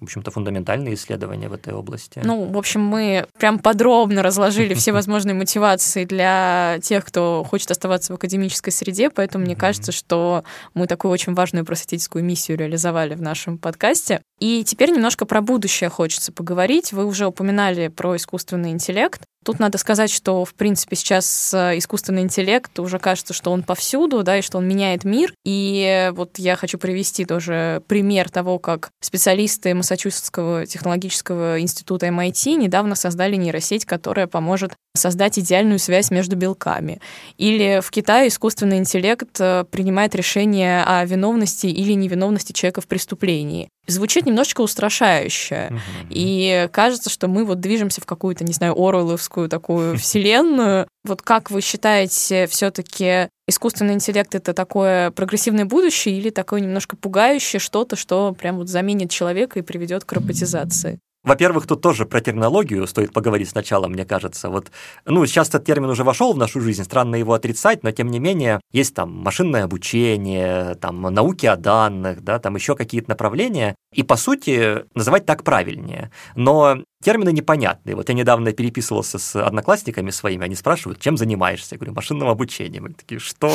в 0.00 0.02
общем-то, 0.02 0.30
фундаментальные 0.30 0.94
исследования 0.94 1.48
в 1.48 1.54
этой 1.54 1.72
области. 1.72 2.20
Ну, 2.24 2.44
в 2.44 2.58
общем, 2.58 2.82
мы 2.82 3.26
прям 3.38 3.58
подробно 3.58 4.22
разложили 4.22 4.74
все 4.74 4.92
возможные 4.98 5.34
мотивации 5.34 6.04
для 6.04 6.78
тех, 6.82 7.04
кто 7.04 7.44
хочет 7.48 7.70
оставаться 7.70 8.12
в 8.12 8.16
академической 8.16 8.70
среде, 8.70 9.10
поэтому 9.10 9.44
мне 9.44 9.56
кажется, 9.56 9.92
что 9.92 10.44
мы 10.74 10.86
такую 10.86 11.12
очень 11.12 11.34
важную 11.34 11.64
просветительскую 11.64 12.24
миссию 12.24 12.58
реализовали 12.58 13.14
в 13.14 13.22
нашем 13.22 13.58
подкасте. 13.58 14.20
И 14.40 14.64
теперь 14.64 14.90
немножко 14.90 15.26
про 15.26 15.40
будущее 15.40 15.88
хочется 15.88 16.32
поговорить. 16.32 16.92
Вы 16.92 17.06
уже 17.06 17.26
упоминали 17.26 17.88
про 17.94 18.16
искусственный 18.16 18.70
интеллект. 18.70 19.22
Тут 19.44 19.58
надо 19.58 19.76
сказать, 19.76 20.10
что, 20.10 20.44
в 20.44 20.54
принципе, 20.54 20.96
сейчас 20.96 21.52
э, 21.52 21.76
искусственный 21.78 22.22
интеллект 22.22 22.78
уже 22.80 22.98
кажется, 22.98 23.34
что 23.34 23.52
он 23.52 23.62
повсюду, 23.62 24.22
да, 24.22 24.38
и 24.38 24.42
что 24.42 24.58
он 24.58 24.66
меняет 24.66 25.04
мир. 25.04 25.34
И 25.44 26.10
вот 26.14 26.38
я 26.38 26.56
хочу 26.56 26.78
привести 26.78 27.26
тоже 27.26 27.82
пример 27.86 28.30
того, 28.30 28.58
как 28.58 28.90
специалисты 29.00 29.74
Массачусетского 29.74 30.66
технологического 30.66 31.60
института 31.60 32.06
MIT 32.06 32.54
недавно 32.56 32.94
создали 32.94 33.36
нейросеть, 33.36 33.84
которая 33.84 34.26
поможет 34.26 34.72
создать 34.96 35.38
идеальную 35.38 35.78
связь 35.78 36.10
между 36.10 36.36
белками. 36.36 37.00
Или 37.36 37.80
в 37.82 37.90
Китае 37.90 38.28
искусственный 38.28 38.78
интеллект 38.78 39.28
э, 39.40 39.64
принимает 39.70 40.14
решение 40.14 40.84
о 40.84 41.04
виновности 41.04 41.66
или 41.66 41.92
невиновности 41.92 42.52
человека 42.52 42.80
в 42.80 42.86
преступлении. 42.86 43.68
Звучит 43.86 44.24
немножечко 44.24 44.62
устрашающе. 44.62 45.68
Uh-huh. 45.70 46.06
И 46.08 46.68
кажется, 46.72 47.10
что 47.10 47.28
мы 47.28 47.44
вот 47.44 47.60
движемся 47.60 48.00
в 48.00 48.06
какую-то, 48.06 48.42
не 48.44 48.54
знаю, 48.54 48.72
Оруэлловскую 48.74 49.33
такую 49.48 49.98
вселенную. 49.98 50.86
Вот 51.04 51.22
как 51.22 51.50
вы 51.50 51.60
считаете, 51.60 52.46
все-таки 52.46 53.28
искусственный 53.46 53.94
интеллект 53.94 54.34
это 54.34 54.54
такое 54.54 55.10
прогрессивное 55.10 55.64
будущее 55.64 56.16
или 56.16 56.30
такое 56.30 56.60
немножко 56.60 56.96
пугающее 56.96 57.60
что-то, 57.60 57.96
что 57.96 58.32
прям 58.32 58.56
вот 58.56 58.68
заменит 58.68 59.10
человека 59.10 59.58
и 59.58 59.62
приведет 59.62 60.04
к 60.04 60.12
роботизации? 60.12 60.98
Во-первых, 61.24 61.66
тут 61.66 61.80
тоже 61.80 62.04
про 62.04 62.20
терминологию 62.20 62.86
стоит 62.86 63.14
поговорить 63.14 63.48
сначала, 63.48 63.88
мне 63.88 64.04
кажется. 64.04 64.50
Вот, 64.50 64.70
ну, 65.06 65.24
сейчас 65.24 65.48
этот 65.48 65.64
термин 65.64 65.88
уже 65.88 66.04
вошел 66.04 66.34
в 66.34 66.36
нашу 66.36 66.60
жизнь, 66.60 66.84
странно 66.84 67.16
его 67.16 67.32
отрицать, 67.32 67.82
но 67.82 67.90
тем 67.92 68.10
не 68.10 68.18
менее 68.18 68.60
есть 68.72 68.94
там 68.94 69.10
машинное 69.10 69.64
обучение, 69.64 70.74
там 70.74 71.00
науки 71.00 71.46
о 71.46 71.56
данных, 71.56 72.22
да, 72.22 72.38
там 72.38 72.56
еще 72.56 72.76
какие-то 72.76 73.08
направления, 73.08 73.74
и 73.94 74.02
по 74.02 74.16
сути 74.16 74.84
называть 74.94 75.26
так 75.26 75.44
правильнее. 75.44 76.10
Но 76.34 76.78
термины 77.04 77.32
непонятные. 77.32 77.94
Вот 77.94 78.08
я 78.08 78.14
недавно 78.14 78.52
переписывался 78.52 79.18
с 79.18 79.36
одноклассниками 79.36 80.10
своими, 80.10 80.44
они 80.44 80.54
спрашивают, 80.54 81.00
чем 81.00 81.16
занимаешься? 81.16 81.74
Я 81.74 81.78
говорю, 81.78 81.92
машинным 81.92 82.28
обучением. 82.28 82.86
Они 82.86 82.94
такие, 82.94 83.20
что? 83.20 83.52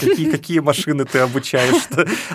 Какие, 0.00 0.30
какие 0.30 0.58
машины 0.60 1.04
ты 1.06 1.20
обучаешь? 1.20 1.88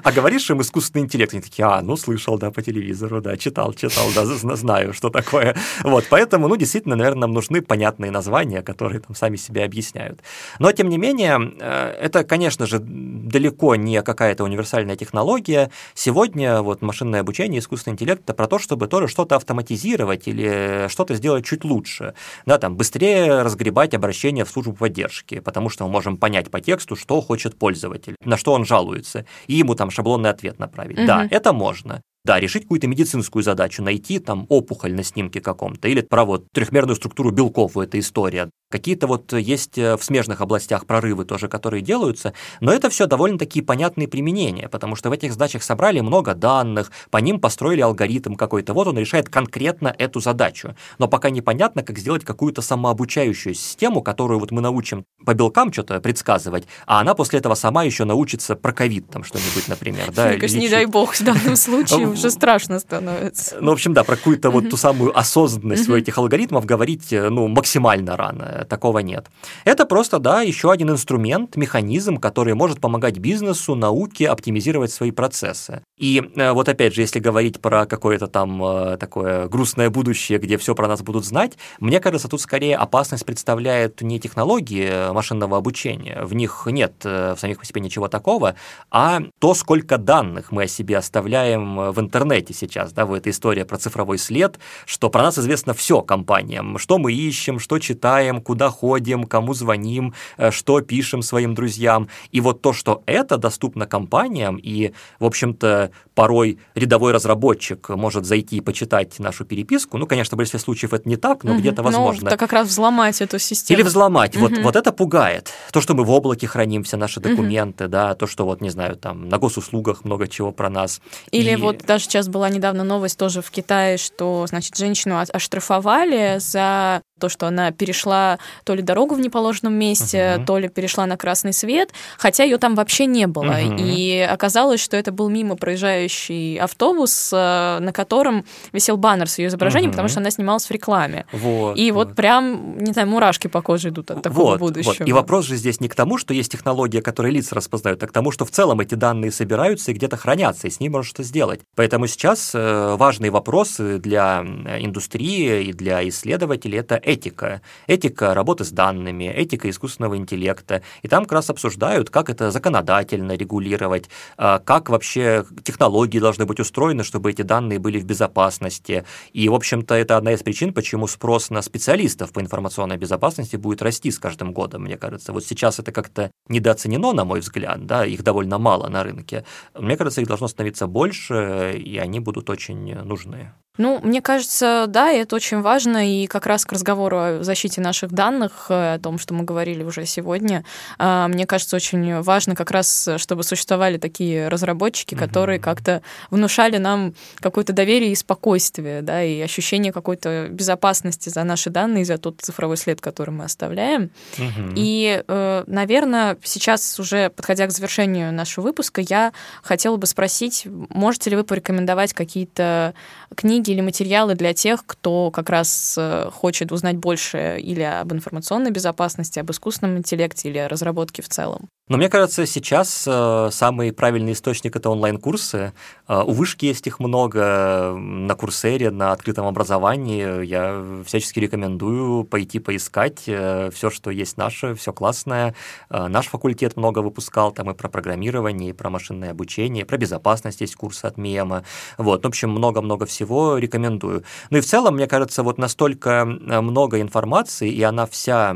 А 0.04 0.12
говоришь 0.12 0.50
им 0.50 0.62
искусственный 0.62 1.06
интеллект? 1.06 1.34
Они 1.34 1.42
такие, 1.42 1.66
а, 1.66 1.82
ну, 1.82 1.96
слышал, 1.96 2.38
да, 2.40 2.50
по 2.50 2.62
телевизору, 2.62 3.22
да, 3.22 3.38
читал, 3.38 3.74
читал, 3.74 4.06
да, 4.16 4.26
знаю, 4.26 4.94
что 4.94 5.10
такое. 5.10 5.56
Вот, 5.84 6.08
поэтому, 6.10 6.48
ну, 6.48 6.56
действительно, 6.56 6.96
наверное, 6.96 7.22
нам 7.22 7.34
нужны 7.34 7.62
понятные 7.62 8.10
названия, 8.10 8.64
которые 8.64 9.02
там 9.02 9.16
сами 9.16 9.36
себя 9.36 9.66
объясняют. 9.66 10.22
Но, 10.60 10.72
тем 10.72 10.90
не 10.90 10.98
менее, 10.98 11.54
э, 11.60 11.96
это, 12.02 12.24
конечно 12.24 12.66
же, 12.66 12.80
далеко 12.80 13.76
не 13.76 14.02
какая-то 14.02 14.44
универсальная 14.44 14.96
технология. 14.96 15.70
Сегодня 15.94 16.62
вот 16.62 16.82
машинное 16.82 17.22
обучение, 17.22 17.45
искусственный 17.46 17.94
интеллект– 17.94 18.24
это 18.24 18.34
про 18.34 18.48
то, 18.48 18.60
чтобы 18.60 18.88
тоже 18.88 19.08
что-то 19.08 19.36
автоматизировать 19.36 20.28
или 20.28 20.56
Э, 20.56 20.88
что-то 20.90 21.16
сделать 21.16 21.46
чуть 21.46 21.64
лучше, 21.64 22.14
да, 22.46 22.58
там, 22.58 22.76
быстрее 22.76 23.42
разгребать 23.42 23.94
обращение 23.94 24.46
в 24.46 24.50
службу 24.50 24.74
поддержки, 24.74 25.40
потому 25.40 25.70
что 25.70 25.86
мы 25.86 25.92
можем 25.92 26.18
понять 26.18 26.50
по 26.50 26.62
тексту, 26.62 26.96
что 26.96 27.22
хочет 27.22 27.58
пользователь, 27.58 28.16
на 28.24 28.38
что 28.38 28.54
он 28.54 28.66
жалуется, 28.66 29.26
и 29.48 29.56
ему 29.56 29.76
там 29.76 29.92
шаблонный 29.92 30.30
ответ 30.30 30.60
направить. 30.60 30.98
Угу. 30.98 31.08
Да, 31.08 31.28
это 31.30 31.54
можно. 31.54 32.02
Да, 32.26 32.40
решить 32.40 32.64
какую-то 32.64 32.88
медицинскую 32.88 33.44
задачу, 33.44 33.84
найти 33.84 34.18
там 34.18 34.48
опухоль 34.50 34.96
на 34.96 35.04
снимке 35.04 35.42
каком-то, 35.42 35.88
или 35.88 36.02
про 36.02 36.26
вот 36.26 36.48
трехмерную 36.52 36.96
структуру 36.96 37.30
белков, 37.30 37.78
эта 37.78 38.00
история. 38.00 38.50
Какие-то 38.72 39.06
вот 39.06 39.32
есть 39.32 39.78
э, 39.78 39.96
в 39.96 40.04
смежных 40.04 40.42
областях 40.42 40.88
прорывы 40.88 41.24
тоже, 41.26 41.48
которые 41.48 41.84
делаются, 41.84 42.34
но 42.62 42.74
это 42.74 42.90
все 42.90 43.06
довольно-таки 43.06 43.62
понятные 43.62 44.08
применения, 44.08 44.68
потому 44.68 44.96
что 44.96 45.12
в 45.12 45.14
этих 45.14 45.34
задачах 45.34 45.62
собрали 45.62 46.00
много 46.00 46.34
данных, 46.34 46.92
по 47.12 47.18
ним 47.20 47.40
построили 47.40 47.82
алгоритм 47.82 48.34
какой-то, 48.34 48.74
вот 48.74 48.88
он 48.88 48.98
решает 48.98 49.30
конкретно 49.30 49.96
эту 49.96 50.20
задачу. 50.20 50.76
Но 50.98 51.08
пока 51.08 51.30
непонятно, 51.30 51.84
как 51.84 52.00
сделать 52.00 52.26
какую-то 52.26 52.64
самообучающую 52.64 53.54
систему, 53.54 54.02
которую 54.02 54.40
вот 54.40 54.50
мы 54.50 54.62
научим 54.62 55.06
по 55.24 55.36
белкам 55.36 55.72
что-то 55.72 56.02
предсказывать, 56.02 56.66
а 56.88 57.02
она 57.02 57.14
после 57.14 57.38
этого 57.38 57.54
сама 57.54 57.84
еще 57.84 58.04
научится 58.04 58.56
про 58.56 58.74
ковид 58.74 59.12
там 59.12 59.24
что-нибудь, 59.24 59.68
например. 59.68 60.12
Да, 60.12 60.30
Мне 60.30 60.38
кажется, 60.38 60.58
не 60.60 60.70
дай 60.70 60.88
бог 60.88 61.14
в 61.14 61.24
данном 61.24 61.56
случае 61.56 62.15
уже 62.16 62.32
страшно 62.32 62.80
становится. 62.80 63.58
Ну, 63.62 63.72
в 63.72 63.74
общем, 63.74 63.94
да, 63.94 64.04
про 64.04 64.16
какую-то 64.16 64.50
вот 64.50 64.70
ту 64.70 64.78
самую 64.78 65.18
осознанность 65.18 65.90
у 65.90 65.96
этих 65.96 66.18
алгоритмов 66.18 66.66
говорить, 66.66 67.14
э, 67.14 67.30
ну, 67.30 67.48
максимально 67.48 68.18
рано. 68.18 68.66
Такого 68.70 69.00
нет. 69.00 69.28
Это 69.66 69.86
просто, 69.86 70.20
да, 70.20 70.42
еще 70.42 70.72
один 70.72 70.90
инструмент, 70.90 71.56
механизм, 71.56 72.18
который 72.18 72.54
может 72.54 72.80
помогать 72.80 73.18
бизнесу, 73.18 73.76
науке 73.76 74.28
оптимизировать 74.28 74.92
свои 74.92 75.12
процессы. 75.12 75.82
И 75.98 76.22
э, 76.36 76.52
вот 76.52 76.70
опять 76.70 76.96
же, 76.96 77.02
если 77.02 77.20
говорить 77.20 77.62
про 77.62 77.86
какое-то 77.86 78.28
там 78.28 78.64
э, 78.64 78.98
такое 78.98 79.48
грустное 79.48 79.90
будущее, 79.90 80.40
где 80.40 80.58
все 80.58 80.76
про 80.76 80.88
нас 80.88 81.02
будут 81.02 81.26
знать, 81.26 81.54
мне 81.80 82.00
кажется, 82.00 82.28
тут 82.28 82.42
скорее 82.42 82.78
опасность 82.78 83.26
представляет 83.26 84.02
не 84.02 84.20
технологии 84.20 85.12
машинного 85.14 85.58
обучения, 85.58 86.24
в 86.24 86.34
них 86.34 86.68
нет 86.70 86.94
в 87.04 87.38
самих 87.38 87.60
по 87.60 87.66
себе 87.66 87.82
ничего 87.82 88.08
такого, 88.08 88.56
а 88.92 89.22
то, 89.40 89.54
сколько 89.54 89.98
данных 89.98 90.52
мы 90.52 90.64
о 90.64 90.68
себе 90.68 90.98
оставляем 90.98 91.92
в 91.92 92.00
интернете 92.06 92.54
сейчас, 92.54 92.94
да, 92.94 93.06
в 93.06 93.14
этой 93.14 93.32
истории 93.32 93.64
про 93.64 93.78
цифровой 93.78 94.18
след, 94.18 94.60
что 94.86 95.10
про 95.10 95.24
нас 95.24 95.38
известно 95.38 95.74
все 95.74 96.02
компаниям, 96.02 96.78
что 96.78 96.98
мы 96.98 97.12
ищем, 97.14 97.60
что 97.60 97.80
читаем, 97.80 98.42
куда 98.42 98.70
ходим, 98.70 99.26
кому 99.26 99.54
звоним, 99.54 100.14
э, 100.38 100.52
что 100.52 100.82
пишем 100.82 101.22
своим 101.22 101.54
друзьям. 101.54 102.10
И 102.32 102.42
вот 102.42 102.62
то, 102.62 102.74
что 102.74 103.04
это 103.06 103.38
доступно 103.38 103.86
компаниям, 103.86 104.58
и, 104.58 104.94
в 105.20 105.26
общем-то, 105.26 105.92
порой 106.14 106.58
рядовой 106.76 107.12
разработчик 107.12 107.90
может 107.90 108.26
зайти 108.26 108.58
и 108.58 108.62
почитать 108.62 109.20
нашу 109.20 109.46
переписку, 109.46 109.98
ну, 109.98 110.08
конечно, 110.08 110.36
в 110.36 110.38
большинстве 110.38 110.60
случаев 110.60 110.94
это 110.94 111.08
не 111.10 111.18
так, 111.18 111.44
но 111.44 111.52
угу. 111.52 111.60
где-то 111.60 111.84
возможно. 111.84 112.24
Ну, 112.24 112.28
это 112.28 112.38
как 112.38 112.54
раз 112.54 112.68
взломать 112.70 113.22
эту 113.22 113.40
систему. 113.40 113.80
Или 113.80 113.86
взломать. 113.86 114.36
Угу. 114.36 114.48
Вот, 114.48 114.58
вот 114.60 114.76
это 114.76 114.92
пугает. 114.92 115.52
То, 115.72 115.82
что 115.82 115.94
мы 115.94 116.04
в 116.04 116.12
облаке 116.12 116.48
храним 116.48 116.84
все 116.84 116.98
наши 116.98 117.20
документы, 117.20 117.86
угу. 117.86 117.92
да, 117.92 118.16
то, 118.16 118.28
что 118.28 118.46
вот, 118.46 118.62
не 118.62 118.70
знаю, 118.70 118.96
там 118.96 119.30
на 119.30 119.38
госуслугах 119.38 120.06
много 120.06 120.28
чего 120.28 120.52
про 120.52 120.70
нас. 120.70 121.02
Или 121.32 121.52
и... 121.52 121.56
вот 121.56 121.84
даже 121.96 122.06
сейчас 122.06 122.28
была 122.28 122.50
недавно 122.50 122.84
новость 122.84 123.18
тоже 123.18 123.42
в 123.42 123.50
Китае, 123.52 123.98
что, 123.98 124.46
значит, 124.48 124.76
женщину 124.76 125.18
оштрафовали 125.18 126.40
за 126.40 127.02
то, 127.20 127.30
что 127.30 127.48
она 127.48 127.72
перешла 127.72 128.40
то 128.66 128.74
ли 128.74 128.82
дорогу 128.82 129.16
в 129.16 129.20
неположенном 129.22 129.74
месте, 129.74 130.18
uh-huh. 130.18 130.46
то 130.46 130.58
ли 130.58 130.68
перешла 130.68 131.06
на 131.06 131.16
красный 131.16 131.54
свет, 131.54 131.94
хотя 132.18 132.44
ее 132.44 132.58
там 132.58 132.76
вообще 132.76 133.06
не 133.06 133.26
было. 133.26 133.62
Uh-huh. 133.62 133.78
И 133.80 134.20
оказалось, 134.20 134.82
что 134.82 134.98
это 134.98 135.14
был 135.14 135.30
мимо 135.30 135.56
проезжающий 135.56 136.58
автобус, 136.58 137.32
э, 137.32 137.80
на 137.80 137.94
котором 137.94 138.44
висел 138.74 138.98
баннер 138.98 139.30
с 139.30 139.38
ее 139.38 139.48
изображением, 139.48 139.92
uh-huh. 139.92 139.94
потому 139.94 140.10
что 140.10 140.20
она 140.20 140.30
снималась 140.30 140.66
в 140.66 140.72
рекламе. 140.72 141.26
Вот, 141.32 141.78
и 141.78 141.90
вот. 141.92 142.08
вот 142.08 142.16
прям, 142.18 142.78
не 142.80 142.92
знаю, 142.92 143.08
мурашки 143.08 143.48
по 143.48 143.62
коже 143.62 143.90
идут 143.90 144.12
от 144.12 144.22
такого 144.22 144.52
вот, 144.52 144.60
будущего. 144.60 144.96
Вот. 145.00 145.08
И 145.08 145.14
вопрос 145.14 145.46
же 145.46 145.56
здесь 145.56 145.80
не 145.80 145.88
к 145.88 145.96
тому, 145.96 146.18
что 146.18 146.34
есть 146.34 146.52
технология, 146.52 147.02
которая 147.02 147.32
лица 147.32 147.56
распознают, 147.56 148.04
а 148.04 148.08
к 148.08 148.12
тому, 148.12 148.32
что 148.32 148.44
в 148.44 148.52
целом 148.52 148.82
эти 148.82 148.96
данные 148.96 149.32
собираются 149.32 149.92
и 149.92 149.94
где-то 149.94 150.18
хранятся, 150.18 150.68
и 150.68 150.70
с 150.70 150.82
ними 150.82 150.92
можно 150.92 151.08
что 151.08 151.24
сделать. 151.24 151.62
Поэтому 151.76 152.08
сейчас 152.08 152.52
э, 152.54 152.96
важные 152.98 153.32
вопросы 153.32 154.00
для 154.00 154.44
индустрии 154.80 155.64
и 155.64 155.72
для 155.72 156.06
исследователей– 156.10 156.80
это 156.80 157.05
этика. 157.06 157.62
Этика 157.88 158.34
работы 158.34 158.66
с 158.66 158.72
данными, 158.72 159.26
этика 159.26 159.70
искусственного 159.70 160.18
интеллекта. 160.18 160.82
И 161.04 161.08
там 161.08 161.24
как 161.24 161.34
раз 161.34 161.50
обсуждают, 161.50 162.10
как 162.10 162.30
это 162.30 162.52
законодательно 162.52 163.34
регулировать, 163.36 164.10
а, 164.38 164.60
как 164.60 164.90
вообще 164.90 165.46
технологии 165.64 166.20
должны 166.20 166.46
быть 166.46 166.60
устроены, 166.60 167.04
чтобы 167.04 167.30
эти 167.30 167.44
данные 167.44 167.80
были 167.80 168.00
в 168.00 168.06
безопасности. 168.06 169.06
И, 169.34 169.48
в 169.48 169.54
общем-то, 169.54 169.94
это 169.96 170.18
одна 170.18 170.34
из 170.34 170.44
причин, 170.44 170.74
почему 170.74 171.08
спрос 171.08 171.50
на 171.50 171.62
специалистов 171.62 172.32
по 172.34 172.40
информационной 172.40 172.98
безопасности 172.98 173.56
будет 173.56 173.82
расти 173.82 174.12
с 174.12 174.20
каждым 174.20 174.52
годом, 174.52 174.84
мне 174.84 174.98
кажется. 174.98 175.32
Вот 175.32 175.46
сейчас 175.46 175.80
это 175.80 175.92
как-то 175.92 176.32
недооценено, 176.50 177.14
на 177.14 177.26
мой 177.26 177.40
взгляд, 177.40 177.86
да, 177.86 178.06
их 178.06 178.24
довольно 178.24 178.58
мало 178.58 178.90
на 178.90 179.04
рынке. 179.04 179.46
Мне 179.76 179.96
кажется, 179.96 180.22
их 180.22 180.28
должно 180.28 180.48
становиться 180.48 180.88
больше, 180.88 181.74
и 181.78 181.98
они 181.98 182.20
будут 182.20 182.50
очень 182.50 182.96
нужны. 182.96 183.52
Ну, 183.78 184.00
мне 184.02 184.22
кажется, 184.22 184.86
да, 184.88 185.12
и 185.12 185.18
это 185.18 185.36
очень 185.36 185.62
важно, 185.62 186.10
и 186.10 186.28
как 186.28 186.46
раз 186.46 186.66
к 186.66 186.72
разговору 186.72 187.18
о 187.18 187.44
защите 187.44 187.82
наших 187.82 188.12
данных, 188.12 188.68
э, 188.70 188.96
о 188.96 189.00
том, 189.00 189.18
что 189.18 189.34
мы 189.34 189.44
говорили 189.44 189.84
уже 189.84 190.06
сегодня, 190.06 190.64
э, 190.98 191.28
мне 191.28 191.46
кажется, 191.46 191.76
очень 191.76 192.22
важно 192.22 192.56
как 192.56 192.72
раз, 192.72 193.10
чтобы 193.18 193.44
существовали 193.44 193.98
такие 193.98 194.48
разработчики, 194.48 195.14
угу. 195.16 195.24
которые 195.24 195.60
как-то 195.60 196.02
внушали 196.30 196.78
нам 196.78 197.14
какое-то 197.40 197.74
доверие 197.74 198.12
и 198.12 198.16
спокойствие, 198.16 199.02
да, 199.02 199.24
и 199.24 199.42
ощущение 199.42 199.92
какой-то 199.92 200.48
безопасности 200.50 201.30
за 201.30 201.44
наши 201.44 201.70
данные, 201.70 202.06
за 202.06 202.18
тот 202.18 202.42
цифровой 202.42 202.78
след, 202.78 203.02
который 203.02 203.32
мы 203.32 203.44
оставляем. 203.44 204.10
Угу. 204.38 204.74
И, 204.76 205.24
э, 205.28 205.64
наверное, 205.68 206.38
сейчас 206.44 207.00
уже, 207.00 207.30
подходя 207.30 207.68
к 207.68 207.72
завершению 207.72 208.32
нашего 208.32 208.66
выпуска, 208.66 209.02
я 209.02 209.34
хотела 209.62 209.98
бы 209.98 210.08
спросить, 210.08 210.66
можете 210.66 211.30
ли 211.30 211.36
вы 211.36 211.44
порекомендовать 211.44 212.14
какие-то 212.14 212.94
книги, 213.36 213.65
книги 213.66 213.72
или 213.72 213.82
материалы 213.82 214.36
для 214.36 214.54
тех, 214.54 214.86
кто 214.86 215.32
как 215.32 215.50
раз 215.50 215.96
э, 215.98 216.30
хочет 216.32 216.72
узнать 216.72 216.98
больше 216.98 217.58
или 217.60 217.82
об 217.82 218.14
информационной 218.14 218.72
безопасности, 218.72 219.40
об 219.40 219.52
искусственном 219.52 219.98
интеллекте 219.98 220.50
или 220.50 220.60
о 220.60 220.68
разработке 220.68 221.22
в 221.22 221.30
целом? 221.30 221.70
Но 221.88 221.98
мне 221.98 222.10
кажется, 222.10 222.48
сейчас 222.48 223.04
э, 223.06 223.50
самый 223.52 223.94
правильный 223.94 224.32
источник– 224.32 224.76
это 224.78 224.90
онлайн-курсы. 224.90 225.72
Э, 226.08 226.24
у 226.26 226.32
вышки 226.32 226.66
есть 226.66 226.88
их 226.88 227.00
много 227.00 227.94
на 227.96 228.34
Курсере, 228.34 228.90
на 228.90 229.12
открытом 229.12 229.46
образовании. 229.46 230.44
Я 230.46 230.84
всячески 231.06 231.40
рекомендую 231.40 232.24
пойти 232.24 232.58
поискать 232.58 233.26
э, 233.28 233.70
все, 233.72 233.92
что 233.92 234.10
есть 234.10 234.36
наше, 234.36 234.74
все 234.74 234.94
классное. 234.94 235.54
Э, 235.92 236.08
наш 236.08 236.26
факультет 236.26 236.76
много 236.76 237.00
выпускал, 237.04 237.52
там 237.52 237.70
и 237.70 237.76
про 237.76 237.88
программирование, 237.88 238.72
и 238.72 238.74
про 238.74 238.90
машинное 238.90 239.30
обучение, 239.30 239.84
и 239.84 239.86
про 239.86 239.98
безопасность 239.98 240.62
есть 240.62 240.76
курсы 240.76 241.06
от 241.06 241.18
МИЭМа. 241.18 241.66
Вот, 242.00 242.24
в 242.24 242.28
общем, 242.28 242.50
много-много 242.50 243.06
всего 243.06 243.60
рекомендую. 243.60 244.24
Ну 244.50 244.58
и 244.58 244.62
в 244.62 244.66
целом, 244.66 244.96
мне 244.96 245.06
кажется, 245.06 245.44
вот 245.44 245.60
настолько 245.60 246.10
э, 246.10 246.62
много 246.62 247.00
информации, 247.00 247.70
и 247.70 247.84
она 247.84 248.08
вся 248.08 248.56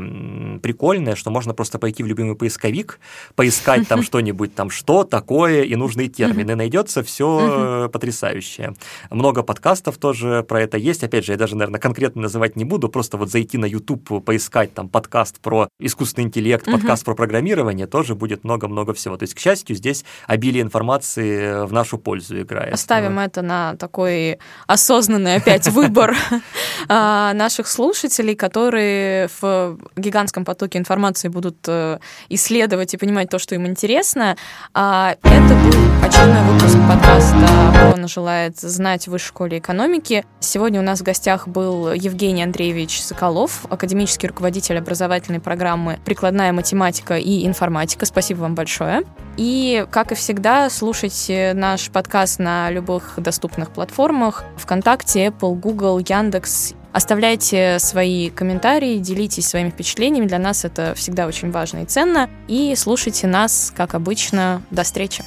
прикольная, 0.60 1.14
что 1.14 1.30
можно 1.30 1.54
просто 1.54 1.78
пойти 1.78 2.02
в 2.02 2.08
любимый 2.08 2.34
поисковик– 2.34 2.98
поискать 3.34 3.88
там 3.88 4.02
что-нибудь 4.10 4.54
там, 4.54 4.70
что 4.70 5.04
такое 5.04 5.62
и 5.62 5.76
нужные 5.76 6.08
термины. 6.08 6.54
Найдется 6.54 7.02
все 7.02 7.88
потрясающее. 7.92 8.74
Много 9.10 9.42
подкастов 9.42 9.98
тоже 9.98 10.44
про 10.48 10.62
это 10.62 10.76
есть. 10.76 11.02
Опять 11.04 11.24
же, 11.24 11.32
я 11.32 11.38
даже, 11.38 11.56
наверное, 11.56 11.80
конкретно 11.80 12.22
называть 12.22 12.56
не 12.56 12.64
буду, 12.64 12.88
просто 12.88 13.16
вот 13.16 13.30
зайти 13.30 13.58
на 13.58 13.66
YouTube, 13.66 14.24
поискать 14.24 14.74
там 14.74 14.88
подкаст 14.88 15.40
про 15.40 15.68
искусственный 15.78 16.26
интеллект, 16.26 16.64
подкаст 16.64 17.04
про 17.04 17.14
программирование, 17.14 17.86
тоже 17.86 18.14
будет 18.14 18.44
много-много 18.44 18.94
всего. 18.94 19.16
То 19.16 19.24
есть, 19.24 19.34
к 19.34 19.38
счастью, 19.38 19.76
здесь 19.76 20.04
обилие 20.26 20.62
информации 20.62 21.64
в 21.66 21.72
нашу 21.72 21.98
пользу 21.98 22.40
играет. 22.40 22.74
Оставим 22.74 23.18
это 23.18 23.42
на 23.42 23.76
такой 23.76 24.38
осознанный 24.66 25.36
опять 25.36 25.68
выбор 25.80 26.16
а, 26.88 27.32
наших 27.34 27.66
слушателей, 27.66 28.34
которые 28.34 29.28
в 29.40 29.78
гигантском 29.96 30.44
потоке 30.44 30.78
информации 30.78 31.28
будут 31.28 31.56
э, 31.68 31.98
исследовать 32.28 32.94
и 32.94 32.96
понимать 32.96 33.09
то, 33.30 33.38
что 33.38 33.54
им 33.54 33.66
интересно. 33.66 34.36
А, 34.74 35.16
это 35.22 35.54
был 35.54 36.04
очередной 36.04 36.42
выпуск 36.42 36.76
подкаста 36.88 37.72
«Брона 37.72 38.08
желает 38.08 38.58
знать 38.58 39.06
в 39.06 39.10
высшей 39.10 39.28
школе 39.28 39.58
экономики». 39.58 40.24
Сегодня 40.40 40.80
у 40.80 40.82
нас 40.82 41.00
в 41.00 41.02
гостях 41.02 41.46
был 41.46 41.92
Евгений 41.92 42.42
Андреевич 42.42 43.00
Соколов, 43.02 43.66
академический 43.70 44.28
руководитель 44.28 44.78
образовательной 44.78 45.40
программы 45.40 45.98
«Прикладная 46.04 46.52
математика 46.52 47.16
и 47.16 47.46
информатика». 47.46 48.06
Спасибо 48.06 48.40
вам 48.40 48.54
большое. 48.54 49.02
И, 49.36 49.86
как 49.90 50.12
и 50.12 50.14
всегда, 50.14 50.68
слушайте 50.70 51.52
наш 51.54 51.90
подкаст 51.90 52.38
на 52.38 52.70
любых 52.70 53.14
доступных 53.16 53.70
платформах 53.70 54.44
ВКонтакте, 54.56 55.26
Apple, 55.26 55.54
Google, 55.54 55.98
Яндекс 55.98 56.74
Оставляйте 56.92 57.78
свои 57.78 58.30
комментарии, 58.30 58.98
делитесь 58.98 59.46
своими 59.46 59.70
впечатлениями. 59.70 60.26
Для 60.26 60.38
нас 60.38 60.64
это 60.64 60.94
всегда 60.96 61.26
очень 61.26 61.50
важно 61.50 61.82
и 61.82 61.86
ценно. 61.86 62.28
И 62.48 62.74
слушайте 62.76 63.26
нас, 63.26 63.72
как 63.76 63.94
обычно. 63.94 64.62
До 64.70 64.82
встречи! 64.82 65.24